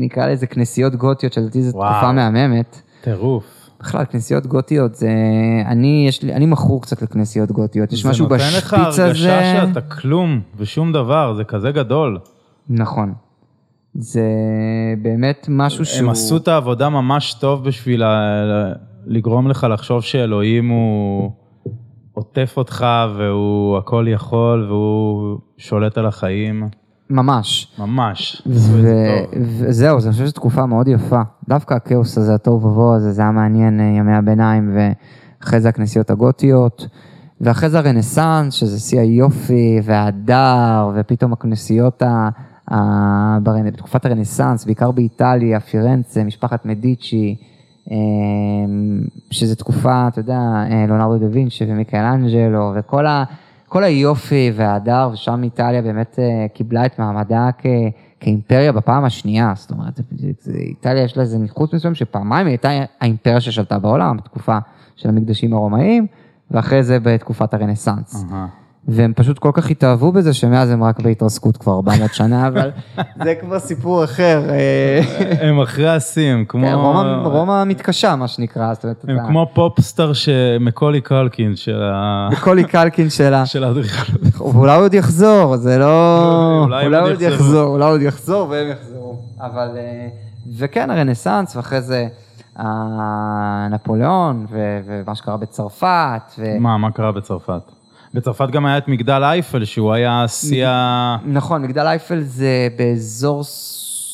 נקרא 0.00 0.26
לזה 0.26 0.46
כנסיות 0.46 0.94
גותיות, 0.94 1.32
שלדעתי 1.32 1.62
זו. 1.62 1.70
תקופה 1.70 2.12
מהממת. 2.12 2.82
טירוף. 3.00 3.44
בכלל, 3.80 4.04
כנסיות 4.04 4.46
גותיות, 4.46 4.94
זה... 4.94 5.10
אני, 5.66 6.04
יש 6.08 6.22
לי, 6.22 6.34
אני 6.34 6.46
מכור 6.46 6.82
קצת 6.82 7.02
לכנסיות 7.02 7.52
גותיות, 7.52 7.92
יש 7.92 8.06
משהו 8.06 8.28
זה 8.28 8.34
נותן 8.34 8.58
לך 8.58 8.74
בשפיץ 8.74 8.98
הזה. 8.98 9.04
הרגשה 9.04 9.66
שאתה 9.66 9.80
כלום 9.80 10.40
ושום 10.56 10.92
דבר, 10.92 11.34
זה 11.34 11.44
כזה 11.44 11.70
גדול. 11.70 12.18
נכון. 12.68 13.12
זה 13.94 14.26
באמת 15.02 15.46
משהו 15.48 15.84
שהוא... 15.84 16.04
הם 16.04 16.10
עשו 16.10 16.36
את 16.36 16.48
העבודה 16.48 16.88
ממש 16.88 17.34
טוב 17.34 17.64
בשביל 17.64 18.02
ה- 18.02 18.72
לגרום 19.06 19.48
לך 19.48 19.66
לחשוב 19.70 20.02
שאלוהים 20.02 20.68
הוא 20.68 21.30
עוטף 22.12 22.54
אותך 22.56 22.86
והוא 23.16 23.78
הכל 23.78 24.06
יכול 24.08 24.66
והוא 24.68 25.38
שולט 25.56 25.98
על 25.98 26.06
החיים. 26.06 26.68
ממש. 27.10 27.72
ממש. 27.78 28.42
זה. 28.46 29.24
וזהו, 29.58 29.96
אז 29.96 30.06
אני 30.06 30.12
חושב 30.12 30.24
שזו 30.24 30.32
תקופה 30.32 30.66
מאוד 30.66 30.88
יפה. 30.88 31.20
דווקא 31.48 31.74
הכאוס 31.74 32.18
הזה, 32.18 32.34
התוהו 32.34 32.56
ובוהו 32.56 32.94
הזה, 32.94 33.12
זה 33.12 33.22
היה 33.22 33.30
מעניין 33.30 33.80
אה, 33.80 33.84
ימי 33.84 34.14
הביניים, 34.14 34.76
ואחרי 34.76 35.60
זה 35.60 35.68
הכנסיות 35.68 36.10
הגותיות, 36.10 36.86
ואחרי 37.40 37.68
זה 37.68 37.78
הרנסאנס, 37.78 38.54
שזה 38.54 38.80
שיא 38.80 39.00
היופי 39.00 39.80
וההדר, 39.84 40.90
ופתאום 40.94 41.32
הכנסיות 41.32 42.02
ה... 42.02 42.28
בתקופת 43.66 44.06
הרנסאנס, 44.06 44.64
בעיקר 44.64 44.90
באיטליה, 44.90 45.60
פירנצה, 45.60 46.24
משפחת 46.24 46.66
מדיצ'י, 46.66 47.36
אה, 47.90 47.96
שזה 49.30 49.56
תקופה, 49.56 50.08
אתה 50.08 50.20
יודע, 50.20 50.38
אה, 50.70 50.84
ליאונרדו 50.86 51.18
דה 51.18 51.26
וינצ'י 51.32 51.64
ומיקאלנג'לו, 51.68 52.72
וכל 52.76 53.06
ה... 53.06 53.24
כל 53.68 53.84
היופי 53.84 54.52
וההדר, 54.54 55.10
ושם 55.12 55.42
איטליה 55.42 55.82
באמת 55.82 56.18
אה, 56.18 56.46
קיבלה 56.54 56.86
את 56.86 56.98
מעמדה 56.98 57.48
כ, 57.58 57.66
כאימפריה 58.20 58.72
בפעם 58.72 59.04
השנייה, 59.04 59.52
זאת 59.56 59.70
אומרת, 59.70 60.00
איטליה 60.54 61.02
יש 61.02 61.16
לה 61.16 61.22
איזה 61.22 61.38
ניחוץ 61.38 61.74
מסוים 61.74 61.94
שפעמיים 61.94 62.46
הייתה 62.46 62.70
האימפריה 63.00 63.40
ששלטה 63.40 63.78
בעולם, 63.78 64.16
בתקופה 64.16 64.58
של 64.96 65.08
המקדשים 65.08 65.52
הרומאיים, 65.52 66.06
ואחרי 66.50 66.82
זה 66.82 67.00
בתקופת 67.00 67.54
הרנסאנס. 67.54 68.24
אהה. 68.32 68.61
והם 68.88 69.12
פשוט 69.16 69.38
כל 69.38 69.50
כך 69.54 69.70
התאהבו 69.70 70.12
בזה, 70.12 70.34
שמאז 70.34 70.70
הם 70.70 70.84
רק 70.84 71.00
בהתרסקות 71.00 71.56
כבר 71.56 71.72
400 71.82 72.14
שנה, 72.14 72.48
אבל 72.48 72.70
זה 73.24 73.34
כבר 73.40 73.58
סיפור 73.58 74.04
אחר. 74.04 74.42
אה, 74.50 75.00
הם 75.48 75.60
אחרי 75.60 75.88
השיאים, 75.88 76.44
כמו... 76.44 76.66
כן, 76.66 76.72
רומא 76.74 77.28
רומא 77.28 77.64
מתקשה, 77.64 78.16
מה 78.16 78.28
שנקרא, 78.28 78.72
הם 79.08 79.18
כמו 79.26 79.50
פופסטאר 79.54 80.12
שמקולי 80.12 81.00
קלקין 81.00 81.56
של 81.56 81.82
ה- 81.82 82.28
קולי 82.40 82.64
קלקין 82.64 83.10
שלה. 83.10 83.46
של 83.46 83.64
האדריכלות. 83.64 84.20
ואולי 84.54 84.74
הוא 84.76 84.84
עוד 84.84 84.94
יחזור, 84.94 85.56
זה 85.56 85.78
לא... 85.78 86.60
אולי 86.64 86.86
אולי 86.86 87.00
עוד. 87.00 87.20
יחזור, 87.20 87.66
אולי 87.74 87.84
עוד 87.84 88.02
יחזור 88.02 88.48
והם 88.48 88.66
יחזרו. 88.70 89.16
אבל... 89.40 89.68
אה, 89.76 90.08
וכן, 90.58 90.90
הרנסאנס, 90.90 91.56
ואחרי 91.56 91.80
זה 91.80 92.06
אה, 92.58 92.64
נפוליאון, 93.70 94.46
ומה 94.50 95.14
שקרה 95.14 95.36
בצרפת. 95.36 96.22
מה, 96.60 96.78
מה 96.78 96.90
קרה 96.90 97.12
בצרפת? 97.12 97.62
בצרפת 98.14 98.50
גם 98.50 98.66
היה 98.66 98.78
את 98.78 98.88
מגדל 98.88 99.22
אייפל, 99.22 99.64
שהוא 99.64 99.92
היה 99.92 100.24
שיא 100.28 100.66
ה... 100.66 101.16
נכון, 101.24 101.62
מגדל 101.62 101.86
אייפל 101.86 102.20
זה 102.20 102.68
באזור, 102.78 103.44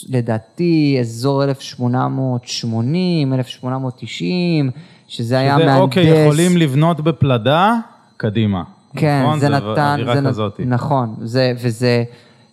לדעתי, 0.08 0.96
אזור 1.00 1.44
1880, 1.44 3.34
1890, 3.34 4.70
שזה 5.08 5.38
היה 5.38 5.56
שזה, 5.56 5.64
מהנדס. 5.64 5.80
אוקיי, 5.80 6.24
יכולים 6.24 6.56
לבנות 6.56 7.00
בפלדה, 7.00 7.74
קדימה. 8.16 8.62
כן, 8.96 9.22
נכון? 9.22 9.40
זה 9.40 9.48
נתן, 9.48 9.96
אווירה 10.00 10.20
זה 10.20 10.28
כזאת. 10.28 10.60
נכון, 10.66 11.14
זה, 11.22 11.52
וזה, 11.62 12.04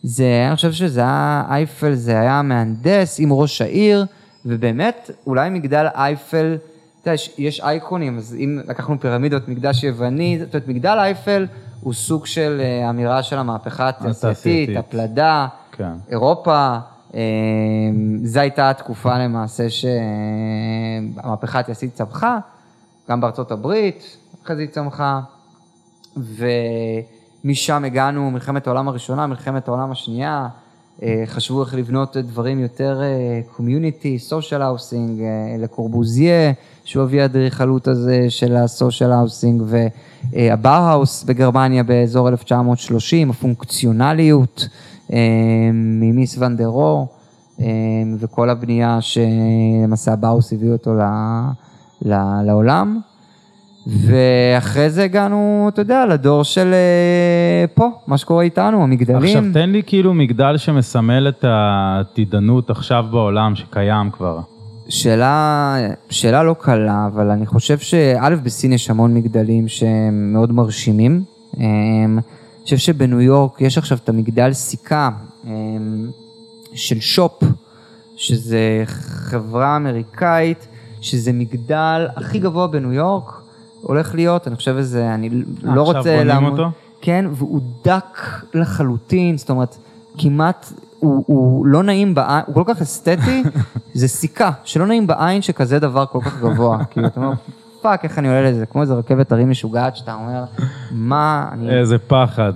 זה, 0.03 0.45
אני 0.47 0.55
חושב 0.55 0.71
שזה 0.71 1.01
היה, 1.01 1.43
אייפל 1.49 1.93
זה 1.93 2.19
היה 2.19 2.41
מהנדס 2.41 3.19
עם 3.19 3.33
ראש 3.33 3.61
העיר, 3.61 4.05
ובאמת, 4.45 5.11
אולי 5.27 5.49
מגדל 5.49 5.87
אייפל, 5.95 6.55
אתה 7.05 7.11
יודע, 7.11 7.21
יש, 7.21 7.33
יש 7.37 7.61
אייקונים, 7.61 8.17
אז 8.17 8.35
אם 8.39 8.59
לקחנו 8.67 8.99
פירמידות, 8.99 9.47
מקדש 9.47 9.83
יווני, 9.83 10.39
זאת 10.39 10.53
אומרת, 10.55 10.67
מגדל 10.67 10.97
אייפל 10.99 11.47
הוא 11.81 11.93
סוג 11.93 12.25
של 12.25 12.61
אה, 12.63 12.89
אמירה 12.89 13.23
של 13.23 13.37
המהפכה 13.37 13.89
התעשייתית. 13.89 14.77
הפלדה, 14.77 15.47
כן. 15.71 15.91
אירופה, 16.09 16.77
אה, 17.15 17.19
זו 18.23 18.39
הייתה 18.39 18.69
התקופה 18.69 19.17
למעשה 19.17 19.63
שהמהפכה 19.69 21.59
התעשייתית 21.59 21.97
צמחה, 21.97 22.37
גם 23.09 23.21
בארצות 23.21 23.51
הברית, 23.51 24.17
אחרי 24.43 24.55
זה 24.55 24.61
היא 24.61 24.69
צמחה, 24.69 25.19
ומשם 27.43 27.85
הגענו, 27.85 28.31
מלחמת 28.31 28.67
העולם 28.67 28.87
הראשונה, 28.87 29.27
מלחמת 29.27 29.67
העולם 29.67 29.91
השנייה, 29.91 30.29
אה, 30.31 30.64
חשבו 31.25 31.63
איך 31.63 31.75
לבנות 31.75 32.17
דברים 32.17 32.59
יותר 32.59 33.01
community, 33.55 34.19
social 34.19 34.61
housing, 34.61 35.21
לה 35.59 35.76
קורבוזיה, 35.76 36.51
שהוא 36.83 37.03
אבי 37.03 37.21
האדריכלות 37.21 37.87
הזה 37.87 38.25
של 38.29 38.55
ה 38.55 38.63
social 38.63 39.11
housing, 39.11 39.63
והבאוהאוס 39.65 41.23
בגרמניה 41.23 41.83
באזור 41.83 42.29
1930, 42.29 43.29
הפונקציונליות 43.29 44.67
אה, 45.13 45.19
ממיס 45.73 46.37
ואן 46.37 46.55
אה, 47.59 47.65
וכל 48.19 48.49
הבנייה 48.49 48.99
שלמעשה 49.01 50.13
הבאוס 50.13 50.53
הביא 50.53 50.71
אותו 50.71 50.93
לעולם. 52.45 52.99
ואחרי 53.87 54.89
זה 54.89 55.03
הגענו, 55.03 55.69
אתה 55.73 55.81
יודע, 55.81 56.05
לדור 56.05 56.43
של 56.43 56.73
אה, 56.73 57.67
פה, 57.73 57.89
מה 58.07 58.17
שקורה 58.17 58.43
איתנו, 58.43 58.83
המגדלים. 58.83 59.23
עכשיו 59.23 59.43
תן 59.53 59.69
לי 59.69 59.81
כאילו 59.85 60.13
מגדל 60.13 60.57
שמסמל 60.57 61.27
את 61.29 61.43
העתידנות 61.47 62.69
עכשיו 62.69 63.05
בעולם 63.11 63.55
שקיים 63.55 64.11
כבר. 64.11 64.39
שאלה, 64.89 65.75
שאלה 66.09 66.43
לא 66.43 66.55
קלה, 66.59 67.07
אבל 67.13 67.29
אני 67.29 67.45
חושב 67.45 67.77
שא', 67.77 68.29
בסין 68.43 68.73
יש 68.73 68.89
המון 68.89 69.13
מגדלים 69.13 69.67
שהם 69.67 70.33
מאוד 70.33 70.51
מרשימים. 70.51 71.23
אמ, 71.57 71.63
אני 71.63 72.63
חושב 72.63 72.77
שבניו 72.77 73.21
יורק 73.21 73.61
יש 73.61 73.77
עכשיו 73.77 73.97
את 74.03 74.09
המגדל 74.09 74.53
סיכה 74.53 75.09
אמ, 75.45 76.07
של 76.73 76.99
שופ, 76.99 77.43
שזה 78.17 78.83
חברה 78.85 79.77
אמריקאית, 79.77 80.67
שזה 81.01 81.33
מגדל 81.33 82.07
הכי 82.15 82.39
גבוה 82.39 82.67
בניו 82.67 82.93
יורק, 82.93 83.44
הולך 83.87 84.15
להיות, 84.15 84.47
אני 84.47 84.55
חושב 84.55 84.75
שזה, 84.77 85.13
אני 85.13 85.29
לא 85.63 85.81
רוצה... 85.81 85.99
עכשיו 85.99 86.11
בונים 86.13 86.27
לעמוד- 86.27 86.51
אותו? 86.59 86.69
כן, 87.01 87.25
והוא 87.31 87.61
דק 87.85 88.19
לחלוטין, 88.53 89.37
זאת 89.37 89.49
אומרת, 89.49 89.77
כמעט, 90.17 90.73
הוא, 90.99 91.23
הוא 91.27 91.65
לא 91.65 91.83
נעים 91.83 92.15
בעין, 92.15 92.41
הוא 92.45 92.55
כל 92.55 92.63
כך 92.73 92.81
אסתטי, 92.81 93.43
זה 93.93 94.07
סיכה, 94.07 94.51
שלא 94.63 94.85
נעים 94.87 95.07
בעין 95.07 95.41
שכזה 95.41 95.79
דבר 95.79 96.05
כל 96.05 96.19
כך 96.21 96.39
גבוה. 96.41 96.83
כאילו, 96.91 97.07
אתה 97.07 97.19
אומר, 97.19 97.33
fuck, 97.81 98.03
איך 98.03 98.19
אני 98.19 98.27
עולה 98.27 98.51
לזה, 98.51 98.65
כמו 98.65 98.81
איזה 98.81 98.93
רכבת 98.93 99.31
הרים 99.31 99.49
משוגעת, 99.49 99.95
שאתה 99.95 100.13
אומר, 100.13 100.43
מה, 100.91 101.49
אני... 101.51 101.79
איזה 101.79 101.97
פחד. 101.97 102.53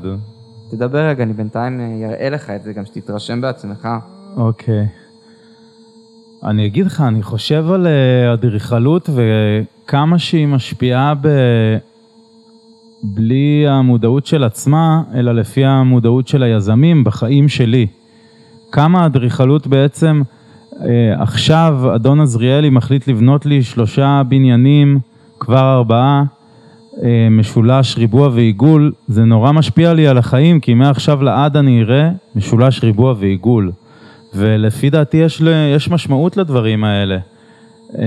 תדבר 0.71 0.99
רגע, 1.09 1.23
אני 1.23 1.33
בינתיים 1.33 1.79
אה, 1.79 2.07
אראה 2.09 2.29
לך 2.29 2.49
את 2.49 2.63
זה, 2.63 2.73
גם 2.73 2.85
שתתרשם 2.85 3.41
בעצמך. 3.41 3.87
אוקיי. 4.37 4.87
אני 6.43 6.65
אגיד 6.65 6.85
לך, 6.85 7.01
אני 7.01 7.23
חושב 7.23 7.65
על 7.71 7.87
אה, 7.87 8.33
אדריכלות 8.33 9.09
וכמה 9.89 10.19
שהיא 10.19 10.47
משפיעה 10.47 11.13
ב... 11.21 11.27
בלי 13.03 13.65
המודעות 13.67 14.25
של 14.25 14.43
עצמה, 14.43 15.01
אלא 15.13 15.31
לפי 15.31 15.65
המודעות 15.65 16.27
של 16.27 16.43
היזמים 16.43 17.03
בחיים 17.03 17.49
שלי. 17.49 17.87
כמה 18.71 19.05
אדריכלות 19.05 19.67
בעצם, 19.67 20.21
אה, 20.81 21.21
עכשיו 21.21 21.95
אדון 21.95 22.21
עזריאלי 22.21 22.69
מחליט 22.69 23.07
לבנות 23.07 23.45
לי 23.45 23.63
שלושה 23.63 24.21
בניינים, 24.27 24.99
כבר 25.39 25.75
ארבעה, 25.75 26.23
אה, 27.03 27.27
משולש, 27.31 27.97
ריבוע 27.97 28.29
ועיגול, 28.33 28.91
זה 29.07 29.25
נורא 29.25 29.51
משפיע 29.51 29.93
לי 29.93 30.07
על 30.07 30.17
החיים, 30.17 30.59
כי 30.59 30.73
מעכשיו 30.73 31.23
לעד 31.23 31.57
אני 31.57 31.81
אראה 31.81 32.09
משולש, 32.35 32.83
ריבוע 32.83 33.13
ועיגול. 33.19 33.71
ולפי 34.35 34.89
דעתי 34.89 35.17
יש, 35.17 35.41
יש 35.75 35.89
משמעות 35.89 36.37
לדברים 36.37 36.83
האלה. 36.83 37.17
אה, 37.97 38.03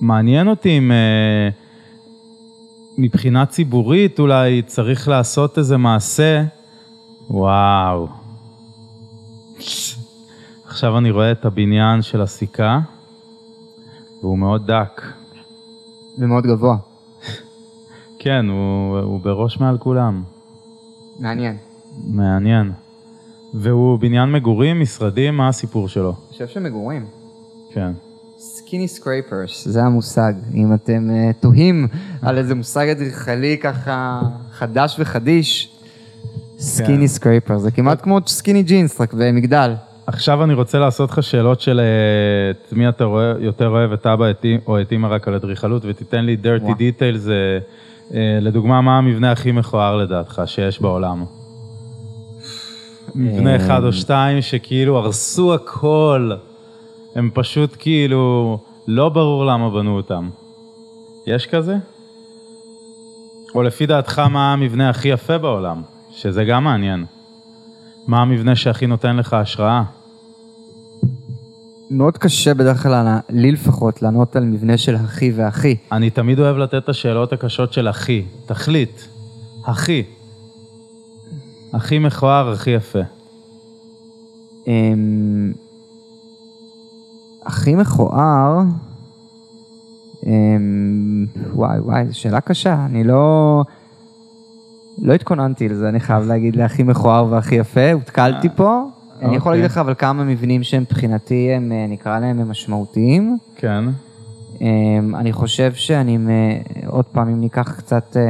מעניין 0.00 0.48
אותי 0.48 0.78
אם 0.78 0.92
אה, 0.92 1.48
מבחינה 2.98 3.46
ציבורית 3.46 4.18
אולי 4.18 4.62
צריך 4.62 5.08
לעשות 5.08 5.58
איזה 5.58 5.76
מעשה. 5.76 6.44
וואו. 7.30 8.08
עכשיו 10.66 10.98
אני 10.98 11.10
רואה 11.10 11.32
את 11.32 11.44
הבניין 11.44 12.02
של 12.02 12.20
הסיכה, 12.20 12.80
והוא 14.22 14.38
מאוד 14.38 14.66
דק. 14.66 15.02
ומאוד 16.18 16.44
גבוה. 16.46 16.76
כן, 18.18 18.46
הוא, 18.48 18.98
הוא 18.98 19.20
בראש 19.20 19.60
מעל 19.60 19.78
כולם. 19.78 20.22
מעניין. 21.18 21.56
מעניין. 22.06 22.72
והוא 23.54 23.98
בניין 23.98 24.32
מגורים, 24.32 24.80
משרדים, 24.80 25.36
מה 25.36 25.48
הסיפור 25.48 25.88
שלו? 25.88 26.08
אני 26.08 26.32
חושב 26.32 26.46
שמגורים. 26.48 27.06
כן. 27.72 27.92
skinny 28.70 28.88
scrapers, 28.88 29.68
זה 29.68 29.82
המושג. 29.82 30.32
אם 30.54 30.74
אתם 30.74 31.10
אה, 31.10 31.30
תוהים 31.40 31.88
על 32.22 32.38
איזה 32.38 32.54
מושג 32.54 32.88
אדריכלי 32.88 33.58
ככה 33.58 34.20
חדש 34.52 34.96
וחדיש, 34.98 35.68
skinny 36.58 37.08
scrapers, 37.08 37.62
זה 37.62 37.70
כמעט 37.70 38.02
כמו 38.02 38.20
skinny 38.26 38.62
jeans, 38.62 39.00
רק 39.00 39.14
במגדל. 39.14 39.74
עכשיו 40.06 40.44
אני 40.44 40.54
רוצה 40.54 40.78
לעשות 40.78 41.10
לך 41.10 41.22
שאלות 41.22 41.60
של 41.60 41.80
אה, 41.80 42.50
את 42.50 42.72
מי 42.72 42.88
אתה 42.88 43.04
רואה, 43.04 43.32
יותר 43.38 43.68
אוהב, 43.68 43.92
את 43.92 44.06
אבא 44.06 44.26
או 44.66 44.80
את 44.80 44.92
אימא 44.92 45.06
רק 45.06 45.28
על 45.28 45.34
אדריכלות, 45.34 45.82
ותיתן 45.84 46.24
לי 46.24 46.36
dirty 46.42 46.70
details, 46.70 47.30
אה, 48.14 48.38
לדוגמה, 48.40 48.80
מה 48.80 48.98
המבנה 48.98 49.32
הכי 49.32 49.52
מכוער 49.52 49.96
לדעתך 49.96 50.42
שיש 50.46 50.80
בעולם? 50.80 51.24
מבנה 53.14 53.56
אחד 53.56 53.84
או 53.84 53.92
שתיים 53.92 54.42
שכאילו 54.42 54.98
הרסו 54.98 55.54
הכל, 55.54 56.30
הם 57.14 57.30
פשוט 57.34 57.76
כאילו, 57.78 58.58
לא 58.86 59.08
ברור 59.08 59.46
למה 59.46 59.70
בנו 59.70 59.96
אותם. 59.96 60.30
יש 61.26 61.46
כזה? 61.46 61.76
או 63.54 63.62
לפי 63.62 63.86
דעתך, 63.86 64.18
מה 64.18 64.52
המבנה 64.52 64.90
הכי 64.90 65.08
יפה 65.08 65.38
בעולם? 65.38 65.82
שזה 66.10 66.44
גם 66.44 66.64
מעניין. 66.64 67.04
מה 68.06 68.22
המבנה 68.22 68.56
שהכי 68.56 68.86
נותן 68.86 69.16
לך 69.16 69.32
השראה? 69.32 69.82
מאוד 71.90 72.18
קשה 72.18 72.54
בדרך 72.54 72.82
כלל, 72.82 73.18
לי 73.30 73.52
לפחות, 73.52 74.02
לענות 74.02 74.36
על 74.36 74.44
מבנה 74.44 74.78
של 74.78 74.96
אחי 74.96 75.32
ואחי. 75.36 75.76
אני 75.92 76.10
תמיד 76.10 76.38
אוהב 76.40 76.56
לתת 76.56 76.74
את 76.74 76.88
השאלות 76.88 77.32
הקשות 77.32 77.72
של 77.72 77.88
אחי. 77.88 78.24
תחליט. 78.46 79.00
הכי. 79.66 80.02
הכי 81.72 81.98
מכוער, 81.98 82.50
הכי 82.52 82.70
יפה. 82.70 82.98
אמ, 84.66 85.52
הכי 87.46 87.74
מכוער, 87.74 88.62
אמ, 90.26 91.26
וואי 91.54 91.78
וואי, 91.78 92.06
זו 92.06 92.18
שאלה 92.18 92.40
קשה, 92.40 92.86
אני 92.86 93.04
לא... 93.04 93.64
לא 94.98 95.12
התכוננתי 95.12 95.68
לזה, 95.68 95.88
אני 95.88 96.00
חייב 96.00 96.26
להגיד 96.26 96.56
להכי 96.56 96.82
מכוער 96.82 97.26
והכי 97.30 97.54
יפה, 97.54 97.92
הותקלתי 97.92 98.48
פה. 98.56 98.84
אני 99.22 99.36
יכול 99.36 99.36
אוקיי. 99.36 99.50
להגיד 99.52 99.64
לך 99.64 99.78
אבל 99.78 99.94
כמה 99.98 100.24
מבנים 100.24 100.62
שהם 100.62 100.82
מבחינתי, 100.82 101.52
הם, 101.52 101.72
אה, 101.72 101.86
נקרא 101.88 102.18
להם, 102.18 102.40
הם 102.40 102.50
משמעותיים. 102.50 103.38
כן. 103.56 103.84
אמ, 104.60 105.14
אני 105.14 105.32
חושב 105.32 105.72
שאני, 105.74 106.18
עוד 106.86 107.04
פעם, 107.04 107.28
אם 107.28 107.40
ניקח 107.40 107.74
קצת, 107.78 108.16
אה, 108.16 108.22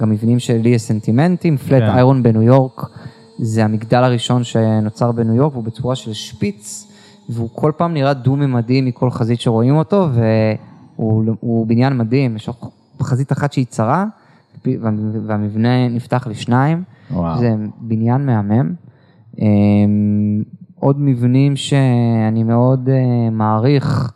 גם 0.00 0.10
מבנים 0.10 0.38
שלי 0.38 0.68
יש 0.68 0.82
סנטימנטים, 0.82 1.56
פלט 1.56 1.82
כן. 1.82 1.88
איירון 1.88 2.22
בניו 2.22 2.42
יורק, 2.42 2.90
זה 3.38 3.64
המגדל 3.64 4.04
הראשון 4.04 4.44
שנוצר 4.44 5.12
בניו 5.12 5.34
יורק, 5.34 5.52
והוא 5.52 5.64
בצורה 5.64 5.96
של 5.96 6.12
שפיץ, 6.12 6.87
והוא 7.28 7.48
כל 7.52 7.72
פעם 7.76 7.94
נראה 7.94 8.14
דו-ממדי 8.14 8.80
מכל 8.80 9.10
חזית 9.10 9.40
שרואים 9.40 9.76
אותו, 9.76 10.08
והוא 10.96 11.24
הוא 11.40 11.66
בניין 11.66 11.96
מדהים, 11.96 12.36
יש 12.36 12.46
לו 12.48 12.54
חזית 13.02 13.32
אחת 13.32 13.52
שהיא 13.52 13.66
צרה, 13.66 14.04
וה- 14.66 14.90
והמבנה 15.26 15.88
נפתח 15.88 16.26
לשניים, 16.30 16.82
וואו. 17.10 17.38
זה 17.38 17.54
בניין 17.80 18.26
מהמם. 18.26 18.74
אמ, 19.38 20.42
עוד 20.74 20.96
מבנים 21.00 21.56
שאני 21.56 22.42
מאוד 22.42 22.88
אה, 22.88 23.30
מעריך, 23.30 24.12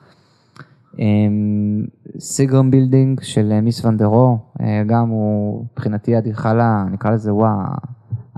אמ, 0.99 1.85
Seagram 2.19 2.71
Building 2.71 3.21
של 3.23 3.53
אה, 3.53 3.61
מיס 3.61 3.85
ון 3.85 3.98
דר 3.98 4.12
רוה, 4.12 4.39
אה, 4.61 4.83
גם 4.87 5.09
הוא 5.09 5.65
מבחינתי 5.73 6.19
אדריכל, 6.19 6.59
נקרא 6.93 7.11
לזה, 7.11 7.31
הוא 7.31 7.47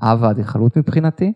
האב 0.00 0.24
האדריכלות 0.24 0.76
מבחינתי. 0.76 1.32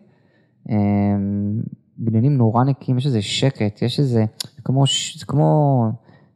בניינים 2.01 2.37
נורא 2.37 2.63
נקיים, 2.63 2.97
יש 2.97 3.05
איזה 3.05 3.21
שקט, 3.21 3.81
יש 3.81 3.99
איזה, 3.99 4.25
זה 4.55 4.61
כמו, 4.63 4.85
ש- 4.85 5.17
זה 5.19 5.25
כמו, 5.25 5.83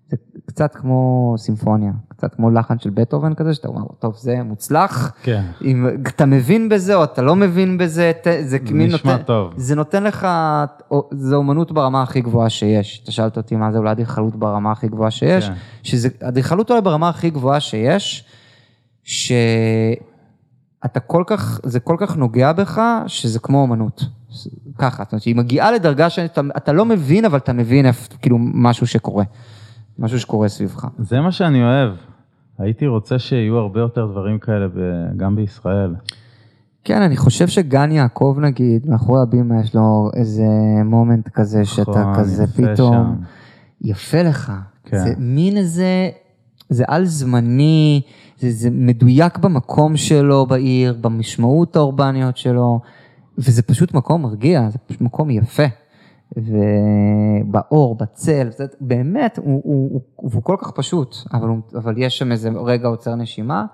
זה 0.10 0.18
קצת 0.46 0.76
כמו 0.76 1.34
סימפוניה, 1.38 1.92
קצת 2.08 2.36
כמו 2.36 2.50
לחן 2.52 2.80
של 2.80 2.90
בטהובן 2.90 3.34
כזה, 3.34 3.54
שאתה 3.54 3.68
אומר, 3.68 3.82
טוב, 4.00 4.16
זה 4.18 4.44
מוצלח. 4.44 5.14
כן. 5.24 5.44
אם 5.64 5.88
אתה 6.08 6.26
מבין 6.26 6.70
בזה 6.70 6.96
או 6.96 7.04
אתה 7.04 7.22
לא 7.22 7.36
מבין 7.36 7.78
בזה, 7.78 8.12
ת- 8.24 8.28
זה 8.44 8.58
מין 8.72 8.92
נותן, 8.92 9.24
טוב. 9.24 9.54
זה 9.58 9.76
נותן 9.76 10.04
לך, 10.04 10.28
זה 11.12 11.36
אומנות 11.36 11.72
ברמה 11.72 12.02
הכי 12.04 12.22
גבוהה 12.22 12.50
שיש. 12.50 13.02
אתה 13.04 13.12
שאלת 13.12 13.38
אותי 13.38 13.56
מה 13.56 13.72
זה 13.72 13.78
אולי 13.78 13.92
אדריכלות 13.92 14.36
ברמה 14.36 14.72
הכי 14.72 14.88
גבוהה 14.88 15.12
שיש, 15.12 15.48
כן. 15.50 15.54
שזה 15.84 16.10
אדריכלות 16.24 16.70
אולי 16.72 16.82
ברמה 16.82 17.10
הכי 17.10 17.30
גבוהה 17.30 17.60
שיש, 17.60 18.26
שאתה 19.04 21.00
כל 21.08 21.24
כך, 21.28 21.60
זה 21.64 21.80
כל 21.80 21.96
כך 22.00 22.18
נוגע 22.18 22.54
בך, 22.54 22.82
שזה 23.08 23.40
כמו 23.40 23.62
אומנות. 23.62 24.06
ככה, 24.78 25.04
זאת 25.04 25.12
אומרת, 25.12 25.22
שהיא 25.22 25.36
מגיעה 25.36 25.72
לדרגה 25.72 26.10
שאתה 26.10 26.42
אתה 26.58 26.74
לא 26.74 26.86
מבין, 26.86 27.26
אבל 27.26 27.38
אתה 27.38 27.54
מבין 27.54 27.86
כאילו, 28.22 28.38
משהו 28.40 28.88
שקורה. 28.88 29.24
משהו 30.00 30.20
שקורה 30.20 30.48
סביבך. 30.48 30.88
זה 31.00 31.22
מה 31.22 31.32
שאני 31.32 31.64
אוהב. 31.64 31.92
הייתי 32.60 32.88
רוצה 32.88 33.20
שיהיו 33.20 33.58
הרבה 33.58 33.80
יותר 33.80 34.06
דברים 34.06 34.40
כאלה 34.40 34.68
ב- 34.68 35.18
גם 35.18 35.36
בישראל. 35.36 35.96
כן, 36.84 37.02
אני 37.02 37.18
חושב 37.18 37.48
שגן 37.48 37.92
יעקב 37.92 38.38
נגיד, 38.42 38.90
מאחורי 38.90 39.22
הבימה 39.22 39.62
יש 39.62 39.76
לו 39.76 40.10
איזה 40.14 40.44
מומנט 40.86 41.30
כזה 41.30 41.66
שאתה 41.66 41.92
נכון, 41.92 42.16
כזה 42.16 42.44
יפה 42.44 42.74
פתאום, 42.74 42.94
שם. 42.94 43.24
יפה 43.82 44.22
לך. 44.22 44.54
כן. 44.86 44.98
זה 44.98 45.14
מין 45.18 45.58
איזה, 45.58 46.10
זה 46.70 46.84
על 46.88 47.06
זמני, 47.06 48.02
זה, 48.40 48.52
זה 48.52 48.70
מדויק 48.72 49.38
במקום 49.38 49.98
שלו 49.98 50.46
בעיר, 50.46 50.98
במשמעות 51.02 51.76
האורבניות 51.76 52.38
שלו, 52.38 52.80
וזה 53.38 53.62
פשוט 53.62 53.94
מקום 53.94 54.22
מרגיע, 54.22 54.70
זה 54.70 54.78
פשוט 54.78 55.02
מקום 55.02 55.30
יפה. 55.30 55.64
ובאור, 56.38 57.96
בצל, 57.96 58.48
זה, 58.52 58.66
באמת, 58.82 59.40
הוא, 59.44 59.62
הוא, 59.64 60.02
הוא, 60.16 60.32
הוא 60.34 60.44
כל 60.44 60.56
כך 60.60 60.72
פשוט, 60.72 61.16
אבל, 61.34 61.48
הוא, 61.48 61.58
אבל 61.76 61.94
יש 61.98 62.18
שם 62.18 62.32
איזה 62.32 62.50
רגע 62.66 62.88
עוצר 62.88 63.16
נשימה, 63.16 63.66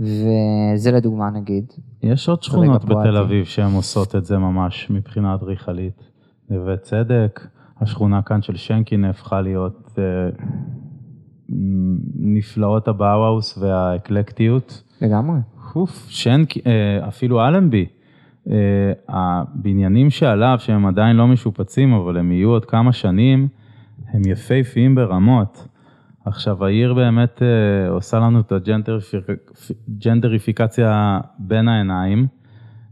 וזה 0.00 0.92
לדוגמה 0.92 1.30
נגיד. 1.30 1.72
יש 2.02 2.28
עוד 2.28 2.42
שכונות. 2.42 2.84
בתל 2.84 3.16
אביב 3.16 3.44
שהן 3.44 3.72
עושות 3.72 4.16
את 4.16 4.24
זה 4.24 4.38
ממש 4.38 4.90
מבחינה 4.90 5.34
אדריכלית. 5.34 6.02
נווה 6.50 6.76
צדק, 6.76 7.46
השכונה 7.80 8.22
כאן 8.22 8.42
של 8.42 8.56
שנקין 8.56 9.04
הפכה 9.04 9.40
להיות 9.40 9.98
אה, 9.98 10.04
נפלאות 12.14 12.88
הבאוואוס 12.88 13.58
והאקלקטיות. 13.58 14.82
לגמרי. 15.00 15.38
אוף, 15.74 16.06
שנק, 16.08 16.66
אה, 16.66 17.08
אפילו 17.08 17.46
אלנבי. 17.46 17.86
אה, 18.50 18.92
הבניינים 19.08 20.10
שעליו, 20.10 20.56
שהם 20.58 20.86
עדיין 20.86 21.16
לא 21.16 21.26
משופצים, 21.26 21.92
אבל 21.92 22.16
הם 22.16 22.32
יהיו 22.32 22.50
עוד 22.50 22.64
כמה 22.64 22.92
שנים, 22.92 23.48
הם 24.12 24.22
יפהפיים 24.26 24.94
ברמות. 24.94 25.68
עכשיו, 26.24 26.64
העיר 26.64 26.94
באמת 26.94 27.42
אה, 27.42 27.88
עושה 27.90 28.18
לנו 28.18 28.40
את 28.40 28.52
הג'נדריפיקציה 29.88 31.20
בין 31.38 31.68
העיניים, 31.68 32.26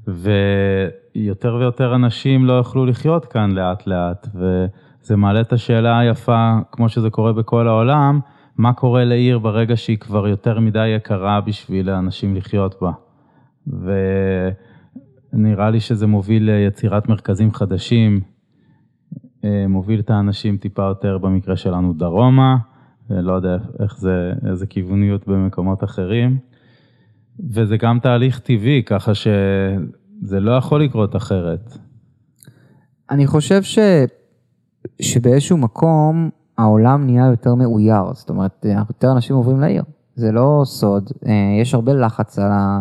ויותר 0.09 1.55
ויותר 1.55 1.95
אנשים 1.95 2.45
לא 2.45 2.53
יוכלו 2.53 2.87
לחיות 2.87 3.25
כאן 3.25 3.53
לאט 3.53 3.87
לאט, 3.87 4.27
וזה 4.35 5.17
מעלה 5.17 5.41
את 5.41 5.53
השאלה 5.53 5.99
היפה, 5.99 6.59
כמו 6.73 6.89
שזה 6.89 7.11
קורה 7.11 7.33
בכל 7.33 7.69
העולם, 7.69 8.21
מה 8.59 8.73
קורה 8.73 9.05
לעיר 9.05 9.39
ברגע 9.39 9.77
שהיא 9.77 9.99
כבר 9.99 10.29
יותר 10.29 10.61
מדי 10.61 10.89
יקרה 10.89 11.41
בשביל 11.41 11.91
האנשים 11.91 12.37
לחיות 12.37 12.75
בה. 12.81 12.91
ונראה 15.35 15.71
לי 15.71 15.81
שזה 15.81 16.07
מוביל 16.07 16.51
ליצירת 16.51 17.09
מרכזים 17.09 17.55
חדשים, 17.55 18.21
אה, 19.45 19.65
מוביל 19.69 20.01
את 20.01 20.11
האנשים 20.11 20.57
טיפה 20.57 20.83
יותר, 20.83 21.19
במקרה 21.19 21.57
שלנו, 21.57 21.93
דרומה, 21.93 22.57
לא 23.11 23.33
יודע 23.33 23.57
איך 23.81 23.99
זה, 23.99 24.33
איזה 24.51 24.67
כיווניות 24.67 25.29
במקומות 25.29 25.85
אחרים. 25.85 26.39
וזה 27.51 27.77
גם 27.77 27.99
תהליך 27.99 28.39
טבעי, 28.39 28.83
ככה 28.87 29.13
שזה 29.15 30.41
לא 30.41 30.53
יכול 30.53 30.85
לקרות 30.85 31.17
אחרת. 31.17 31.79
אני 33.11 33.27
חושב 33.27 33.63
ש... 33.63 33.79
שבאיזשהו 35.01 35.57
מקום 35.57 36.31
העולם 36.59 37.07
נהיה 37.07 37.27
יותר 37.27 37.55
מאויר, 37.55 38.15
זאת 38.15 38.31
אומרת, 38.31 38.67
יותר 38.89 39.13
אנשים 39.13 39.37
עוברים 39.37 39.61
לעיר. 39.61 39.83
זה 40.15 40.33
לא 40.33 40.63
סוד, 40.65 41.11
אה, 41.27 41.33
יש 41.61 41.75
הרבה 41.75 41.93
לחץ 41.93 42.39
על, 42.39 42.53
ה... 42.53 42.81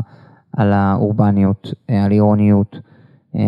על 0.57 0.73
האורבניות, 0.73 1.73
אה, 1.89 2.03
על 2.03 2.11
עירוניות. 2.11 2.77
אה, 3.35 3.41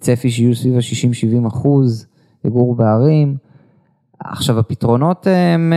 צפי 0.00 0.30
שיהיו 0.30 0.54
סביב 0.54 0.74
ה-60-70 0.76 1.46
אחוז, 1.46 2.06
יגורו 2.44 2.74
בערים. 2.74 3.36
עכשיו 4.20 4.58
הפתרונות 4.58 5.26
הם, 5.30 5.72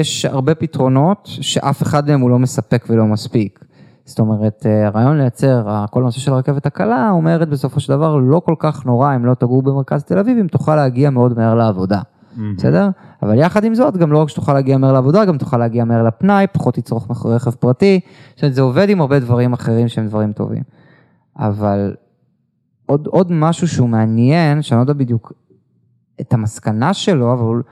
יש 0.00 0.24
הרבה 0.24 0.54
פתרונות 0.54 1.20
שאף 1.24 1.82
אחד 1.82 2.08
מהם 2.08 2.20
הוא 2.20 2.30
לא 2.30 2.38
מספק 2.38 2.86
ולא 2.88 3.06
מספיק. 3.06 3.64
זאת 4.04 4.18
אומרת, 4.18 4.66
הרעיון 4.86 5.18
לייצר, 5.18 5.84
כל 5.90 6.00
הנושא 6.02 6.20
של 6.20 6.32
הרכבת 6.32 6.66
הקלה 6.66 7.10
אומרת 7.10 7.48
בסופו 7.48 7.80
של 7.80 7.92
דבר 7.92 8.16
לא 8.16 8.40
כל 8.44 8.54
כך 8.58 8.86
נורא 8.86 9.16
אם 9.16 9.26
לא 9.26 9.34
תגור 9.34 9.62
במרכז 9.62 10.04
תל 10.04 10.18
אביב, 10.18 10.38
אם 10.38 10.46
תוכל 10.46 10.76
להגיע 10.76 11.10
מאוד 11.10 11.38
מהר 11.38 11.54
לעבודה. 11.54 12.00
בסדר? 12.56 12.88
אבל 13.22 13.38
יחד 13.38 13.64
עם 13.64 13.74
זאת, 13.74 13.96
גם 13.96 14.12
לא 14.12 14.18
רק 14.18 14.28
שתוכל 14.28 14.54
להגיע 14.54 14.78
מהר 14.78 14.92
לעבודה, 14.92 15.24
גם 15.24 15.38
תוכל 15.38 15.58
להגיע 15.58 15.84
מהר 15.84 16.02
לפנאי, 16.02 16.46
פחות 16.52 16.74
תצרוך 16.74 17.26
רכב 17.26 17.50
פרטי. 17.50 18.00
זאת 18.34 18.42
אומרת, 18.42 18.54
זה 18.54 18.60
עובד 18.60 18.88
עם 18.88 19.00
הרבה 19.00 19.20
דברים 19.20 19.52
אחרים 19.52 19.88
שהם 19.88 20.06
דברים 20.06 20.32
טובים. 20.32 20.62
אבל 21.36 21.94
עוד, 22.86 23.06
עוד 23.06 23.32
משהו 23.32 23.68
שהוא 23.68 23.88
מעניין, 23.88 24.62
שאני 24.62 24.76
לא 24.76 24.82
יודע 24.82 24.92
בדיוק 24.92 25.32
את 26.20 26.32
המסקנה 26.32 26.94
שלו, 26.94 27.32
אבל 27.32 27.62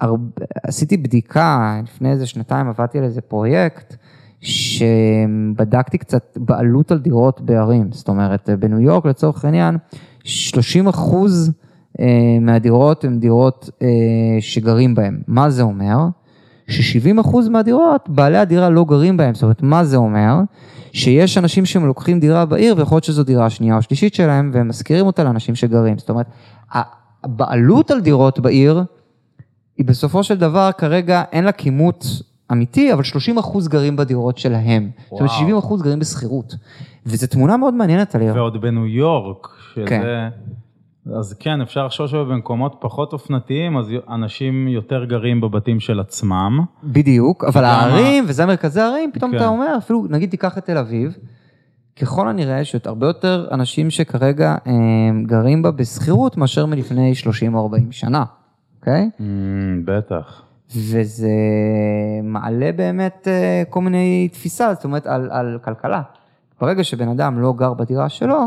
הרבה, 0.00 0.44
עשיתי 0.62 0.96
בדיקה, 0.96 1.80
לפני 1.84 2.10
איזה 2.10 2.26
שנתיים 2.26 2.68
עבדתי 2.68 2.98
על 2.98 3.04
איזה 3.04 3.20
פרויקט, 3.20 3.96
שבדקתי 4.40 5.98
קצת 5.98 6.38
בעלות 6.40 6.90
על 6.90 6.98
דירות 6.98 7.40
בערים, 7.40 7.92
זאת 7.92 8.08
אומרת, 8.08 8.50
בניו 8.58 8.80
יורק 8.80 9.06
לצורך 9.06 9.44
העניין, 9.44 9.76
30 10.24 10.88
אחוז 10.88 11.52
מהדירות 12.40 13.04
הן 13.04 13.18
דירות 13.20 13.70
אה, 13.82 13.88
שגרים 14.40 14.94
בהן. 14.94 15.20
מה 15.26 15.50
זה 15.50 15.62
אומר? 15.62 15.96
ש-70% 16.68 17.48
מהדירות, 17.50 18.08
בעלי 18.08 18.38
הדירה 18.38 18.70
לא 18.70 18.84
גרים 18.84 19.16
בהן. 19.16 19.34
זאת 19.34 19.42
אומרת, 19.42 19.62
מה 19.62 19.84
זה 19.84 19.96
אומר? 19.96 20.34
שיש 20.92 21.38
אנשים 21.38 21.66
שהם 21.66 21.86
לוקחים 21.86 22.20
דירה 22.20 22.44
בעיר, 22.44 22.74
ויכול 22.78 22.96
להיות 22.96 23.04
שזו 23.04 23.24
דירה 23.24 23.50
שנייה 23.50 23.76
או 23.76 23.82
שלישית 23.82 24.14
שלהם, 24.14 24.50
והם 24.54 24.68
משכירים 24.68 25.06
אותה 25.06 25.24
לאנשים 25.24 25.54
שגרים. 25.54 25.98
זאת 25.98 26.10
אומרת, 26.10 26.26
הבעלות 27.24 27.90
על 27.90 28.00
דירות 28.00 28.40
בעיר, 28.40 28.82
היא 29.76 29.86
בסופו 29.86 30.22
של 30.22 30.38
דבר 30.38 30.70
כרגע 30.78 31.22
אין 31.32 31.44
לה 31.44 31.52
כימות 31.52 32.06
אמיתי, 32.52 32.92
אבל 32.92 33.02
30 33.02 33.38
אחוז 33.38 33.68
גרים 33.68 33.96
בדירות 33.96 34.38
שלהם. 34.38 34.82
וואו. 34.82 35.10
זאת 35.10 35.20
אומרת, 35.20 35.30
70 35.30 35.56
אחוז 35.56 35.82
גרים 35.82 35.98
בשכירות. 35.98 36.54
וזו 37.06 37.26
תמונה 37.26 37.56
מאוד 37.56 37.74
מעניינת 37.74 38.14
על 38.14 38.20
עיר. 38.20 38.34
ועוד 38.34 38.60
בניו 38.60 38.86
יורק, 38.86 39.48
שזה... 39.74 39.86
כן. 39.86 40.28
אז 41.14 41.34
כן, 41.40 41.60
אפשר 41.60 41.86
לחשוב 41.86 42.06
שבמקומות 42.06 42.76
פחות 42.80 43.12
אופנתיים, 43.12 43.76
אז 43.76 43.86
אנשים 44.08 44.68
יותר 44.68 45.04
גרים 45.04 45.40
בבתים 45.40 45.80
של 45.80 46.00
עצמם. 46.00 46.60
בדיוק, 46.84 47.44
אבל 47.44 47.64
הערים, 47.64 48.24
וזה 48.28 48.46
מרכזי 48.46 48.80
הערים, 48.80 49.10
פתאום 49.12 49.30
כן. 49.30 49.36
אתה 49.36 49.46
אומר, 49.46 49.74
אפילו, 49.78 50.06
נגיד 50.10 50.30
תיקח 50.30 50.58
את 50.58 50.64
תל 50.64 50.78
אביב, 50.78 51.16
ככל 52.00 52.28
הנראה 52.28 52.64
שיש 52.64 52.86
הרבה 52.86 53.06
יותר 53.06 53.48
אנשים 53.52 53.90
שכרגע 53.90 54.56
הם, 54.64 55.22
אה, 55.22 55.26
גרים 55.26 55.62
בה 55.62 55.70
בשכירות 55.70 56.36
מאשר 56.36 56.66
מלפני 56.66 57.14
30 57.14 57.54
או 57.54 57.62
40 57.62 57.92
שנה, 57.92 58.24
אוקיי? 58.80 59.10
Mm, 59.18 59.22
בטח. 59.84 60.42
וזה 60.76 61.30
מעלה 62.22 62.72
באמת 62.72 63.28
אה, 63.28 63.62
כל 63.70 63.80
מיני 63.80 64.28
תפיסה, 64.32 64.74
זאת 64.74 64.84
אומרת, 64.84 65.06
על, 65.06 65.28
על 65.30 65.58
כלכלה. 65.64 66.02
ברגע 66.60 66.84
שבן 66.84 67.08
אדם 67.08 67.38
לא 67.38 67.52
גר 67.56 67.74
בדירה 67.74 68.08
שלו, 68.08 68.38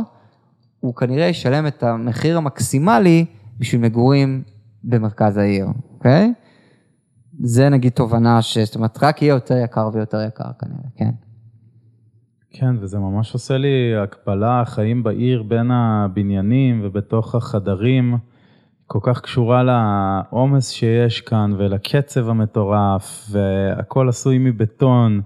הוא 0.82 0.96
כנראה 0.96 1.26
ישלם 1.26 1.68
את 1.68 1.84
המחיר 1.84 2.38
המקסימלי 2.38 3.26
בשביל 3.60 3.82
מגורים 3.82 4.44
במרכז 4.84 5.38
העיר, 5.38 5.68
אוקיי? 5.94 6.34
זה 7.40 7.70
נגיד 7.70 7.92
תובנה 7.92 8.42
ש... 8.42 8.58
זאת 8.58 8.76
אומרת, 8.76 9.04
רק 9.04 9.22
יהיה 9.22 9.34
יותר 9.34 9.58
יקר 9.58 9.90
ויותר 9.94 10.22
יקר 10.28 10.52
כנראה, 10.60 10.90
כן. 10.96 11.12
כן, 12.50 12.76
וזה 12.80 13.00
ממש 13.00 13.34
עושה 13.34 13.58
לי 13.58 13.96
הקבלה, 14.04 14.62
החיים 14.62 15.04
בעיר 15.04 15.44
בין 15.44 15.72
הבניינים 15.72 16.82
ובתוך 16.84 17.36
החדרים, 17.36 18.18
כל 18.88 19.00
כך 19.04 19.22
קשורה 19.22 19.64
לעומס 19.64 20.70
שיש 20.70 21.22
כאן 21.22 21.54
ולקצב 21.58 22.30
המטורף, 22.30 23.30
והכל 23.32 24.10
עשוי 24.10 24.38
מבטון. 24.38 25.22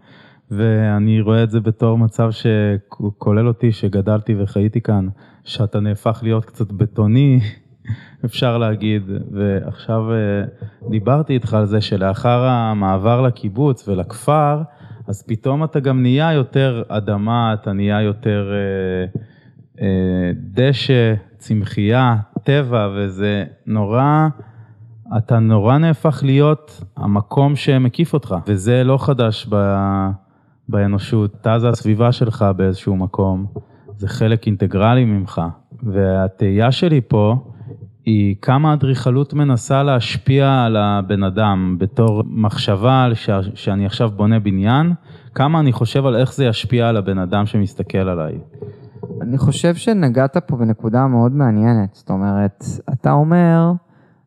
ואני 0.52 1.22
רואה 1.22 1.44
את 1.44 1.52
זה 1.52 1.60
בתור 1.60 1.98
מצב 1.98 2.30
שכולל 2.32 3.48
אותי, 3.48 3.72
שגדלתי 3.72 4.36
וחייתי 4.40 4.82
כאן, 4.82 5.08
שאתה 5.46 5.80
נהפך 5.80 6.20
להיות 6.24 6.46
קצת 6.46 6.72
בטוני, 6.72 7.40
אפשר 8.26 8.58
להגיד, 8.58 9.04
ועכשיו 9.32 10.12
אה, 10.12 10.44
דיברתי 10.90 11.34
איתך 11.34 11.54
על 11.54 11.66
זה 11.66 11.82
שלאחר 11.82 12.44
המעבר 12.46 13.22
לקיבוץ 13.22 13.88
ולכפר, 13.88 14.62
אז 15.08 15.24
פתאום 15.28 15.64
אתה 15.64 15.80
גם 15.80 16.02
נהיה 16.02 16.34
יותר 16.34 16.84
אדמה, 16.88 17.54
אתה 17.54 17.74
נהיה 17.74 18.02
יותר 18.02 18.52
אה, 18.52 19.22
אה, 19.82 20.32
דשא, 20.36 21.14
צמחייה, 21.38 22.16
טבע, 22.44 22.90
וזה 22.96 23.46
נורא, 23.66 24.28
אתה 25.18 25.40
נורא 25.40 25.78
נהפך 25.78 26.24
להיות 26.24 26.84
המקום 26.98 27.56
שמקיף 27.56 28.14
אותך, 28.14 28.36
וזה 28.48 28.84
לא 28.84 28.98
חדש 28.98 29.48
ב... 29.50 29.56
באנושות, 30.70 31.36
אתה 31.42 31.60
זה 31.60 31.70
הסביבה 31.70 32.12
שלך 32.12 32.46
באיזשהו 32.56 32.96
מקום, 32.96 33.46
זה 33.98 34.08
חלק 34.08 34.48
אינטגרלי 34.48 35.06
ממך. 35.06 35.42
והתהייה 35.84 36.72
שלי 36.72 37.02
פה 37.08 37.36
היא 38.06 38.36
כמה 38.42 38.74
אדריכלות 38.74 39.34
מנסה 39.34 39.84
להשפיע 39.84 40.64
על 40.64 40.78
הבן 40.78 41.24
אדם 41.24 41.76
בתור 41.80 42.24
מחשבה 42.26 43.08
ש... 43.14 43.30
שאני 43.54 43.86
עכשיו 43.86 44.10
בונה 44.16 44.40
בניין, 44.40 44.94
כמה 45.36 45.60
אני 45.60 45.72
חושב 45.72 46.06
על 46.06 46.16
איך 46.16 46.34
זה 46.34 46.46
ישפיע 46.46 46.90
על 46.90 46.98
הבן 46.98 47.18
אדם 47.18 47.46
שמסתכל 47.46 47.98
עליי. 47.98 48.40
אני 49.22 49.38
חושב 49.38 49.76
שנגעת 49.76 50.38
פה 50.38 50.58
בנקודה 50.58 51.08
מאוד 51.08 51.32
מעניינת, 51.32 51.90
זאת 51.94 52.10
אומרת, 52.10 52.64
אתה 52.94 53.12
אומר, 53.12 53.72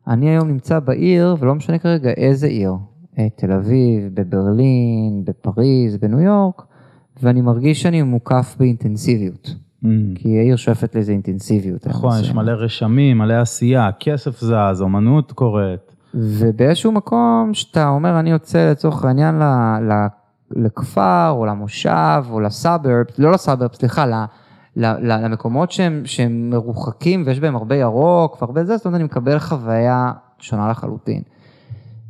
אני 0.08 0.28
היום 0.28 0.48
נמצא 0.48 0.78
בעיר, 0.78 1.36
ולא 1.40 1.54
משנה 1.54 1.78
כרגע 1.78 2.10
איזה 2.10 2.46
עיר, 2.46 2.72
אה, 3.18 3.28
תל 3.36 3.52
אביב, 3.52 4.14
בברלין, 4.14 5.24
בפריז, 5.24 5.96
בניו 5.96 6.20
יורק, 6.20 6.62
ואני 7.22 7.40
מרגיש 7.40 7.82
שאני 7.82 8.02
מוקף 8.02 8.56
באינטנסיביות. 8.58 9.54
Mm. 9.84 9.86
כי 10.14 10.38
העיר 10.38 10.56
שואפת 10.56 10.94
לאיזה 10.94 11.12
אינטנסיביות. 11.12 11.86
נכון, 11.86 12.20
יש 12.20 12.32
מלא 12.32 12.52
רשמים, 12.52 13.18
מלא 13.18 13.34
עשייה, 13.34 13.90
כסף 14.00 14.40
זז, 14.40 14.82
אמנות 14.82 15.32
קורית. 15.32 15.96
ובאיזשהו 16.14 16.92
מקום 16.92 17.50
שאתה 17.54 17.88
אומר, 17.88 18.20
אני 18.20 18.30
יוצא 18.30 18.70
לצורך 18.70 19.04
העניין 19.04 19.38
ל, 19.38 19.42
ל, 19.80 20.06
לכפר, 20.50 21.30
או 21.30 21.46
למושב, 21.46 22.24
או 22.30 22.40
לסאברב, 22.40 23.04
לא 23.18 23.32
לסאברב, 23.32 23.72
סליחה, 23.72 24.06
ל, 24.06 24.14
ל, 24.76 24.86
ל, 24.86 25.24
למקומות 25.24 25.70
שהם, 25.70 26.02
שהם 26.04 26.50
מרוחקים 26.50 27.22
ויש 27.26 27.40
בהם 27.40 27.56
הרבה 27.56 27.76
ירוק 27.76 28.42
והרבה 28.42 28.64
זה, 28.64 28.76
זאת 28.76 28.86
אומרת, 28.86 28.96
אני 28.96 29.04
מקבל 29.04 29.38
חוויה 29.38 30.12
שונה 30.38 30.70
לחלוטין. 30.70 31.22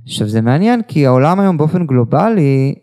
עכשיו 0.05 0.29
זה 0.29 0.41
מעניין 0.41 0.83
כי 0.89 1.07
העולם 1.07 1.41
היום 1.41 1.59
באופן 1.59 1.87
גלובלי 1.87 2.75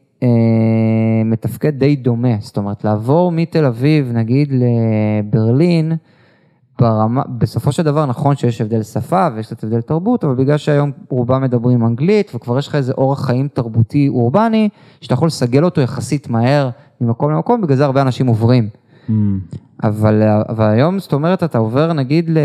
מתפקד 1.25 1.79
די 1.79 1.95
דומה, 1.95 2.35
זאת 2.39 2.57
אומרת 2.57 2.83
לעבור 2.83 3.31
מתל 3.31 3.65
אביב 3.65 4.11
נגיד 4.13 4.53
לברלין, 4.53 5.93
ברמה, 6.79 7.21
בסופו 7.37 7.71
של 7.71 7.83
דבר 7.83 8.05
נכון 8.05 8.35
שיש 8.35 8.61
הבדל 8.61 8.83
שפה 8.83 9.27
ויש 9.35 9.45
קצת 9.45 9.63
הבדל 9.63 9.81
תרבות, 9.81 10.23
אבל 10.23 10.35
בגלל 10.35 10.57
שהיום 10.57 10.91
רובם 11.09 11.41
מדברים 11.43 11.85
אנגלית 11.85 12.31
וכבר 12.35 12.59
יש 12.59 12.67
לך 12.67 12.75
איזה 12.75 12.93
אורח 12.97 13.25
חיים 13.25 13.47
תרבותי 13.47 14.07
אורבני, 14.07 14.69
שאתה 15.01 15.13
יכול 15.13 15.27
לסגל 15.27 15.63
אותו 15.63 15.81
יחסית 15.81 16.29
מהר 16.29 16.69
ממקום 17.01 17.31
למקום, 17.31 17.61
בגלל 17.61 17.77
זה 17.77 17.85
הרבה 17.85 18.01
אנשים 18.01 18.27
עוברים. 18.27 18.69
Mm. 19.09 19.13
אבל, 19.83 20.21
אבל 20.49 20.69
היום, 20.69 20.99
זאת 20.99 21.13
אומרת, 21.13 21.43
אתה 21.43 21.57
עובר 21.57 21.93
נגיד 21.93 22.29
ל, 22.29 22.37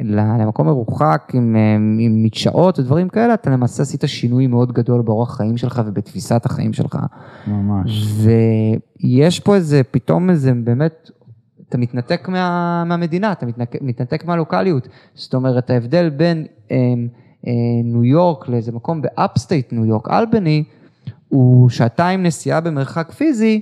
ל, 0.00 0.20
למקום 0.40 0.66
מרוחק 0.66 1.32
עם, 1.34 1.56
עם 2.00 2.22
מדשאות 2.22 2.78
ודברים 2.78 3.08
כאלה, 3.08 3.34
אתה 3.34 3.50
למעשה 3.50 3.82
עשית 3.82 4.04
שינוי 4.06 4.46
מאוד 4.46 4.72
גדול 4.72 5.02
באורח 5.02 5.36
חיים 5.36 5.56
שלך 5.56 5.82
ובתפיסת 5.86 6.46
החיים 6.46 6.72
שלך. 6.72 6.98
ממש. 7.46 8.06
ויש 9.02 9.40
פה 9.40 9.54
איזה, 9.54 9.82
פתאום 9.90 10.30
איזה 10.30 10.52
באמת, 10.64 11.10
אתה 11.68 11.78
מתנתק 11.78 12.28
מה, 12.28 12.84
מהמדינה, 12.84 13.32
אתה 13.32 13.46
מתנתק, 13.46 13.78
מתנתק 13.82 14.24
מהלוקאליות. 14.24 14.88
זאת 15.14 15.34
אומרת, 15.34 15.70
ההבדל 15.70 16.10
בין 16.10 16.46
אה, 16.70 16.76
אה, 17.46 17.52
ניו 17.84 18.04
יורק 18.04 18.48
לאיזה 18.48 18.72
מקום 18.72 19.02
ב 19.02 19.11
upstate 19.11 19.72
ניו 19.72 19.84
יורק, 19.84 20.08
אלבני, 20.10 20.64
הוא 21.28 21.70
שעתיים 21.70 22.22
נסיעה 22.22 22.60
במרחק 22.60 23.10
פיזי, 23.10 23.60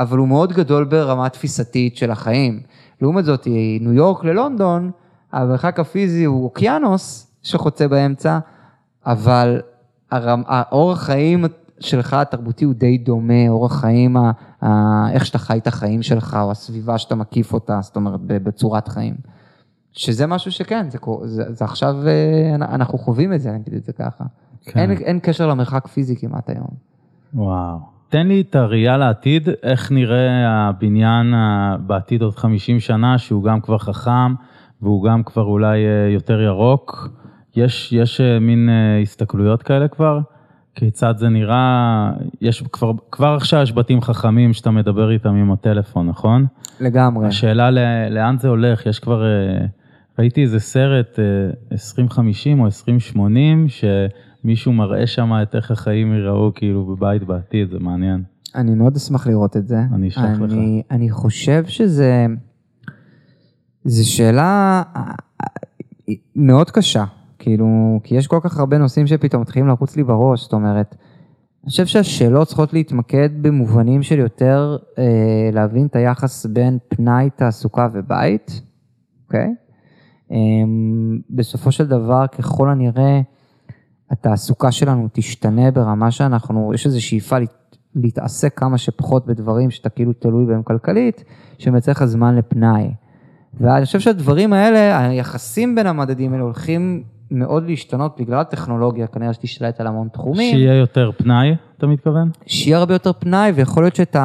אבל 0.00 0.18
הוא 0.18 0.28
מאוד 0.28 0.52
גדול 0.52 0.84
ברמה 0.84 1.28
תפיסתית 1.28 1.96
של 1.96 2.10
החיים. 2.10 2.60
לעומת 3.02 3.24
זאת, 3.24 3.48
ניו 3.80 3.92
יורק 3.92 4.24
ללונדון, 4.24 4.90
המרחק 5.32 5.80
הפיזי 5.80 6.24
הוא 6.24 6.44
אוקיינוס 6.44 7.32
שחוצה 7.42 7.88
באמצע, 7.88 8.38
אבל 9.06 9.60
הרמ... 10.10 10.42
האורח 10.46 11.02
חיים 11.02 11.44
שלך 11.80 12.14
התרבותי 12.14 12.64
הוא 12.64 12.74
די 12.74 12.98
דומה, 12.98 13.48
אורח 13.48 13.80
חיים, 13.80 14.16
ה... 14.16 14.30
ה... 14.62 15.12
איך 15.12 15.26
שאתה 15.26 15.38
חי 15.38 15.58
את 15.58 15.66
החיים 15.66 16.02
שלך, 16.02 16.38
או 16.42 16.50
הסביבה 16.50 16.98
שאתה 16.98 17.14
מקיף 17.14 17.52
אותה, 17.52 17.78
זאת 17.82 17.96
אומרת, 17.96 18.20
בצורת 18.20 18.88
חיים. 18.88 19.14
שזה 19.92 20.26
משהו 20.26 20.52
שכן, 20.52 20.90
זה, 20.90 20.98
זה, 21.24 21.52
זה 21.52 21.64
עכשיו, 21.64 21.96
אה, 22.06 22.54
אנחנו 22.54 22.98
חווים 22.98 23.32
את 23.32 23.40
זה, 23.40 23.50
אני 23.50 23.58
אגיד 23.58 23.74
את 23.74 23.84
זה 23.84 23.92
ככה. 23.92 24.24
כן. 24.64 24.80
אין, 24.80 24.90
אין 24.90 25.20
קשר 25.22 25.46
למרחק 25.46 25.86
פיזי 25.86 26.16
כמעט 26.16 26.50
היום. 26.50 26.68
וואו. 27.34 27.89
תן 28.10 28.26
לי 28.26 28.40
את 28.40 28.54
הראייה 28.56 28.96
לעתיד, 28.96 29.48
איך 29.62 29.92
נראה 29.92 30.46
הבניין 30.68 31.34
בעתיד 31.86 32.22
עוד 32.22 32.36
50 32.36 32.80
שנה, 32.80 33.18
שהוא 33.18 33.44
גם 33.44 33.60
כבר 33.60 33.78
חכם, 33.78 34.34
והוא 34.82 35.04
גם 35.04 35.22
כבר 35.22 35.42
אולי 35.42 35.86
אה, 35.86 36.10
יותר 36.10 36.40
ירוק. 36.40 37.08
יש, 37.56 37.92
יש 37.92 38.20
אה, 38.20 38.38
מין 38.38 38.68
אה, 38.68 39.00
הסתכלויות 39.02 39.62
כאלה 39.62 39.88
כבר? 39.88 40.20
כיצד 40.74 41.14
זה 41.16 41.28
נראה? 41.28 42.10
יש 42.40 42.62
כבר, 42.72 42.92
כבר 43.10 43.34
עכשיו 43.34 43.62
יש 43.62 43.72
בתים 43.72 44.00
חכמים 44.00 44.52
שאתה 44.52 44.70
מדבר 44.70 45.10
איתם 45.10 45.34
עם 45.34 45.52
הטלפון, 45.52 46.08
נכון? 46.08 46.46
לגמרי. 46.80 47.26
השאלה 47.26 47.70
לאן 48.10 48.38
זה 48.38 48.48
הולך, 48.48 48.86
יש 48.86 48.98
כבר, 48.98 49.24
ראיתי 50.18 50.42
איזה 50.42 50.60
סרט 50.60 51.18
2050 51.72 52.60
או 52.60 52.66
2080, 52.66 53.68
ש... 53.68 53.84
מישהו 54.44 54.72
מראה 54.72 55.06
שם 55.06 55.32
את 55.42 55.54
איך 55.54 55.70
החיים 55.70 56.12
ייראו 56.12 56.54
כאילו 56.54 56.86
בבית 56.86 57.22
בעתיד, 57.22 57.70
זה 57.70 57.78
מעניין. 57.78 58.22
אני 58.54 58.74
מאוד 58.74 58.96
אשמח 58.96 59.26
לראות 59.26 59.56
את 59.56 59.66
זה. 59.66 59.80
אני 59.94 60.08
אשלח 60.08 60.40
לך. 60.40 60.52
אני 60.90 61.10
חושב 61.10 61.64
שזה, 61.66 62.26
זו 63.84 64.10
שאלה 64.10 64.82
מאוד 66.36 66.70
קשה, 66.70 67.04
כאילו, 67.38 68.00
כי 68.04 68.14
יש 68.14 68.26
כל 68.26 68.38
כך 68.42 68.58
הרבה 68.58 68.78
נושאים 68.78 69.06
שפתאום 69.06 69.42
מתחילים 69.42 69.68
לרוץ 69.68 69.96
לי 69.96 70.04
בראש, 70.04 70.42
זאת 70.42 70.52
אומרת, 70.52 70.96
אני 71.64 71.70
חושב 71.70 71.86
שהשאלות 71.86 72.48
צריכות 72.48 72.72
להתמקד 72.72 73.28
במובנים 73.42 74.02
של 74.02 74.18
יותר 74.18 74.76
אה, 74.98 75.50
להבין 75.52 75.86
את 75.86 75.96
היחס 75.96 76.46
בין 76.46 76.78
פנאי, 76.88 77.30
תעסוקה 77.36 77.88
ובית, 77.92 78.62
אוקיי? 79.26 79.54
אה, 80.32 80.36
בסופו 81.30 81.72
של 81.72 81.86
דבר, 81.86 82.26
ככל 82.26 82.70
הנראה, 82.70 83.20
התעסוקה 84.10 84.72
שלנו 84.72 85.08
תשתנה 85.12 85.70
ברמה 85.70 86.10
שאנחנו, 86.10 86.72
יש 86.74 86.86
איזו 86.86 87.04
שאיפה 87.04 87.36
להתעסק 87.94 88.58
כמה 88.58 88.78
שפחות 88.78 89.26
בדברים 89.26 89.70
שאתה 89.70 89.88
כאילו 89.88 90.12
תלוי 90.12 90.46
בהם 90.46 90.62
כלכלית, 90.62 91.24
שמייצר 91.58 91.92
לך 91.92 92.04
זמן 92.04 92.36
לפנאי. 92.36 92.90
ואני 93.60 93.84
חושב 93.84 94.00
שהדברים 94.00 94.52
האלה, 94.52 94.98
היחסים 94.98 95.74
בין 95.74 95.86
המדדים 95.86 96.32
האלה 96.32 96.44
הולכים 96.44 97.02
מאוד 97.30 97.66
להשתנות 97.66 98.20
בגלל 98.20 98.40
הטכנולוגיה, 98.40 99.06
כנראה 99.06 99.32
שתשתלט 99.32 99.80
על 99.80 99.86
המון 99.86 100.08
תחומים. 100.12 100.54
שיהיה 100.56 100.74
יותר 100.74 101.10
פנאי, 101.16 101.54
אתה 101.78 101.86
מתכוון? 101.86 102.30
שיהיה 102.46 102.78
הרבה 102.78 102.94
יותר 102.94 103.12
פנאי, 103.12 103.50
ויכול 103.50 103.82
להיות 103.82 103.96
שאת 103.96 104.16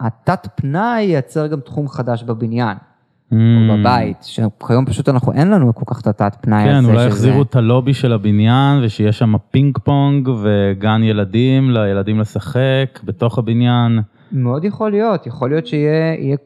התת 0.00 0.48
פנאי 0.54 1.00
ייצר 1.02 1.46
גם 1.46 1.60
תחום 1.60 1.88
חדש 1.88 2.22
בבניין. 2.22 2.76
או 3.32 3.36
mm. 3.36 3.80
בבית, 3.80 4.22
שכיום 4.22 4.86
פשוט 4.86 5.08
אנחנו, 5.08 5.32
אין 5.32 5.50
לנו 5.50 5.74
כל 5.74 5.84
כך 5.86 6.00
את 6.00 6.06
התת 6.06 6.36
פנאי 6.40 6.64
כן, 6.64 6.74
הזה. 6.74 6.88
כן, 6.88 6.94
אולי 6.94 7.06
יחזירו 7.06 7.42
את 7.42 7.56
הלובי 7.56 7.94
של 7.94 8.12
הבניין, 8.12 8.84
ושיש 8.84 9.18
שם 9.18 9.34
פינג 9.50 9.78
פונג 9.78 10.28
וגן 10.28 11.02
ילדים, 11.02 11.70
לילדים 11.70 12.20
לשחק 12.20 13.00
בתוך 13.04 13.38
הבניין. 13.38 14.00
מאוד 14.32 14.64
יכול 14.64 14.90
להיות, 14.90 15.26
יכול 15.26 15.50
להיות 15.50 15.66
שיהיה 15.66 16.14
יהיה, 16.18 16.36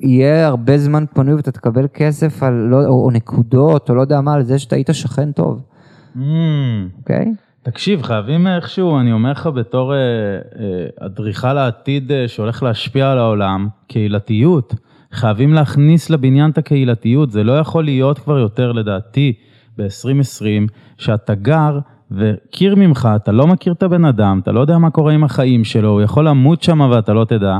יהיה 0.00 0.46
הרבה 0.46 0.78
זמן 0.78 1.04
פנוי 1.14 1.34
ואתה 1.34 1.52
תקבל 1.52 1.86
כסף 1.94 2.42
על, 2.42 2.54
לא, 2.54 2.76
או, 2.76 3.04
או 3.04 3.10
נקודות, 3.10 3.90
או 3.90 3.94
לא 3.94 4.00
יודע 4.00 4.20
מה, 4.20 4.34
על 4.34 4.42
זה 4.42 4.58
שאתה 4.58 4.76
היית 4.76 4.88
שכן 4.92 5.32
טוב. 5.32 5.62
Mm. 6.16 6.18
אוקיי? 6.98 7.24
Mm. 7.24 7.34
Okay? 7.34 7.50
תקשיב, 7.62 8.02
חייבים 8.02 8.46
איכשהו, 8.46 8.98
אני 9.00 9.12
אומר 9.12 9.30
לך 9.30 9.46
בתור 9.46 9.94
אה, 9.94 9.98
אה, 9.98 11.06
אדריכל 11.06 11.58
העתיד 11.58 12.12
אה, 12.12 12.28
שהולך 12.28 12.62
להשפיע 12.62 13.12
על 13.12 13.18
העולם, 13.18 13.68
קהילתיות. 13.88 14.74
חייבים 15.12 15.54
להכניס 15.54 16.10
לבניין 16.10 16.50
את 16.50 16.58
הקהילתיות, 16.58 17.30
זה 17.30 17.44
לא 17.44 17.52
יכול 17.52 17.84
להיות 17.84 18.18
כבר 18.18 18.38
יותר 18.38 18.72
לדעתי 18.72 19.32
ב-2020, 19.78 20.72
שאתה 20.98 21.34
גר 21.34 21.78
וקיר 22.10 22.74
ממך, 22.74 23.08
אתה 23.16 23.32
לא 23.32 23.46
מכיר 23.46 23.72
את 23.72 23.82
הבן 23.82 24.04
אדם, 24.04 24.40
אתה 24.42 24.52
לא 24.52 24.60
יודע 24.60 24.78
מה 24.78 24.90
קורה 24.90 25.12
עם 25.12 25.24
החיים 25.24 25.64
שלו, 25.64 25.88
הוא 25.88 26.02
יכול 26.02 26.28
למות 26.28 26.62
שם 26.62 26.80
ואתה 26.80 27.12
לא 27.12 27.24
תדע. 27.24 27.58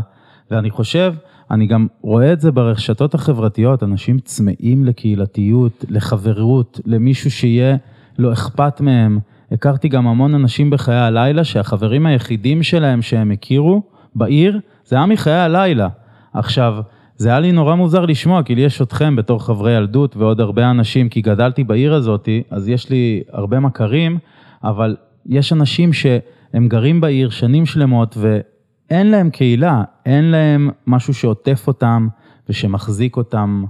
ואני 0.51 0.71
חושב, 0.71 1.15
אני 1.51 1.67
גם 1.67 1.87
רואה 2.03 2.33
את 2.33 2.41
זה 2.41 2.53
ברשתות 2.53 3.15
החברתיות, 3.15 3.83
אנשים 3.83 4.19
צמאים 4.19 4.85
לקהילתיות, 4.85 5.85
לחברות, 5.89 6.81
למישהו 6.87 7.31
שיהיה 7.31 7.77
לא 8.19 8.33
אכפת 8.33 8.81
מהם. 8.81 9.19
הכרתי 9.53 9.89
גם 9.89 10.07
המון 10.07 10.35
אנשים 10.35 10.71
בחיי 10.71 10.97
הלילה 10.97 11.45
שהחברים 11.45 12.07
היחידים 12.07 12.63
שלהם 12.63 13.03
שהם 13.03 13.31
הכירו 13.31 13.83
בעיר, 14.15 14.61
זה 14.85 14.97
היה 14.97 15.07
מחיי 15.07 15.33
הלילה. 15.33 15.89
עכשיו, 16.35 16.75
זה 17.21 17.29
היה 17.29 17.41
לי 17.41 17.53
נורא 17.53 17.75
מוזר 17.75 18.07
לשמוע, 18.07 18.43
כי 18.43 18.55
לי 18.55 18.61
יש 18.61 18.83
אתכם 18.83 19.17
בתור 19.17 19.45
חברי 19.45 19.73
ילדות 19.73 20.17
ועוד 20.17 20.41
הרבה 20.41 20.71
אנשים, 20.71 21.09
כי 21.09 21.21
גדלתי 21.21 21.65
בעיר 21.65 21.95
הזאתי, 21.95 22.43
אז 22.51 22.69
יש 22.69 22.91
לי 22.91 23.23
הרבה 23.33 23.61
מכרים, 23.61 24.19
אבל 24.65 24.97
יש 25.27 25.53
אנשים 25.53 25.93
שהם 25.93 26.69
גרים 26.69 27.01
בעיר 27.01 27.31
שנים 27.31 27.67
שלמות 27.67 28.17
ואין 28.17 29.11
להם 29.11 29.31
קהילה, 29.31 29.85
אין 30.07 30.25
להם 30.25 30.71
משהו 30.87 31.15
שעוטף 31.15 31.65
אותם 31.67 32.09
ושמחזיק 32.49 33.17
אותם 33.17 33.65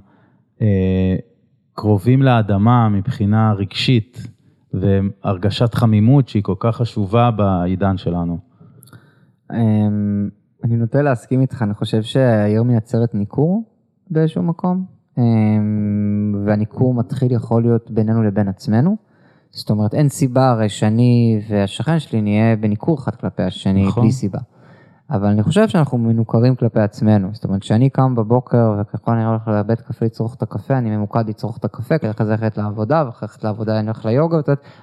אה, 0.63 1.17
קרובים 1.75 2.23
לאדמה 2.23 2.89
מבחינה 2.89 3.53
רגשית 3.53 4.29
והרגשת 4.75 5.75
חמימות 5.75 6.29
שהיא 6.29 6.43
כל 6.43 6.55
כך 6.59 6.77
חשובה 6.77 7.31
בעידן 7.31 7.97
שלנו. 7.97 8.39
אני 10.65 10.77
נוטה 10.77 11.03
להסכים 11.03 11.41
איתך, 11.41 11.63
אני 11.63 11.75
חושב 11.75 12.03
שהעיר 12.03 12.63
מייצרת 12.63 13.15
ניכור 13.15 13.63
באיזשהו 14.11 14.43
מקום, 14.43 14.85
אמ, 15.19 16.43
והניכור 16.47 16.95
מתחיל 16.95 17.33
יכול 17.33 17.63
להיות 17.63 17.91
בינינו 17.91 18.23
לבין 18.23 18.49
עצמנו. 18.49 18.97
זאת 19.51 19.71
אומרת, 19.71 19.95
אין 19.95 20.09
סיבה 20.09 20.51
הרי 20.51 20.69
שאני 20.69 21.41
והשכן 21.49 21.99
שלי 21.99 22.23
נהיה 22.23 22.57
בניכור 22.57 22.99
אחד 22.99 23.15
כלפי 23.15 23.43
השני, 23.43 23.87
נכון. 23.87 24.03
בלי 24.03 24.13
סיבה. 24.13 24.39
אבל 25.11 25.27
אני 25.27 25.43
חושב 25.43 25.69
שאנחנו 25.69 25.99
מנוכרים 25.99 26.55
כלפי 26.55 26.81
עצמנו. 26.81 27.29
זאת 27.33 27.45
אומרת, 27.45 27.61
כשאני 27.61 27.91
קם 27.91 28.15
בבוקר 28.15 28.75
וככל 28.81 29.13
אני 29.13 29.25
הולך 29.25 29.49
לבית 29.49 29.81
קפה 29.81 30.05
לצרוך 30.07 30.35
את 30.35 30.43
הקפה, 30.43 30.79
אני 30.79 30.97
ממוקד 30.97 31.29
לצרוך 31.29 31.57
את 31.57 31.65
הקפה, 31.65 31.99
כי 31.99 32.11
אחרי 32.11 32.27
זה 32.27 32.33
ללכת 32.33 32.57
לעבודה, 32.57 33.03
ואחרי 33.07 33.29
זה 33.29 33.39
לעבודה 33.43 33.79
אני 33.79 33.87
הולך 33.87 34.05
ליוגה, 34.05 34.37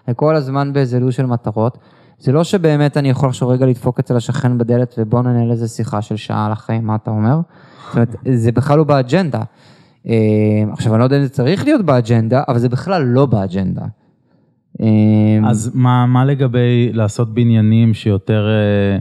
אני 0.08 0.14
כל 0.16 0.36
הזמן 0.36 0.74
באיזה 0.74 1.00
לו"ז 1.00 1.14
של 1.14 1.26
מטרות. 1.26 1.78
זה 2.20 2.32
לא 2.32 2.44
שבאמת 2.44 2.98
אני 2.98 3.10
יכול 3.10 3.30
עכשיו 3.30 3.48
רגע 3.48 3.66
לדפוק 3.66 4.00
אצל 4.00 4.16
השכן 4.18 4.58
בדלת 4.58 4.96
ובוא 4.98 5.22
ננהל 5.22 5.52
איזה 5.52 5.68
שיחה 5.68 6.02
של 6.02 6.16
שעה 6.16 6.46
על 6.46 6.52
החיים, 6.52 6.86
מה 6.86 6.96
אתה 6.96 7.12
אומר? 7.12 7.40
זאת 7.86 7.96
אומרת, 7.96 8.16
זה 8.34 8.52
בכלל 8.52 8.78
לא 8.78 8.84
באג'נדה. 8.84 9.42
אה, 10.08 10.14
עכשיו, 10.72 10.94
אני 10.94 11.00
לא 11.00 11.04
יודע 11.04 11.18
אם 11.18 11.24
זה 11.24 11.30
צריך 11.30 11.66
להיות 11.66 11.86
באג'נדה, 11.86 12.44
אבל 12.48 12.60
זה 12.60 12.70
בכלל 12.70 13.04
לא 13.04 13.26
באג'נדה. 13.26 13.86
אה, 14.82 15.50
אז 15.50 15.72
מה, 15.74 16.06
מה 16.06 16.26
לגבי 16.26 16.90
לעשות 16.94 17.34
בניינים 17.34 17.94
שיותר 17.94 18.48
אה, 18.48 18.98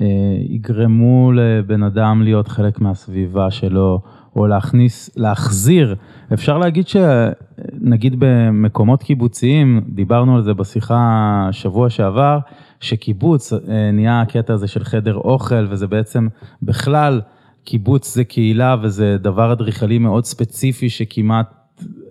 אה, 0.00 0.36
יגרמו 0.48 1.32
לבן 1.32 1.82
אדם 1.82 2.22
להיות 2.22 2.48
חלק 2.48 2.80
מהסביבה 2.80 3.50
שלו, 3.50 4.00
או 4.36 4.46
להכניס, 4.46 5.10
להחזיר, 5.16 5.94
אפשר 6.32 6.58
להגיד 6.58 6.84
שנגיד 6.88 8.14
במקומות 8.18 9.02
קיבוציים, 9.02 9.80
דיברנו 9.88 10.36
על 10.36 10.42
זה 10.42 10.54
בשיחה 10.54 11.48
שבוע 11.52 11.90
שעבר, 11.90 12.38
שקיבוץ 12.80 13.52
אה, 13.52 13.58
נהיה 13.92 14.20
הקטע 14.20 14.52
הזה 14.52 14.68
של 14.68 14.84
חדר 14.84 15.14
אוכל, 15.14 15.66
וזה 15.70 15.86
בעצם 15.86 16.28
בכלל 16.62 17.20
קיבוץ 17.64 18.14
זה 18.14 18.24
קהילה 18.24 18.76
וזה 18.82 19.16
דבר 19.20 19.52
אדריכלי 19.52 19.98
מאוד 19.98 20.24
ספציפי 20.24 20.90
שכמעט 20.90 21.54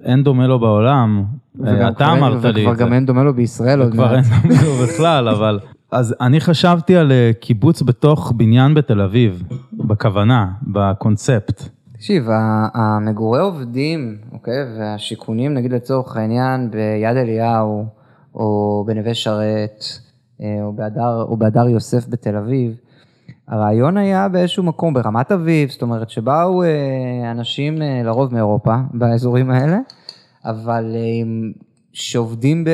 אין 0.03 0.23
דומה 0.23 0.47
לו 0.47 0.59
בעולם. 0.59 1.23
וגם 1.59 1.91
אתה 1.91 2.11
אמרת 2.13 2.43
לי 2.43 2.61
וכבר 2.61 2.71
את 2.71 2.77
זה. 2.77 2.83
גם 2.83 2.93
אין 2.93 3.05
דומה 3.05 3.23
לו 3.23 3.33
בישראל 3.33 3.81
עוד 3.81 3.95
מעט. 3.95 4.11
אין 4.11 4.51
לנו 4.51 4.71
בכלל, 4.83 5.29
אבל... 5.29 5.59
אז 5.91 6.15
אני 6.21 6.39
חשבתי 6.39 6.95
על 6.95 7.11
אה, 7.11 7.31
קיבוץ 7.39 7.81
בתוך 7.81 8.33
בניין 8.37 8.73
בתל 8.73 9.01
אביב, 9.01 9.43
בכוונה, 9.73 10.47
בקונספט. 10.61 11.69
תקשיב, 11.99 12.27
המגורי 12.73 13.39
עובדים, 13.39 14.17
אוקיי, 14.31 14.63
והשיכונים, 14.77 15.53
נגיד 15.53 15.73
לצורך 15.73 16.17
העניין, 16.17 16.71
ביד 16.71 17.17
אליהו, 17.17 17.85
או 18.35 18.83
בנווה 18.87 19.13
שרת, 19.13 19.83
אה, 20.41 20.57
או 20.61 20.73
בהדר, 20.73 21.21
או 21.21 21.37
בהדר 21.37 21.67
יוסף 21.67 22.07
בתל 22.09 22.35
אביב, 22.35 22.75
הרעיון 23.47 23.97
היה 23.97 24.27
באיזשהו 24.29 24.63
מקום, 24.63 24.93
ברמת 24.93 25.31
אביב, 25.31 25.69
זאת 25.69 25.81
אומרת 25.81 26.09
שבאו 26.09 26.63
אה, 26.63 27.31
אנשים 27.31 27.81
אה, 27.81 28.01
לרוב 28.03 28.33
מאירופה, 28.33 28.75
באזורים 28.93 29.51
האלה, 29.51 29.77
אבל 30.45 30.95
שעובדים 31.93 32.65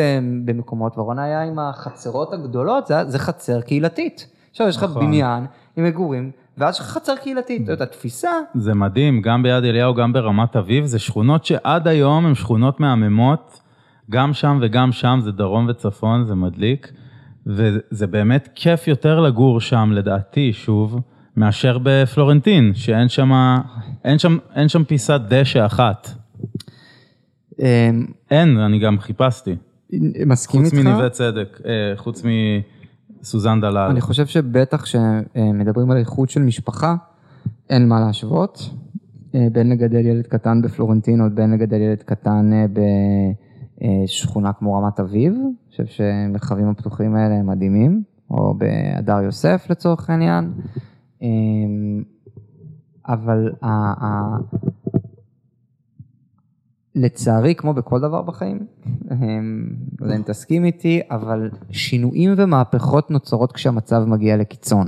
במקומות, 0.46 0.98
והרעיון 0.98 1.20
היה 1.20 1.44
עם 1.44 1.60
החצרות 1.60 2.34
הגדולות, 2.34 2.88
זה, 2.88 2.96
זה 3.08 3.20
חצר 3.20 3.62
קהילתית. 3.62 4.28
עכשיו 4.52 4.68
יש 4.68 4.78
לך 4.78 4.84
נכון. 4.84 5.06
בניין 5.06 5.46
עם 5.78 5.84
מגורים, 5.84 6.32
ואז 6.58 6.76
יש 6.76 6.80
לך 6.82 6.86
חצר 6.86 7.16
קהילתית, 7.16 7.66
זאת 7.66 7.82
התפיסה 7.82 8.30
זה 8.56 8.74
מדהים, 8.74 9.22
גם 9.22 9.44
ביד 9.44 9.64
אליהו, 9.64 9.94
גם 9.94 10.14
ברמת 10.14 10.56
אביב, 10.56 10.86
זה 10.86 11.00
שכונות 11.00 11.46
שעד 11.46 11.88
היום 11.88 12.26
הן 12.26 12.36
שכונות 12.36 12.80
מהממות, 12.80 13.62
גם 14.10 14.34
שם 14.34 14.60
וגם 14.62 14.92
שם, 14.92 15.20
זה 15.24 15.32
דרום 15.32 15.68
וצפון, 15.70 16.26
זה 16.26 16.36
מדליק, 16.36 16.92
וזה 17.46 18.08
באמת 18.08 18.50
כיף 18.56 18.88
יותר 18.88 19.20
לגור 19.20 19.62
שם, 19.62 19.90
לדעתי, 19.94 20.54
שוב, 20.54 21.00
מאשר 21.38 21.78
בפלורנטין, 21.84 22.72
שאין 22.76 23.10
שם, 23.10 23.32
אין 24.06 24.20
שם, 24.20 24.38
אין 24.56 24.70
שם 24.70 24.84
פיסת 24.84 25.22
דשא 25.28 25.66
אחת. 25.66 26.10
אמ, 27.60 28.06
אין, 28.32 28.58
אני 28.58 28.80
גם 28.80 29.00
חיפשתי. 29.00 29.56
מסכים 30.26 30.64
חוץ 30.64 30.74
איתך. 30.74 30.86
מנווה 30.86 31.10
צדק, 31.10 31.62
אה, 31.66 31.72
חוץ 31.96 32.24
מסוזן 33.26 33.62
דלל. 33.62 33.78
אני 33.78 34.02
חושב 34.02 34.26
שבטח 34.26 34.82
כשמדברים 34.82 35.92
על 35.92 35.98
איכות 35.98 36.30
של 36.30 36.42
משפחה, 36.42 36.96
אין 37.70 37.90
מה 37.90 38.00
להשוות. 38.00 38.70
אה, 39.36 39.48
בין 39.52 39.70
לגדל 39.70 40.06
ילד 40.06 40.28
קטן 40.28 40.62
בפלורנטין 40.62 41.22
או 41.22 41.26
בין 41.34 41.52
לגדל 41.52 41.82
ילד 41.82 42.04
קטן 42.04 42.52
אה, 42.54 42.66
בשכונה 44.06 44.54
כמו 44.54 44.74
רמת 44.74 45.00
אביב. 45.00 45.34
אני 45.34 45.72
חושב 45.72 45.86
שהמרחבים 45.86 46.70
הפתוחים 46.70 47.16
האלה 47.16 47.36
הם 47.36 47.48
מדהימים, 47.48 48.04
או 48.32 48.54
בהדר 48.58 49.22
יוסף 49.22 49.68
לצורך 49.70 50.10
העניין. 50.10 50.54
אמ, 51.22 52.04
אבל 53.08 53.52
לצערי, 56.96 57.56
כמו 57.56 57.74
בכל 57.74 58.00
דבר 58.00 58.22
בחיים, 58.22 58.60
הם, 59.10 59.70
לא 60.00 60.06
יודע 60.06 60.16
אם 60.18 60.22
תסכים 60.22 60.66
איתי, 60.66 61.02
אבל 61.12 61.50
שינויים 61.72 62.34
ומהפכות 62.38 63.12
נוצרות 63.12 63.52
כשהמצב 63.52 64.04
מגיע 64.08 64.38
לקיצון. 64.38 64.88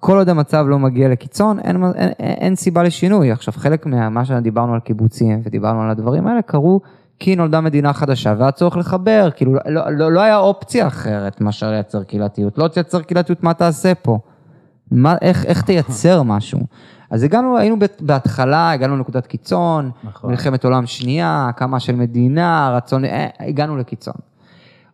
כל 0.00 0.18
עוד 0.18 0.28
המצב 0.28 0.64
לא 0.68 0.78
מגיע 0.78 1.08
לקיצון, 1.08 1.58
אין, 1.58 1.84
אין, 1.84 2.10
אין, 2.18 2.56
סיבה 2.56 2.82
לשינוי. 2.82 3.30
עכשיו, 3.30 3.54
חלק 3.56 3.86
ממה 3.86 4.24
שדיברנו 4.24 4.74
על 4.74 4.80
קיבוצים 4.80 5.40
ודיברנו 5.44 5.82
על 5.82 5.90
הדברים 5.90 6.26
האלה, 6.26 6.42
קרו 6.42 6.80
כי 7.18 7.36
נולדה 7.36 7.60
מדינה 7.60 7.92
חדשה 7.92 8.34
והיה 8.38 8.52
צורך 8.52 8.76
לחבר, 8.76 9.28
כאילו 9.36 9.54
לא, 9.66 9.90
לא, 9.90 10.12
לא 10.12 10.20
היה 10.20 10.38
אופציה 10.38 10.86
אחרת 10.86 11.40
מאשר 11.40 11.70
לייצר 11.70 12.02
קהילתיות. 12.02 12.58
לא 12.58 12.68
תייצר 12.68 13.02
קהילתיות, 13.02 13.42
מה 13.42 13.54
תעשה 13.54 13.94
פה? 13.94 14.18
מה, 14.90 15.16
איך, 15.22 15.44
איך 15.44 15.62
תייצר 15.62 16.22
משהו? 16.22 16.60
אז 17.10 17.22
הגענו, 17.22 17.58
היינו 17.58 17.76
בהתחלה, 18.00 18.70
הגענו 18.70 18.96
לנקודת 18.96 19.26
קיצון, 19.26 19.90
נכון. 20.04 20.30
מלחמת 20.30 20.64
עולם 20.64 20.86
שנייה, 20.86 21.46
הקמה 21.48 21.80
של 21.80 21.96
מדינה, 21.96 22.72
רצון, 22.76 23.04
אה, 23.04 23.28
הגענו 23.40 23.76
לקיצון. 23.76 24.14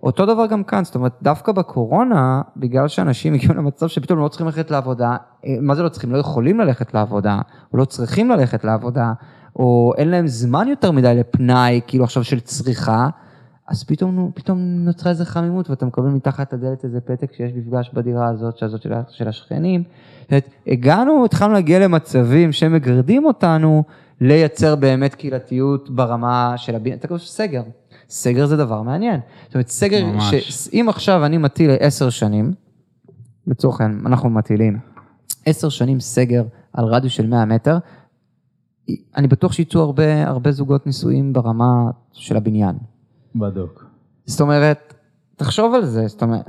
אותו 0.02 0.26
דבר 0.26 0.46
גם 0.46 0.64
כאן, 0.64 0.84
זאת 0.84 0.94
אומרת, 0.94 1.12
דווקא 1.22 1.52
בקורונה, 1.52 2.42
בגלל 2.56 2.88
שאנשים 2.88 3.34
הגיעו 3.34 3.54
למצב 3.54 3.88
שפתאום 3.88 4.18
לא 4.18 4.28
צריכים 4.28 4.46
ללכת 4.46 4.70
לעבודה, 4.70 5.16
אה, 5.46 5.56
מה 5.60 5.74
זה 5.74 5.82
לא 5.82 5.88
צריכים? 5.88 6.12
לא 6.12 6.18
יכולים 6.18 6.60
ללכת 6.60 6.94
לעבודה, 6.94 7.40
או 7.72 7.78
לא 7.78 7.84
צריכים 7.84 8.30
ללכת 8.30 8.64
לעבודה, 8.64 9.12
או 9.56 9.92
אין 9.96 10.08
להם 10.08 10.26
זמן 10.26 10.68
יותר 10.68 10.90
מדי 10.90 11.14
לפנאי, 11.14 11.80
כאילו 11.86 12.04
עכשיו 12.04 12.24
של 12.24 12.40
צריכה, 12.40 13.08
אז 13.68 13.84
פתאום, 13.84 14.30
פתאום 14.34 14.58
נוצרה 14.58 15.10
איזה 15.10 15.24
חמימות, 15.24 15.70
ואתה 15.70 15.86
מקבל 15.86 16.08
מתחת 16.08 16.52
הדלת 16.52 16.84
איזה 16.84 17.00
פתק 17.00 17.32
שיש 17.32 17.52
מפגש 17.56 17.90
בדירה 17.94 18.28
הזאת, 18.28 18.58
שהזאת 18.58 18.82
של, 18.82 18.92
ה- 18.92 19.02
של 19.08 19.28
השכנים. 19.28 19.82
זאת 20.24 20.30
אומרת, 20.30 20.48
הגענו, 20.66 21.24
התחלנו 21.24 21.52
להגיע 21.52 21.78
למצבים 21.78 22.52
שמגרדים 22.52 23.24
אותנו 23.24 23.84
לייצר 24.20 24.76
באמת 24.76 25.14
קהילתיות 25.14 25.90
ברמה 25.90 26.54
של 26.56 26.74
הבניין. 26.74 26.98
אתה 26.98 27.08
חושב 27.08 27.26
סגר. 27.26 27.62
סגר 28.08 28.46
זה 28.46 28.56
דבר 28.56 28.82
מעניין. 28.82 29.20
זאת 29.44 29.54
אומרת, 29.54 29.68
סגר, 29.68 30.04
ממש. 30.04 30.34
שאם 30.34 30.88
עכשיו 30.88 31.24
אני 31.24 31.38
מטיל 31.38 31.70
עשר 31.80 32.10
שנים, 32.10 32.52
לצורך 33.46 33.80
העניין, 33.80 34.06
אנחנו 34.06 34.30
מטילים 34.30 34.78
עשר 35.46 35.68
שנים 35.68 36.00
סגר 36.00 36.42
על 36.72 36.84
רדיוס 36.84 37.12
של 37.12 37.26
100 37.26 37.44
מטר, 37.44 37.78
אני 39.16 39.26
בטוח 39.26 39.52
שיצאו 39.52 39.80
הרבה, 39.80 40.28
הרבה 40.28 40.52
זוגות 40.52 40.86
נישואים 40.86 41.32
ברמה 41.32 41.90
של 42.12 42.36
הבניין. 42.36 42.76
בדוק. 43.34 43.84
זאת 44.26 44.40
אומרת, 44.40 44.94
תחשוב 45.36 45.74
על 45.74 45.84
זה, 45.84 46.06
זאת 46.06 46.22
אומרת, 46.22 46.48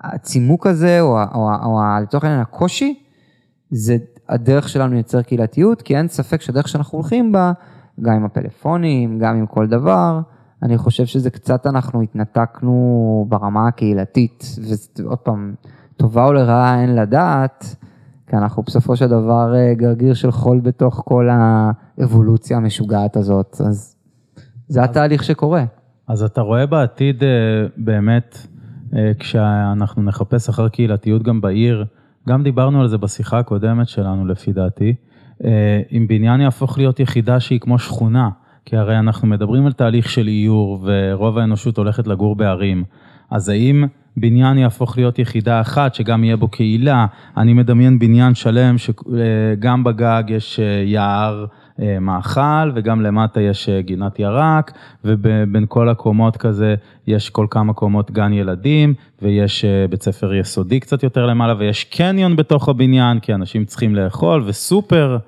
הצימוק 0.00 0.66
הזה, 0.66 1.00
או, 1.00 1.18
או, 1.34 1.50
או 1.64 1.80
ה- 1.80 2.00
לצורך 2.02 2.24
העניין 2.24 2.40
הקושי, 2.42 3.02
זה 3.70 3.96
הדרך 4.28 4.68
שלנו 4.68 4.94
לייצר 4.94 5.22
קהילתיות, 5.22 5.82
כי 5.82 5.96
אין 5.96 6.08
ספק 6.08 6.40
שהדרך 6.40 6.68
שאנחנו 6.68 6.98
הולכים 6.98 7.32
בה, 7.32 7.52
גם 8.00 8.14
עם 8.14 8.24
הפלאפונים, 8.24 9.18
גם 9.18 9.36
עם 9.36 9.46
כל 9.46 9.66
דבר, 9.66 10.20
אני 10.62 10.78
חושב 10.78 11.06
שזה 11.06 11.30
קצת 11.30 11.66
אנחנו 11.66 12.02
התנתקנו 12.02 13.26
ברמה 13.28 13.68
הקהילתית, 13.68 14.44
ועוד 14.98 15.18
פעם, 15.18 15.54
טובה 15.96 16.24
או 16.24 16.32
לרעה 16.32 16.82
אין 16.82 16.94
לדעת, 16.94 17.76
כי 18.26 18.36
אנחנו 18.36 18.62
בסופו 18.62 18.96
של 18.96 19.06
דבר 19.08 19.54
אה, 19.56 19.74
גרגיר 19.74 20.14
של 20.14 20.30
חול 20.30 20.60
בתוך 20.60 21.02
כל 21.04 21.28
האבולוציה 21.32 22.56
המשוגעת 22.56 23.16
הזאת, 23.16 23.60
אז 23.66 23.96
זה 24.68 24.82
התהליך 24.84 25.24
שקורה. 25.24 25.64
אז 26.08 26.22
אתה 26.22 26.40
רואה 26.40 26.66
בעתיד 26.66 27.22
אה, 27.22 27.28
באמת, 27.76 28.46
כשאנחנו 29.18 30.02
נחפש 30.02 30.48
אחר 30.48 30.68
קהילתיות 30.68 31.22
גם 31.22 31.40
בעיר, 31.40 31.84
גם 32.28 32.42
דיברנו 32.42 32.80
על 32.80 32.88
זה 32.88 32.98
בשיחה 32.98 33.38
הקודמת 33.38 33.88
שלנו 33.88 34.26
לפי 34.26 34.52
דעתי, 34.52 34.94
אה, 35.44 35.80
אם 35.92 36.06
בניין 36.08 36.40
יהפוך 36.40 36.78
להיות 36.78 37.00
יחידה 37.00 37.40
שהיא 37.40 37.60
כמו 37.60 37.78
שכונה, 37.78 38.28
כי 38.64 38.76
הרי 38.76 38.98
אנחנו 38.98 39.28
מדברים 39.28 39.66
על 39.66 39.72
תהליך 39.72 40.10
של 40.10 40.28
איור 40.28 40.84
ורוב 40.84 41.38
האנושות 41.38 41.78
הולכת 41.78 42.06
לגור 42.06 42.36
בערים, 42.36 42.84
אז 43.30 43.48
האם 43.48 43.84
בניין 44.16 44.58
יהפוך 44.58 44.98
להיות 44.98 45.18
יחידה 45.18 45.60
אחת 45.60 45.94
שגם 45.94 46.24
יהיה 46.24 46.36
בו 46.36 46.48
קהילה? 46.48 47.06
אני 47.36 47.54
מדמיין 47.54 47.98
בניין 47.98 48.34
שלם 48.34 48.76
שגם 48.78 49.84
בגג 49.84 50.22
יש 50.28 50.60
אה, 50.60 50.82
יער 50.86 51.44
אה, 51.44 51.59
מאכל 52.00 52.70
וגם 52.74 53.02
למטה 53.02 53.40
יש 53.40 53.68
אה, 53.68 53.82
גינת 53.82 54.18
ירק 54.18 54.72
ובין 55.04 55.64
כל 55.68 55.88
הקומות 55.88 56.36
כזה 56.36 56.74
יש 57.06 57.30
כל 57.30 57.46
כמה 57.50 57.72
קומות 57.72 58.10
גן 58.10 58.32
ילדים 58.32 58.94
ויש 59.22 59.64
אה, 59.64 59.86
בית 59.90 60.02
ספר 60.02 60.34
יסודי 60.34 60.80
קצת 60.80 61.02
יותר 61.02 61.26
למעלה 61.26 61.54
ויש 61.58 61.84
קניון 61.84 62.36
בתוך 62.36 62.68
הבניין 62.68 63.20
כי 63.20 63.34
אנשים 63.34 63.64
צריכים 63.64 63.94
לאכול 63.94 64.42
וסופר. 64.46 65.18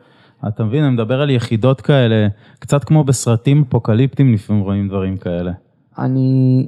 אתה 0.48 0.64
מבין, 0.64 0.84
אני 0.84 0.94
מדבר 0.94 1.20
על 1.20 1.30
יחידות 1.30 1.80
כאלה, 1.80 2.28
קצת 2.58 2.84
כמו 2.84 3.04
בסרטים 3.04 3.64
אפוקליפטיים 3.68 4.32
לפעמים 4.32 4.62
רואים 4.62 4.88
דברים 4.88 5.16
כאלה. 5.16 5.52
אני, 5.98 6.66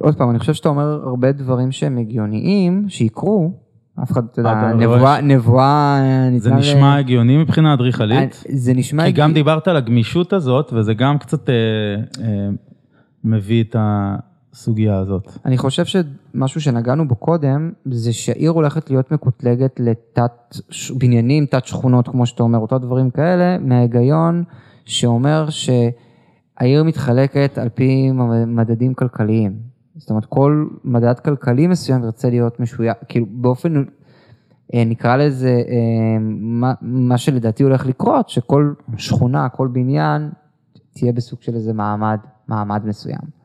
עוד 0.00 0.14
פעם, 0.14 0.30
אני 0.30 0.38
חושב 0.38 0.54
שאתה 0.54 0.68
אומר 0.68 1.00
הרבה 1.04 1.32
דברים 1.32 1.72
שהם 1.72 1.98
הגיוניים, 1.98 2.88
שיקרו, 2.88 3.52
אף 4.02 4.12
אחד, 4.12 4.22
אתה 4.32 4.40
יודע, 4.40 4.52
אתה 4.52 4.72
נבואה, 4.72 4.98
רואה 4.98 5.20
נבואה 5.20 5.98
אה, 6.00 6.38
זה 6.38 6.54
נשמע 6.54 6.96
הגיוני 6.96 7.36
מבחינה 7.36 7.74
אדריכלית? 7.74 8.44
אה, 8.48 8.56
זה 8.56 8.74
נשמע... 8.74 9.04
כי 9.04 9.12
גם 9.12 9.14
הגיוני. 9.14 9.34
דיברת 9.34 9.68
על 9.68 9.76
הגמישות 9.76 10.32
הזאת, 10.32 10.72
וזה 10.72 10.94
גם 10.94 11.18
קצת 11.18 11.50
אה, 11.50 11.54
אה, 12.24 12.48
מביא 13.24 13.64
את 13.64 13.76
הסוגיה 13.78 14.98
הזאת. 14.98 15.38
אני 15.44 15.58
חושב 15.58 15.84
שמשהו 15.84 16.60
שנגענו 16.60 17.08
בו 17.08 17.14
קודם, 17.14 17.70
זה 17.90 18.12
שהעיר 18.12 18.50
הולכת 18.50 18.90
להיות 18.90 19.12
מקוטלגת 19.12 19.80
לתת 19.80 20.56
בניינים, 20.98 21.46
תת 21.46 21.66
שכונות, 21.66 22.08
כמו 22.08 22.26
שאתה 22.26 22.42
אומר, 22.42 22.58
אותו 22.58 22.78
דברים 22.78 23.10
כאלה, 23.10 23.58
מההיגיון 23.58 24.44
שאומר 24.84 25.46
שהעיר 25.50 26.84
מתחלקת 26.84 27.58
על 27.58 27.68
פי 27.68 28.10
מדדים 28.46 28.94
כלכליים. 28.94 29.77
זאת 29.98 30.10
אומרת, 30.10 30.24
כל 30.24 30.66
מדד 30.84 31.20
כלכלי 31.20 31.66
מסוים 31.66 32.04
ירצה 32.04 32.30
להיות 32.30 32.60
משויך, 32.60 32.96
כאילו 33.08 33.26
באופן, 33.30 33.84
אה, 34.74 34.82
נקרא 34.86 35.16
לזה, 35.16 35.62
אה, 35.68 35.74
מה, 36.40 36.72
מה 36.82 37.18
שלדעתי 37.18 37.62
הולך 37.62 37.86
לקרות, 37.86 38.28
שכל 38.28 38.72
שכונה, 38.96 39.48
כל 39.48 39.68
בניין, 39.72 40.30
תהיה 40.94 41.12
בסוג 41.12 41.42
של 41.42 41.54
איזה 41.54 41.72
מעמד, 41.72 42.18
מעמד 42.48 42.82
מסוים. 42.86 43.38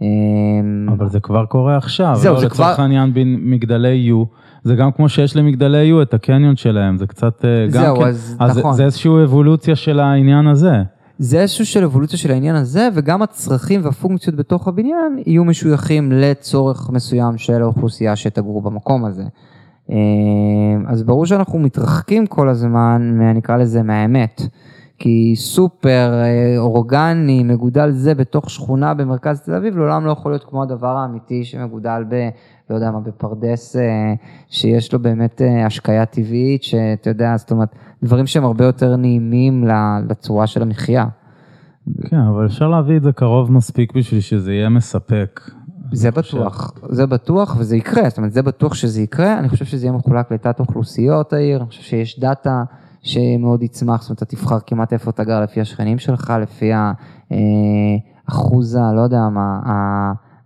אמ, 0.00 0.88
אבל 0.88 1.08
זה 1.08 1.20
כבר 1.20 1.46
קורה 1.46 1.76
עכשיו, 1.76 2.14
זהו, 2.16 2.34
לא 2.34 2.40
זה 2.40 2.46
לצורך 2.46 2.72
כבר- 2.74 2.82
העניין 2.82 3.14
בין 3.14 3.36
מגדלי 3.42 4.10
U, 4.12 4.24
זה 4.62 4.74
גם 4.74 4.92
כמו 4.92 5.08
שיש 5.08 5.36
למגדלי 5.36 5.92
U 5.92 6.02
את 6.02 6.14
הקניון 6.14 6.56
שלהם, 6.56 6.98
זה 6.98 7.06
קצת 7.06 7.44
אה, 7.44 7.64
גם 7.66 7.70
זהו, 7.84 7.96
כן, 7.96 8.06
אז 8.06 8.36
אז 8.40 8.58
נכון. 8.58 8.72
זה, 8.72 8.76
זה 8.76 8.84
איזושהי 8.84 9.10
אבולוציה 9.24 9.76
של 9.76 10.00
העניין 10.00 10.46
הזה. 10.46 10.82
זה 11.18 11.40
איזשהו 11.40 11.66
של 11.66 11.84
אבולוציה 11.84 12.18
של 12.18 12.30
העניין 12.30 12.56
הזה, 12.56 12.88
וגם 12.94 13.22
הצרכים 13.22 13.80
והפונקציות 13.84 14.36
בתוך 14.36 14.68
הבניין 14.68 15.22
יהיו 15.26 15.44
משויכים 15.44 16.12
לצורך 16.12 16.90
מסוים 16.90 17.38
של 17.38 17.62
האוכלוסייה 17.62 18.16
שתגור 18.16 18.62
במקום 18.62 19.04
הזה. 19.04 19.22
אה, 19.90 19.96
אז 20.86 21.02
ברור 21.02 21.26
שאנחנו 21.26 21.58
מתרחקים 21.58 22.26
כל 22.26 22.48
הזמן, 22.48 23.20
נקרא 23.34 23.56
לזה, 23.56 23.82
מהאמת. 23.82 24.42
כי 24.98 25.34
סופר 25.36 26.12
אה, 26.12 26.58
אורגני, 26.58 27.42
מגודל 27.42 27.90
זה 27.90 28.14
בתוך 28.14 28.50
שכונה 28.50 28.94
במרכז 28.94 29.40
תל 29.40 29.54
אביב, 29.54 29.76
לעולם 29.78 30.06
לא 30.06 30.12
יכול 30.12 30.32
להיות 30.32 30.44
כמו 30.44 30.62
הדבר 30.62 30.96
האמיתי 30.96 31.44
שמגודל 31.44 32.04
ב... 32.08 32.28
לא 32.70 32.74
יודע 32.74 32.90
מה, 32.90 33.00
בפרדס, 33.00 33.76
אה, 33.76 34.14
שיש 34.48 34.92
לו 34.92 34.98
באמת 34.98 35.42
אה, 35.42 35.66
השקיה 35.66 36.06
טבעית, 36.06 36.62
שאתה 36.62 37.10
יודע, 37.10 37.36
זאת 37.36 37.50
אומרת, 37.50 37.74
דברים 38.02 38.26
שהם 38.26 38.44
הרבה 38.44 38.64
יותר 38.64 38.96
נעימים 38.96 39.64
לצורה 40.08 40.46
של 40.46 40.62
המחיה. 40.62 41.06
כן, 42.10 42.20
אבל 42.20 42.46
אפשר 42.46 42.68
להביא 42.68 42.96
את 42.96 43.02
זה 43.02 43.12
קרוב 43.12 43.52
מספיק 43.52 43.92
בשביל 43.96 44.20
שזה 44.20 44.52
יהיה 44.52 44.68
מספק. 44.68 45.40
זה 45.92 46.08
אני 46.08 46.22
חושב. 46.22 46.36
בטוח, 46.38 46.72
זה 46.88 47.06
בטוח 47.06 47.56
וזה 47.58 47.76
יקרה, 47.76 48.08
זאת 48.08 48.18
אומרת 48.18 48.32
זה 48.32 48.42
בטוח 48.42 48.74
שזה 48.74 49.02
יקרה, 49.02 49.38
אני 49.38 49.48
חושב 49.48 49.64
שזה 49.64 49.86
יהיה 49.86 49.96
מחולק 49.96 50.32
לתת 50.32 50.60
אוכלוסיות 50.60 51.32
העיר, 51.32 51.58
אני 51.60 51.68
חושב 51.68 51.82
שיש 51.82 52.20
דאטה 52.20 52.64
שמאוד 53.02 53.62
יצמח, 53.62 54.02
זאת 54.02 54.10
אומרת 54.10 54.22
אתה 54.22 54.36
תבחר 54.36 54.58
כמעט 54.66 54.92
איפה 54.92 55.10
אתה 55.10 55.24
גר 55.24 55.40
לפי 55.40 55.60
השכנים 55.60 55.98
שלך, 55.98 56.32
לפי 56.42 56.70
האחוז 58.28 58.74
ה... 58.74 58.92
לא 58.92 59.00
יודע 59.00 59.28
מה, 59.28 59.60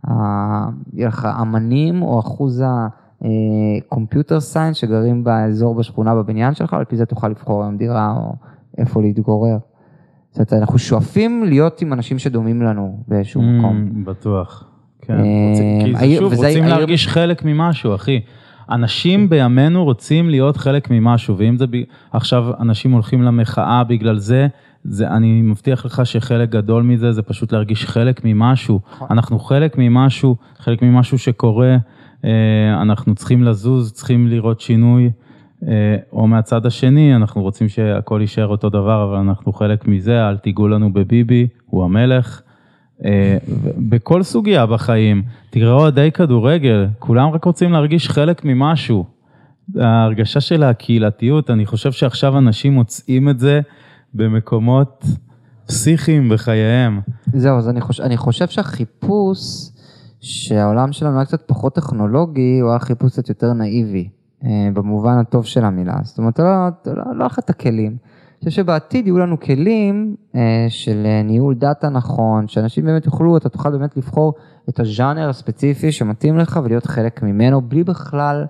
ה- 0.05 0.13
ה- 0.13 0.69
יהיה 0.93 1.09
לך 1.09 1.29
אמנים 1.41 2.03
או 2.03 2.21
אחוז 2.21 2.65
הקומפיוטר 3.23 4.41
סיינס 4.41 4.77
שגרים 4.77 5.25
באזור 5.25 5.75
בשכונה 5.75 6.15
בבניין 6.15 6.55
שלך, 6.55 6.75
על 6.75 6.85
פי 6.85 6.97
זה 6.97 7.07
תוכל 7.07 7.29
לבחור 7.29 7.63
היום 7.63 7.77
דירה 7.77 8.15
או 8.17 8.35
איפה 8.79 9.01
להתגורר. 9.03 9.59
זאת 10.31 10.53
אומרת 10.53 10.63
אנחנו 10.63 10.79
שואפים 10.79 11.45
להיות 11.45 11.83
עם 11.83 11.93
אנשים 11.93 12.19
שדומים 12.19 12.63
לנו 12.63 13.03
באיזשהו 13.09 13.43
מקום. 13.43 13.89
Mm, 13.91 14.09
בטוח. 14.09 14.65
כן, 15.01 15.19
אה, 15.19 15.85
כי 15.85 15.97
זה 15.97 16.17
שוב, 16.19 16.35
רוצים 16.35 16.65
להרגיש 16.65 17.09
חלק 17.09 17.45
ממשהו, 17.45 17.95
אחי. 17.95 18.21
אנשים 18.71 19.29
בימינו 19.29 19.85
רוצים 19.85 20.31
להיות 20.31 20.57
חלק 20.57 20.89
ממשהו, 20.91 21.39
ואם 21.39 21.57
זה 21.57 21.67
ב... 21.67 21.77
עכשיו 22.13 22.45
אנשים 22.61 22.93
הולכים 22.93 23.23
למחאה 23.23 23.85
בגלל 23.85 24.19
זה, 24.19 24.47
זה, 24.85 25.09
אני 25.09 25.43
מבטיח 25.43 25.85
לך 25.85 26.07
שחלק 26.07 26.49
גדול 26.49 26.83
מזה 26.83 27.13
זה 27.13 27.23
פשוט 27.23 27.53
להרגיש 27.53 27.87
חלק 27.87 28.21
ממשהו. 28.25 28.81
נכון. 28.93 29.09
אנחנו 29.11 29.39
חלק 29.39 29.75
ממשהו, 29.79 30.37
חלק 30.59 30.83
ממשהו 30.83 31.19
שקורה, 31.19 31.77
אה, 32.25 32.83
אנחנו 32.83 33.15
צריכים 33.15 33.45
לזוז, 33.45 33.93
צריכים 33.93 34.27
לראות 34.27 34.61
שינוי. 34.61 35.11
אה, 35.67 35.97
או 36.13 36.27
מהצד 36.27 36.67
השני, 36.67 37.17
אנחנו 37.17 37.43
רוצים 37.43 37.69
שהכל 37.69 38.19
יישאר 38.21 38.47
אותו 38.47 38.69
דבר, 38.69 39.05
אבל 39.05 39.17
אנחנו 39.17 39.53
חלק 39.53 39.89
מזה, 39.89 40.29
אל 40.29 40.37
תיגעו 40.37 40.69
לנו 40.69 40.93
בביבי, 40.93 41.47
הוא 41.67 41.85
המלך. 41.85 42.43
אה, 43.05 43.39
בכל 43.89 44.23
סוגיה 44.23 44.67
בחיים, 44.67 45.23
תראה 45.51 45.73
אוהדי 45.73 46.11
כדורגל, 46.13 46.87
כולם 46.99 47.29
רק 47.29 47.45
רוצים 47.45 47.73
להרגיש 47.73 48.09
חלק 48.09 48.45
ממשהו. 48.45 49.05
ההרגשה 49.81 50.41
של 50.41 50.63
הקהילתיות, 50.63 51.51
אני 51.51 51.67
חושב 51.67 51.93
שעכשיו 51.93 52.39
אנשים 52.39 52.73
מוצאים 52.73 53.29
את 53.29 53.39
זה 53.39 53.61
במקומות 54.15 55.05
פסיכיים 55.67 56.29
בחייהם. 56.29 57.01
זהו, 57.33 57.59
אז 57.59 57.69
אני 57.69 57.81
חושב, 57.81 58.03
אני 58.03 58.17
חושב 58.17 58.47
שהחיפוש, 58.47 59.39
שהעולם 60.21 60.93
שלנו 60.93 61.17
היה 61.17 61.25
קצת 61.25 61.43
פחות 61.47 61.75
טכנולוגי, 61.75 62.59
הוא 62.61 62.71
היה 62.71 62.79
חיפוש 62.79 63.13
קצת 63.13 63.29
יותר 63.29 63.53
נאיבי, 63.53 64.09
אה, 64.45 64.69
במובן 64.75 65.19
הטוב 65.19 65.45
של 65.45 65.65
המילה. 65.65 65.95
זאת 66.03 66.19
אומרת, 66.19 66.39
לא, 66.39 66.47
לא, 66.87 66.95
לא 66.95 67.03
היה 67.19 67.27
לך 67.27 67.39
את 67.39 67.51
הכלים. 67.51 67.97
אני 68.43 68.51
חושב 68.51 68.63
שבעתיד 68.63 69.07
יהיו 69.07 69.19
לנו 69.19 69.41
כלים 69.41 70.17
אה, 70.35 70.67
של 70.69 71.03
אה, 71.07 71.23
ניהול 71.23 71.55
דאטה 71.55 71.89
נכון, 71.89 72.49
שאנשים 72.49 72.85
באמת 72.85 73.07
יוכלו, 73.07 73.37
אתה 73.37 73.49
תוכל 73.49 73.71
באמת 73.71 73.97
לבחור 73.97 74.35
את 74.69 74.81
הז'אנר 74.81 75.29
הספציפי 75.29 75.93
שמתאים 75.93 76.39
לך 76.39 76.61
ולהיות 76.65 76.87
חלק 76.87 77.23
ממנו, 77.23 77.61
בלי 77.61 77.85
בכלל 77.85 78.45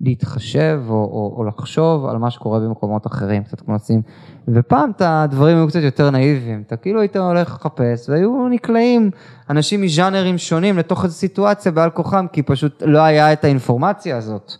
להתחשב 0.00 0.80
או, 0.88 0.94
או, 0.94 1.34
או 1.36 1.44
לחשוב 1.44 2.06
על 2.06 2.18
מה 2.18 2.30
שקורה 2.30 2.60
במקומות 2.60 3.06
אחרים, 3.06 3.44
קצת 3.44 3.60
כמו 3.60 3.74
לשים. 3.74 4.02
ופעם 4.48 4.90
את 4.90 5.02
הדברים 5.04 5.56
היו 5.56 5.68
קצת 5.68 5.80
יותר 5.82 6.10
נאיביים, 6.10 6.62
אתה 6.66 6.76
כאילו 6.76 7.00
היית 7.00 7.16
הולך 7.16 7.54
לחפש 7.54 8.08
והיו 8.08 8.48
נקלעים 8.48 9.10
אנשים 9.50 9.82
מז'אנרים 9.82 10.38
שונים 10.38 10.78
לתוך 10.78 11.04
איזו 11.04 11.14
סיטואציה 11.14 11.72
בעל 11.72 11.90
כוחם, 11.90 12.26
כי 12.32 12.42
פשוט 12.42 12.82
לא 12.86 12.98
היה 12.98 13.32
את 13.32 13.44
האינפורמציה 13.44 14.16
הזאת. 14.16 14.52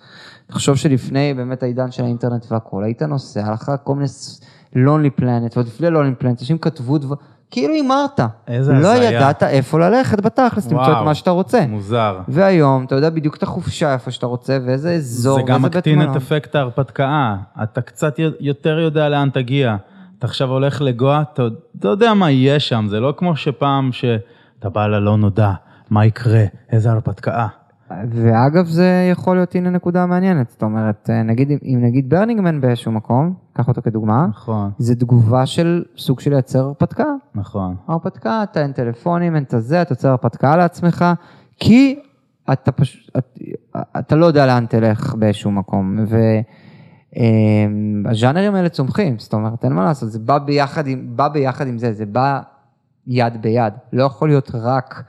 תחשוב 0.46 0.76
שלפני 0.76 1.34
באמת 1.34 1.62
העידן 1.62 1.90
של 1.90 2.04
האינטרנט 2.04 2.52
והכל, 2.52 2.84
היית 2.84 3.02
נוסע, 3.02 3.52
לך 3.52 3.72
כל 3.84 3.94
מיני 3.94 4.08
לונלי 4.74 5.10
פלנט, 5.10 5.56
ועוד 5.56 5.66
לפני 5.66 5.90
לונלי 5.90 6.14
פלנט, 6.14 6.40
אנשים 6.40 6.58
כתבו 6.58 6.98
דבר, 6.98 7.14
כאילו 7.54 7.74
הימרת. 7.74 8.20
איזה 8.48 8.72
לא 8.72 8.94
הזיה. 8.94 9.10
ידעת 9.10 9.42
איפה 9.42 9.78
ללכת 9.78 10.20
בתכלס, 10.20 10.72
למצוא 10.72 10.92
את 10.92 11.04
מה 11.04 11.14
שאתה 11.14 11.30
רוצה. 11.30 11.66
מוזר. 11.68 12.18
והיום 12.28 12.84
אתה 12.84 12.94
יודע 12.94 13.10
בדיוק 13.10 13.36
את 13.36 13.42
החופשה 13.42 13.92
איפה 13.92 14.10
שאתה 14.10 14.26
רוצה 14.26 14.58
ואיזה 14.66 14.92
אזור 14.92 15.36
זה 15.36 15.42
גם 15.42 15.48
ואיזה 15.48 15.68
בית 15.68 15.76
מקטין 15.76 15.98
מלון. 15.98 16.10
את 16.10 16.16
אפקט 16.16 16.54
ההרפתקה, 16.54 17.36
אתה 17.62 17.80
קצת 17.80 18.14
יותר 18.40 18.78
יודע 18.78 19.08
לאן 19.08 19.30
תגיע. 19.30 19.76
אתה 20.18 20.26
עכשיו 20.26 20.50
הולך 20.50 20.82
לגואה, 20.82 21.22
אתה, 21.22 21.42
אתה 21.78 21.88
יודע 21.88 22.14
מה 22.14 22.30
יהיה 22.30 22.60
שם, 22.60 22.86
זה 22.88 23.00
לא 23.00 23.14
כמו 23.16 23.36
שפעם 23.36 23.92
שאתה 23.92 24.68
בא 24.68 24.86
ללא 24.86 25.16
נודע, 25.16 25.52
מה 25.90 26.06
יקרה, 26.06 26.44
איזה 26.72 26.90
הרפתקה. 26.90 27.46
ואגב 27.90 28.66
זה 28.66 29.08
יכול 29.12 29.36
להיות 29.36 29.54
הנה 29.54 29.70
נקודה 29.70 30.06
מעניינת, 30.06 30.50
זאת 30.50 30.62
אומרת, 30.62 31.10
אה, 31.10 31.22
נגיד 31.22 31.50
אם- 31.50 31.80
נגיד 31.84 32.10
ברנינגמן 32.10 32.60
באיזשהו 32.60 32.92
מקום, 32.92 33.34
קח 33.52 33.68
אותו 33.68 33.82
כדוגמה, 33.82 34.26
נכון, 34.30 34.70
זה 34.78 34.94
תגובה 34.96 35.46
של 35.46 35.84
סוג 35.96 36.20
של 36.20 36.30
לייצר 36.30 36.64
הרפתקה. 36.64 37.04
נכון. 37.34 37.76
הרפתקה, 37.88 38.42
אתה 38.42 38.62
אין 38.62 38.72
טלפונים, 38.72 39.34
אין 39.36 39.42
את 39.42 39.54
הזה, 39.54 39.82
אתה 39.82 39.92
יוצר 39.92 40.08
הרפתקה 40.08 40.56
לעצמך, 40.56 41.04
כי 41.60 41.98
אתה 42.52 42.72
פשוט, 42.72 43.16
את, 43.18 43.38
אתה 43.98 44.16
לא 44.16 44.26
יודע 44.26 44.46
לאן 44.46 44.66
תלך 44.66 45.14
באיזשהו 45.14 45.50
מקום. 45.50 45.98
והז'אנרים 48.04 48.54
האלה 48.54 48.68
צומחים, 48.68 49.18
זאת 49.18 49.32
אומרת, 49.34 49.64
אין 49.64 49.72
מה 49.72 49.84
לעשות, 49.84 50.10
זה 50.10 50.18
בא 50.18 50.38
ביחד 50.38 50.86
עם, 50.86 51.06
בא 51.16 51.28
ביחד 51.28 51.66
עם 51.66 51.78
זה, 51.78 51.92
זה 51.92 52.06
בא 52.06 52.40
יד 53.06 53.42
ביד. 53.42 53.72
לא 53.92 54.04
יכול 54.04 54.28
להיות 54.28 54.50
רק 54.54 55.04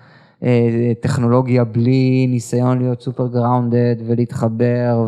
טכנולוגיה 1.01 1.63
בלי 1.63 2.27
ניסיון 2.29 2.79
להיות 2.79 3.01
סופר 3.01 3.27
גראונדד 3.27 3.95
ולהתחבר 4.07 5.05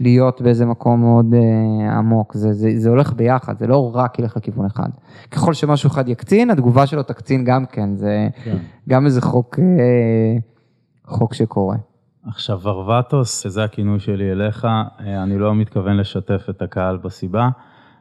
ולהיות 0.00 0.40
באיזה 0.40 0.66
מקום 0.66 1.00
מאוד 1.00 1.34
אה, 1.34 1.98
עמוק. 1.98 2.34
זה, 2.34 2.52
זה, 2.52 2.70
זה 2.76 2.88
הולך 2.88 3.12
ביחד, 3.12 3.58
זה 3.58 3.66
לא 3.66 3.96
רק 3.96 4.18
ילך 4.18 4.36
לכיוון 4.36 4.66
אחד. 4.66 4.88
ככל 5.30 5.54
שמשהו 5.54 5.88
אחד 5.90 6.08
יקצין, 6.08 6.50
התגובה 6.50 6.86
שלו 6.86 7.02
תקצין 7.02 7.44
גם 7.44 7.66
כן, 7.66 7.96
זה 7.96 8.28
כן. 8.44 8.56
גם 8.88 9.06
איזה 9.06 9.20
חוק, 9.20 9.58
אה, 9.58 10.38
חוק 11.06 11.34
שקורה. 11.34 11.76
עכשיו 12.26 12.60
ורבטוס, 12.62 13.42
שזה 13.42 13.64
הכינוי 13.64 14.00
שלי 14.00 14.32
אליך, 14.32 14.64
אה, 14.64 15.22
אני 15.22 15.38
לא 15.38 15.54
מתכוון 15.54 15.96
לשתף 15.96 16.46
את 16.50 16.62
הקהל 16.62 16.96
בסיבה, 16.96 17.48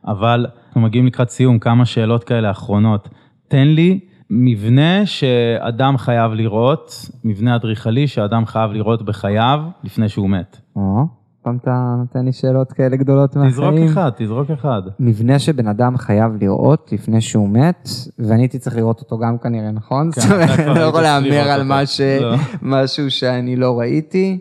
אבל 0.08 0.46
אנחנו 0.68 0.82
מגיעים 0.82 1.08
לקראת 1.08 1.30
סיום, 1.30 1.60
כמה 1.60 1.86
שאלות 1.86 2.24
כאלה 2.24 2.52
אחרונות. 2.52 3.10
תן 3.48 3.68
לי 3.68 4.00
מבנה 4.34 5.06
שאדם 5.06 5.98
חייב 5.98 6.32
לראות, 6.32 7.10
מבנה 7.24 7.56
אדריכלי 7.56 8.08
שאדם 8.08 8.46
חייב 8.46 8.72
לראות 8.72 9.06
בחייו 9.06 9.60
לפני 9.84 10.10
שהוא 10.10 10.30
מת. 10.30 10.58
או, 10.76 11.06
פעם 11.44 11.58
אתה 11.58 11.96
נותן 11.98 12.26
לי 12.26 12.32
שאלות 12.34 12.72
כאלה 12.72 12.96
גדולות 12.98 13.36
מהחיים. 13.36 13.52
תזרוק 13.52 13.92
אחד, 13.92 14.12
תזרוק 14.18 14.52
אחד. 14.52 14.82
מבנה 15.00 15.40
שבן 15.40 15.68
אדם 15.68 15.98
חייב 15.98 16.32
לראות 16.44 16.90
לפני 16.94 17.22
שהוא 17.22 17.50
מת, 17.50 17.90
ואני 18.20 18.42
הייתי 18.42 18.60
צריך 18.60 18.76
לראות 18.76 19.00
אותו 19.00 19.18
גם 19.18 19.38
כנראה, 19.38 19.72
נכון? 19.72 20.12
כן, 20.12 20.22
זאת 20.22 20.32
אומרת, 20.32 20.60
אני 20.60 20.76
לא 20.80 20.84
יכול 20.84 21.02
להמר 21.02 21.50
על 21.52 21.86
ש- 21.86 22.02
לא. 22.02 22.36
משהו 22.62 23.12
שאני 23.12 23.56
לא 23.56 23.80
ראיתי. 23.80 24.40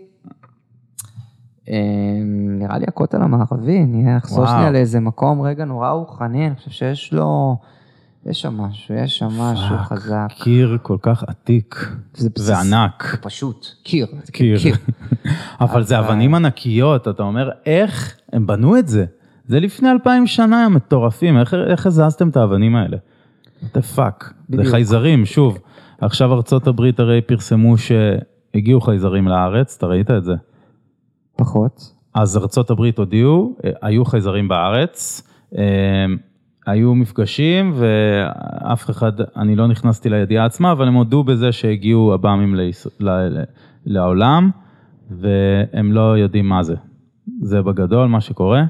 אמ, 1.68 1.74
נראה 2.58 2.78
לי 2.78 2.84
הכותל 2.88 3.22
המערבי, 3.22 3.78
אני 3.82 4.16
אחזור. 4.16 4.46
שנייה 4.46 4.70
לאיזה 4.70 5.00
מקום 5.00 5.42
רגע 5.42 5.64
נורא 5.64 5.90
רוחני, 5.90 6.46
אני 6.46 6.54
חושב 6.56 6.70
שיש 6.70 7.12
לו, 7.12 7.56
יש 8.26 8.40
שם 8.40 8.56
משהו, 8.56 8.94
יש 8.94 9.18
שם 9.18 9.26
משהו 9.26 9.76
fuck, 9.76 9.86
חזק. 9.86 10.28
קיר 10.42 10.78
כל 10.82 10.96
כך 11.02 11.24
עתיק 11.26 11.86
זה 12.14 12.28
וענק. 12.46 13.08
זה 13.10 13.16
פשוט, 13.16 13.66
קיר. 13.82 14.06
קיר. 14.32 14.56
אבל 15.60 15.82
זה 15.82 15.98
אבנים 15.98 16.34
ענקיות, 16.34 17.08
אתה 17.08 17.22
אומר, 17.22 17.50
איך 17.66 18.16
הם 18.32 18.46
בנו 18.46 18.78
את 18.78 18.88
זה? 18.88 19.04
זה 19.46 19.60
לפני 19.60 19.90
אלפיים 19.90 20.26
שנה, 20.26 20.64
הם 20.64 20.74
מטורפים, 20.74 21.38
איך, 21.38 21.54
איך 21.54 21.86
הזזתם 21.86 22.28
את 22.28 22.36
האבנים 22.36 22.76
האלה? 22.76 22.96
the 23.62 23.96
fuck, 23.96 24.24
זה. 24.48 24.70
חייזרים, 24.70 25.26
שוב. 25.26 25.58
עכשיו 26.00 26.32
ארצות 26.32 26.66
הברית 26.66 27.00
הרי 27.00 27.20
פרסמו 27.20 27.74
שהגיעו 27.78 28.80
חייזרים 28.80 29.28
לארץ, 29.28 29.74
אתה 29.76 29.86
ראית 29.86 30.10
את 30.10 30.24
זה? 30.24 30.34
פחות. 31.36 31.94
אז 32.14 32.36
ארצות 32.36 32.70
הברית 32.70 32.98
הודיעו, 32.98 33.56
אה, 33.64 33.70
היו 33.82 34.04
חייזרים 34.04 34.48
בארץ, 34.48 35.22
אה, 35.58 35.64
היו 36.66 36.94
מפגשים 36.94 37.72
ואף 37.74 38.90
אחד, 38.90 39.12
אני 39.36 39.56
לא 39.56 39.66
נכנסתי 39.66 40.10
לידיעה 40.10 40.44
עצמה, 40.44 40.72
אבל 40.72 40.88
הם 40.88 40.94
הודו 40.94 41.24
בזה 41.24 41.52
שהגיעו 41.52 42.12
עב"מים. 42.12 42.56
לעולם, 43.86 44.50
והם 45.10 45.92
לא 45.92 46.18
יודעים 46.18 46.48
מה 46.48 46.62
זה. 46.62 46.74
זה 47.42 47.62
בגדול 47.62 48.08
מה 48.08 48.20
שקורה, 48.20 48.64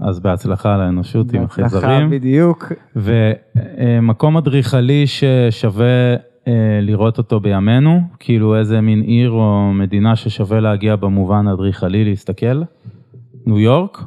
אז 0.00 0.20
בהצלחה 0.20 0.76
לאנושות 0.76 1.34
עם 1.34 1.42
החייזרים. 1.42 1.82
בהצלחה 1.82 2.06
בדיוק. 2.10 2.72
ומקום 2.96 4.36
אדריכלי 4.36 5.04
ששווה 5.06 6.14
אה, 6.48 6.78
לראות 6.82 7.18
אותו 7.18 7.40
בימינו, 7.40 8.00
כאילו 8.18 8.58
איזה 8.58 8.80
מין 8.80 9.00
עיר 9.00 9.30
או 9.30 9.72
מדינה 9.74 10.16
ששווה 10.16 10.60
להגיע 10.60 10.96
במובן 10.96 11.48
האדריכלי 11.48 12.04
להסתכל, 12.04 12.62
ניו 13.46 13.58
יורק. 13.58 14.04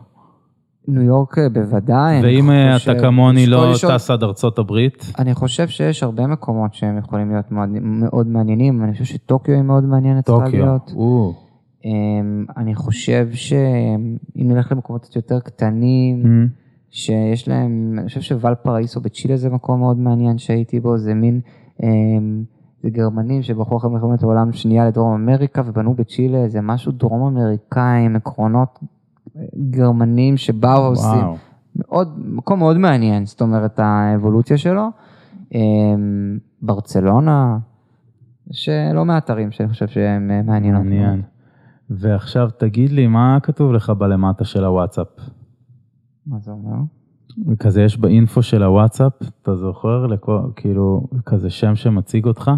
ניו 0.88 1.02
יורק 1.02 1.38
אה, 1.38 1.50
בוודאי. 1.50 2.22
ואם 2.24 2.52
אה, 2.52 2.74
חושב- 2.74 2.92
אתה 2.92 3.00
כמוני 3.00 3.46
לא 3.48 3.72
לשאול- 3.72 3.94
טס 3.98 4.10
עד 4.12 4.24
ארצות 4.24 4.60
הברית, 4.60 5.12
אני 5.20 5.34
חושב 5.34 5.68
שיש 5.68 6.04
הרבה 6.04 6.28
מקומות 6.28 6.74
שהם 6.74 6.98
יכולים 6.98 7.30
להיות 7.32 7.52
מאוד, 7.52 7.70
מאוד 7.82 8.28
מעניינים, 8.28 8.84
אני 8.84 8.92
חושב 8.92 9.06
שטוקיו 9.06 9.54
היא 9.56 9.62
מאוד 9.64 9.84
מעניינת 9.84 10.26
צריכה 10.26 10.46
טוקיו, 10.46 10.66
להיות. 10.66 10.92
או, 10.96 11.34
אמ, 11.86 11.92
אני 12.58 12.76
חושב 12.76 13.28
שאם 13.34 14.18
נלך 14.36 14.72
למקומות 14.72 15.02
קצת 15.06 15.16
יותר 15.16 15.40
קטנים, 15.40 16.22
אמ, 16.26 16.48
שיש 16.92 17.48
להם, 17.48 17.96
אני 18.00 18.08
חושב 18.08 18.22
שוואל 18.22 18.56
פראיסו 18.56 19.02
בצ'ילה 19.02 19.38
זה 19.38 19.50
מקום 19.50 19.80
מאוד 19.80 19.98
מעניין 20.00 20.38
שהייתי 20.38 20.80
בו, 20.80 20.98
זה 20.98 21.14
מין, 21.14 21.40
אמ, 21.84 22.44
זה 22.84 22.90
גרמנים 22.90 23.42
שברחו 23.42 23.78
אחרי 23.78 23.90
מלחמת 23.90 24.24
העולם 24.24 24.50
השנייה 24.50 24.88
לדרום 24.88 25.14
אמריקה 25.14 25.62
ובנו 25.66 25.94
בצ'ילה 25.94 26.38
איזה 26.38 26.62
משהו 26.62 26.92
דרום 26.92 27.38
אמריקאי 27.38 28.06
עם 28.06 28.16
עקרונות 28.16 28.80
גרמנים 29.70 30.38
שבאו 30.38 30.86
עושים, 30.86 31.26
מאוד, 31.76 32.14
מקום 32.18 32.60
מאוד 32.60 32.78
מעניין, 32.78 33.26
זאת 33.26 33.42
אומרת 33.42 33.80
האבולוציה 33.80 34.58
שלו. 34.58 34.90
אמ, 35.54 36.38
ברצלונה, 36.62 37.58
יש 38.50 38.70
לא 38.94 39.06
מעט 39.06 39.30
ערים 39.30 39.52
שאני 39.52 39.70
חושב 39.70 39.88
שהם 39.88 40.32
אה, 40.32 40.42
מעניינות. 40.42 40.82
מעניין. 40.84 41.22
ועכשיו 41.90 42.50
תגיד 42.58 42.92
לי, 42.92 43.08
מה 43.08 43.38
כתוב 43.44 43.74
לך 43.74 43.90
בלמטה 43.90 44.46
של 44.46 44.66
הוואטסאפ? 44.66 45.08
מה 46.28 46.40
זה 46.40 46.52
אומר? 46.52 46.78
כזה 47.60 47.82
יש 47.82 47.98
באינפו 47.98 48.44
של 48.44 48.64
הוואטסאפ, 48.64 49.14
אתה 49.42 49.56
זוכר? 49.56 50.06
לכל, 50.08 50.40
כאילו, 50.56 51.08
כזה 51.26 51.50
שם 51.50 51.76
שמציג 51.76 52.26
אותך? 52.26 52.52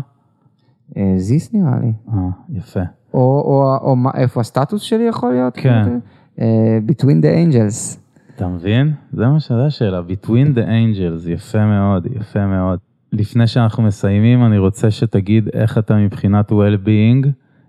אה, 0.97 1.13
זיס 1.17 1.53
נראה 1.53 1.79
לי. 1.79 1.93
אה, 2.13 2.19
יפה. 2.49 2.79
או, 3.13 3.19
או, 3.19 3.77
או 3.81 3.95
מה, 3.95 4.11
איפה 4.15 4.41
הסטטוס 4.41 4.81
שלי 4.81 5.03
יכול 5.03 5.31
להיות? 5.33 5.53
כן. 5.57 5.99
אה, 6.41 6.79
Between 6.87 7.23
the 7.23 7.53
Angels. 7.53 7.97
אתה 8.35 8.47
מבין? 8.47 8.93
זה 9.13 9.27
מה 9.27 9.39
שזה 9.39 9.65
השאלה, 9.65 10.01
Between 10.09 10.57
the 10.57 10.67
Angels, 10.67 11.29
יפה 11.29 11.65
מאוד, 11.65 12.07
יפה 12.15 12.45
מאוד. 12.45 12.79
לפני 13.11 13.47
שאנחנו 13.47 13.83
מסיימים, 13.83 14.45
אני 14.45 14.57
רוצה 14.57 14.91
שתגיד 14.91 15.49
איך 15.53 15.77
אתה 15.77 15.95
מבחינת 15.95 16.51
well-being, 16.51 17.27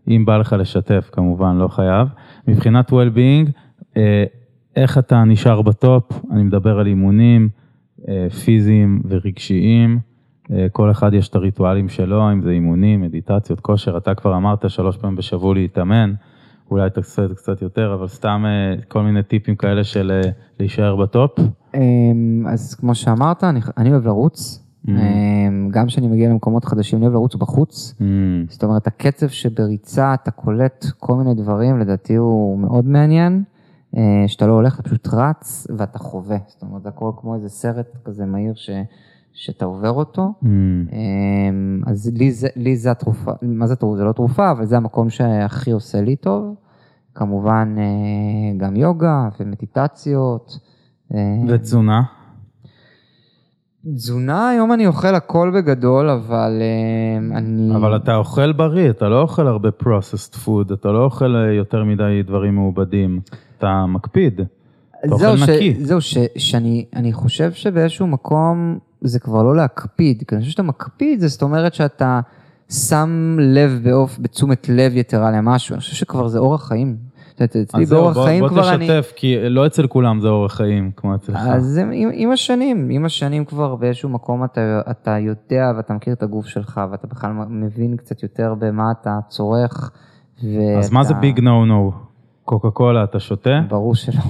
אם 0.08 0.24
בא 0.26 0.36
לך 0.36 0.56
לשתף, 0.58 1.10
כמובן, 1.12 1.56
לא 1.56 1.68
חייב. 1.68 2.08
מבחינת 2.48 2.90
well-being, 2.90 3.50
אה, 3.96 4.24
איך 4.76 4.98
אתה 4.98 5.24
נשאר 5.24 5.62
בטופ, 5.62 6.12
אני 6.32 6.42
מדבר 6.42 6.78
על 6.78 6.86
אימונים 6.86 7.48
אה, 8.08 8.26
פיזיים 8.44 9.02
ורגשיים, 9.08 9.98
כל 10.72 10.90
אחד 10.90 11.14
יש 11.14 11.28
את 11.28 11.34
הריטואלים 11.34 11.88
שלו, 11.88 12.32
אם 12.32 12.42
זה 12.42 12.50
אימונים, 12.50 13.00
מדיטציות, 13.00 13.60
כושר, 13.60 13.96
אתה 13.96 14.14
כבר 14.14 14.36
אמרת 14.36 14.70
שלוש 14.70 14.96
פעמים 14.96 15.16
בשבוע 15.16 15.54
להתאמן, 15.54 16.12
אולי 16.70 16.90
תעשה 16.90 17.24
את 17.24 17.28
זה 17.28 17.34
קצת 17.34 17.62
יותר, 17.62 17.94
אבל 17.94 18.08
סתם 18.08 18.44
אה, 18.46 18.82
כל 18.88 19.02
מיני 19.02 19.22
טיפים 19.22 19.56
כאלה 19.56 19.84
של 19.84 20.20
אה, 20.24 20.30
להישאר 20.60 20.96
בטופ. 20.96 21.30
אמ, 21.74 22.46
אז 22.48 22.74
כמו 22.74 22.94
שאמרת, 22.94 23.44
אני, 23.44 23.60
אני 23.76 23.90
אוהב 23.90 24.06
לרוץ. 24.06 24.64
Mm. 24.86 24.90
אמ, 24.90 25.68
גם 25.70 25.86
כשאני 25.86 26.08
מגיע 26.08 26.28
למקומות 26.28 26.64
חדשים, 26.64 26.98
אני 26.98 27.06
אוהב 27.06 27.14
לרוץ 27.14 27.34
בחוץ. 27.34 27.94
Mm, 27.98 28.02
זאת 28.48 28.64
אומרת, 28.64 28.86
הקצב 28.86 29.28
שבריצה 29.28 30.14
אתה 30.14 30.30
קולט 30.30 30.86
כל 30.98 31.16
מיני 31.16 31.34
דברים, 31.34 31.78
לדעתי 31.78 32.14
הוא 32.14 32.58
מאוד 32.58 32.86
מעניין. 32.86 33.42
אה, 33.96 34.24
שאתה 34.26 34.46
לא 34.46 34.52
הולך, 34.52 34.74
אתה 34.74 34.82
פשוט 34.82 35.08
רץ 35.12 35.66
ואתה 35.78 35.98
חווה. 35.98 36.36
זאת 36.46 36.62
אומרת, 36.62 36.82
זה 36.82 36.88
הכל 36.88 37.10
כמו 37.16 37.34
איזה 37.34 37.48
סרט 37.48 37.96
כזה 38.04 38.26
מהיר 38.26 38.52
ש, 38.54 38.70
שאתה 39.32 39.64
עובר 39.64 39.90
אותו. 39.90 40.32
mm, 40.42 40.46
אמ, 40.46 41.82
אז 41.86 42.10
לי 42.14 42.32
זה, 42.32 42.48
לי 42.56 42.76
זה 42.76 42.90
התרופה, 42.90 43.32
מה 43.42 43.66
זה 43.66 43.76
תרופה? 43.76 43.96
זה 43.96 44.04
לא 44.04 44.12
תרופה, 44.12 44.50
אבל 44.50 44.64
זה 44.64 44.76
המקום 44.76 45.10
שהכי 45.10 45.70
עושה 45.70 46.00
לי 46.00 46.16
טוב. 46.16 46.54
כמובן 47.18 47.74
אה, 47.78 48.58
גם 48.58 48.76
יוגה 48.76 49.28
ומדיטציות. 49.40 50.58
אה, 51.14 51.18
ותזונה? 51.48 52.02
תזונה, 53.94 54.48
היום 54.48 54.72
אני 54.72 54.86
אוכל 54.86 55.14
הכל 55.14 55.52
בגדול, 55.54 56.08
אבל 56.08 56.58
אה, 56.60 57.38
אני... 57.38 57.76
אבל 57.76 57.96
אתה 57.96 58.16
אוכל 58.16 58.52
בריא, 58.52 58.90
אתה 58.90 59.08
לא 59.08 59.20
אוכל 59.20 59.46
הרבה 59.46 59.68
processed 59.82 60.34
food, 60.46 60.74
אתה 60.74 60.88
לא 60.88 61.04
אוכל 61.04 61.34
יותר 61.56 61.84
מדי 61.84 62.22
דברים 62.26 62.54
מעובדים, 62.54 63.20
אתה 63.58 63.86
מקפיד. 63.88 64.40
אתה 65.04 65.14
אוכל 65.14 65.36
ש... 65.36 65.42
נקי. 65.42 65.74
זהו 65.84 66.00
ש... 66.00 66.18
שאני 66.36 66.84
אני 66.96 67.12
חושב 67.12 67.52
שבאיזשהו 67.52 68.06
מקום 68.06 68.78
זה 69.00 69.20
כבר 69.20 69.42
לא 69.42 69.56
להקפיד, 69.56 70.22
כי 70.28 70.34
אני 70.34 70.40
חושב 70.40 70.52
שאתה 70.52 70.62
מקפיד, 70.62 71.20
זאת 71.20 71.42
אומרת 71.42 71.74
שאתה 71.74 72.20
שם 72.70 73.36
לב 73.40 73.80
באוף, 73.82 74.18
בתשומת 74.18 74.68
לב 74.68 74.96
יתרה 74.96 75.30
למשהו, 75.30 75.72
אני 75.72 75.80
חושב 75.80 75.94
שכבר 75.94 76.28
זה 76.28 76.38
אורח 76.38 76.68
חיים. 76.68 76.96
אצלי 77.44 77.86
באורח 77.86 78.14
בוא, 78.14 78.24
חיים 78.24 78.40
בוא 78.40 78.48
כבר 78.48 78.74
אני... 78.74 78.86
תשתף, 78.86 79.12
כי 79.16 79.36
לא 79.48 79.66
אצל 79.66 79.86
כולם 79.86 80.20
זה 80.20 80.28
אורח 80.28 80.54
חיים 80.54 80.90
כמו 80.96 81.14
אצלך. 81.14 81.38
אז 81.46 81.78
עם, 81.78 82.10
עם 82.12 82.30
השנים, 82.30 82.88
עם 82.90 83.04
השנים 83.04 83.44
כבר 83.44 83.74
באיזשהו 83.74 84.08
מקום 84.08 84.44
אתה, 84.44 84.80
אתה 84.90 85.18
יודע 85.18 85.72
ואתה 85.76 85.94
מכיר 85.94 86.12
את 86.12 86.22
הגוף 86.22 86.46
שלך 86.46 86.80
ואתה 86.90 87.06
בכלל 87.06 87.32
מבין 87.48 87.96
קצת 87.96 88.22
יותר 88.22 88.54
במה 88.58 88.90
אתה 89.00 89.18
צורך. 89.28 89.90
ואתה... 90.42 90.78
אז 90.78 90.90
מה 90.92 91.04
זה 91.04 91.14
ביג 91.14 91.40
נו 91.40 91.66
נו? 91.66 91.92
קוקה 92.44 92.70
קולה 92.70 93.04
אתה 93.04 93.20
שותה? 93.20 93.60
ברור 93.68 93.94
שלא. 93.94 94.22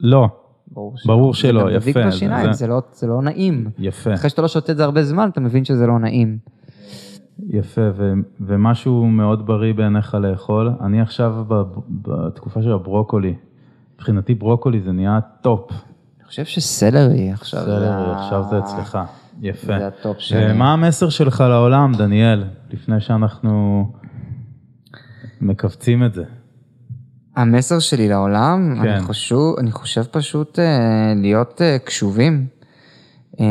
לא, 0.00 0.28
ברור 0.72 0.96
שלא. 0.96 1.14
ברור 1.14 1.34
שלא, 1.34 1.70
זה 1.70 1.76
מזיק 1.76 1.96
יפה, 1.96 2.06
בשיניים, 2.06 2.52
זה- 2.52 2.58
זה 2.58 2.66
לא, 2.66 2.82
זה 2.92 3.06
לא 3.06 3.22
נעים. 3.22 3.70
יפה, 3.78 4.14
אחרי 4.14 4.30
שאתה 4.30 4.42
לא 4.42 4.48
שותה 4.48 4.72
את 4.72 4.76
זה 4.76 4.84
הרבה 4.84 5.02
זמן, 5.02 5.28
אתה 5.28 5.40
מבין 5.40 5.64
שזה 5.64 5.86
לא 5.86 5.98
נעים. 5.98 6.38
יפה, 7.48 7.80
ו- 7.96 8.12
ומשהו 8.40 9.06
מאוד 9.06 9.46
בריא 9.46 9.74
בעיניך 9.74 10.14
לאכול. 10.14 10.70
אני 10.80 11.00
עכשיו 11.00 11.44
בתקופה 11.90 12.62
של 12.62 12.72
הברוקולי, 12.72 13.34
מבחינתי 13.94 14.34
ברוקולי 14.34 14.80
זה 14.80 14.92
נהיה 14.92 15.18
top. 15.40 15.70
אני 16.18 16.26
חושב 16.26 16.44
שסלרי 16.44 17.30
עכשיו 17.30 17.60
זה... 17.60 17.66
בסדר, 17.66 17.92
ה- 17.92 18.22
עכשיו 18.24 18.44
זה 18.50 18.58
אצלך, 18.58 18.98
יפה. 19.40 19.66
זה 19.78 19.86
ה 19.86 19.94
top 19.94 20.18
שלי. 20.18 20.52
ומה 20.52 20.72
המסר 20.72 21.08
שלך 21.08 21.44
לעולם, 21.48 21.92
דניאל, 21.98 22.44
לפני 22.70 23.00
שאנחנו 23.00 23.84
מקווצ'ים 25.40 26.04
את 26.04 26.14
זה? 26.14 26.24
המסר 27.38 27.78
שלי 27.78 28.08
לעולם, 28.08 28.74
כן. 28.82 28.88
אני, 28.88 29.00
חושב, 29.00 29.36
אני 29.58 29.70
חושב 29.72 30.02
פשוט 30.10 30.58
אה, 30.58 31.12
להיות 31.16 31.62
אה, 31.62 31.76
קשובים. 31.84 32.46
אה, 33.40 33.46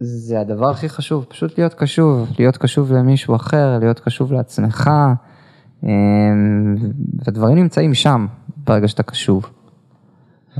זה 0.00 0.40
הדבר 0.40 0.70
הכי 0.70 0.88
חשוב, 0.88 1.26
פשוט 1.28 1.58
להיות 1.58 1.74
קשוב, 1.74 2.28
להיות 2.38 2.56
קשוב 2.56 2.92
למישהו 2.92 3.36
אחר, 3.36 3.78
להיות 3.80 4.00
קשוב 4.00 4.32
לעצמך, 4.32 4.90
אה, 5.84 5.90
והדברים 7.18 7.58
נמצאים 7.58 7.94
שם 7.94 8.26
ברגע 8.66 8.88
שאתה 8.88 9.02
קשוב. 9.02 9.46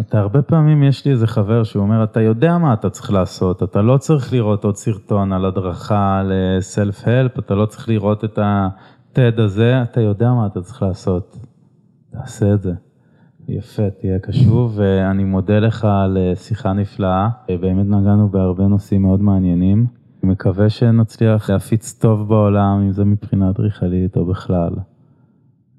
אתה 0.00 0.18
הרבה 0.18 0.42
פעמים, 0.42 0.82
יש 0.82 1.04
לי 1.04 1.12
איזה 1.12 1.26
חבר 1.26 1.64
שהוא 1.64 1.82
אומר, 1.82 2.04
אתה 2.04 2.20
יודע 2.20 2.58
מה 2.58 2.72
אתה 2.72 2.90
צריך 2.90 3.12
לעשות, 3.12 3.62
אתה 3.62 3.82
לא 3.82 3.96
צריך 3.96 4.32
לראות 4.32 4.64
עוד 4.64 4.76
סרטון 4.76 5.32
על 5.32 5.44
הדרכה 5.44 6.22
לסלף-הלפ, 6.24 7.38
אתה 7.38 7.54
לא 7.54 7.66
צריך 7.66 7.88
לראות 7.88 8.24
את 8.24 8.38
ה-TED 8.38 9.40
הזה, 9.42 9.82
אתה 9.82 10.00
יודע 10.00 10.32
מה 10.32 10.46
אתה 10.46 10.60
צריך 10.60 10.82
לעשות. 10.82 11.51
תעשה 12.12 12.54
את 12.54 12.62
זה. 12.62 12.72
יפה, 13.48 13.90
תהיה 14.00 14.18
קשוב, 14.18 14.72
ואני 14.76 15.24
מודה 15.24 15.58
לך 15.58 15.84
על 15.84 16.18
אה, 16.18 16.36
שיחה 16.36 16.72
נפלאה. 16.72 17.28
באמת 17.48 17.86
נגענו 17.86 18.28
בהרבה 18.28 18.66
נושאים 18.66 19.02
מאוד 19.02 19.22
מעניינים. 19.22 19.86
אני 20.22 20.32
מקווה 20.32 20.70
שנצליח 20.70 21.50
להפיץ 21.50 21.92
טוב 21.92 22.28
בעולם, 22.28 22.80
אם 22.80 22.92
זה 22.92 23.04
מבחינה 23.04 23.50
אדריכלית 23.50 24.16
או 24.16 24.24
בכלל. 24.26 24.72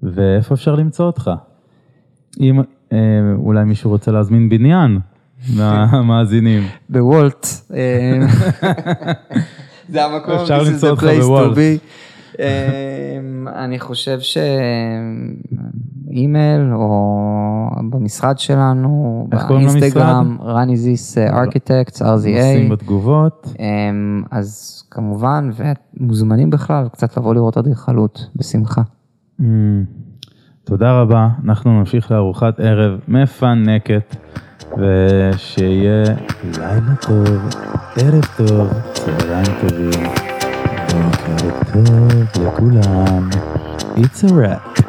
ואיפה 0.03 0.53
אפשר 0.53 0.75
למצוא 0.75 1.05
אותך? 1.05 1.31
אם 2.39 2.61
אה, 2.91 2.97
אולי 3.35 3.63
מישהו 3.63 3.89
רוצה 3.89 4.11
להזמין 4.11 4.49
בניין 4.49 4.99
מהמאזינים. 5.57 6.63
בוולט. 6.89 7.47
אה, 7.73 8.19
זה 9.89 10.05
המקום, 10.05 10.33
אפשר 10.33 10.63
למצוא 10.63 10.89
אותך 10.89 11.03
בוולט. 11.03 11.57
אה, 12.39 13.19
אני 13.63 13.79
חושב 13.79 14.19
שאימייל 16.13 16.73
או 16.73 17.69
במשרד 17.89 18.39
שלנו? 18.39 19.27
באינסטגרם, 19.49 20.37
רני 20.41 20.77
זיס 20.77 21.17
ארכיטקט, 21.17 22.01
נשים 22.01 22.67
RZA. 22.67 22.71
בתגובות. 22.71 23.53
אה, 23.59 23.65
אז 24.31 24.83
כמובן, 24.91 25.49
ומוזמנים 25.55 26.49
בכלל 26.49 26.87
קצת 26.91 27.17
לבוא 27.17 27.33
לראות 27.33 27.57
אדריכלות, 27.57 28.27
בשמחה. 28.35 28.81
Mm, 29.41 29.43
תודה 30.63 31.01
רבה, 31.01 31.27
אנחנו 31.45 31.79
נמשיך 31.79 32.11
לארוחת 32.11 32.59
ערב 32.59 32.99
מפנקת. 33.07 34.15
ושיהיה 34.77 36.03
לילה 36.43 36.95
טוב, 37.01 37.49
ערב 37.95 38.25
טוב, 38.37 38.69
צהריים 38.93 39.45
טובים, 39.61 40.03
בוקר 40.87 41.49
טוב 41.73 42.43
לכולם. 42.45 43.29
It's 43.95 44.23
a 44.23 44.33
wrap. 44.33 44.82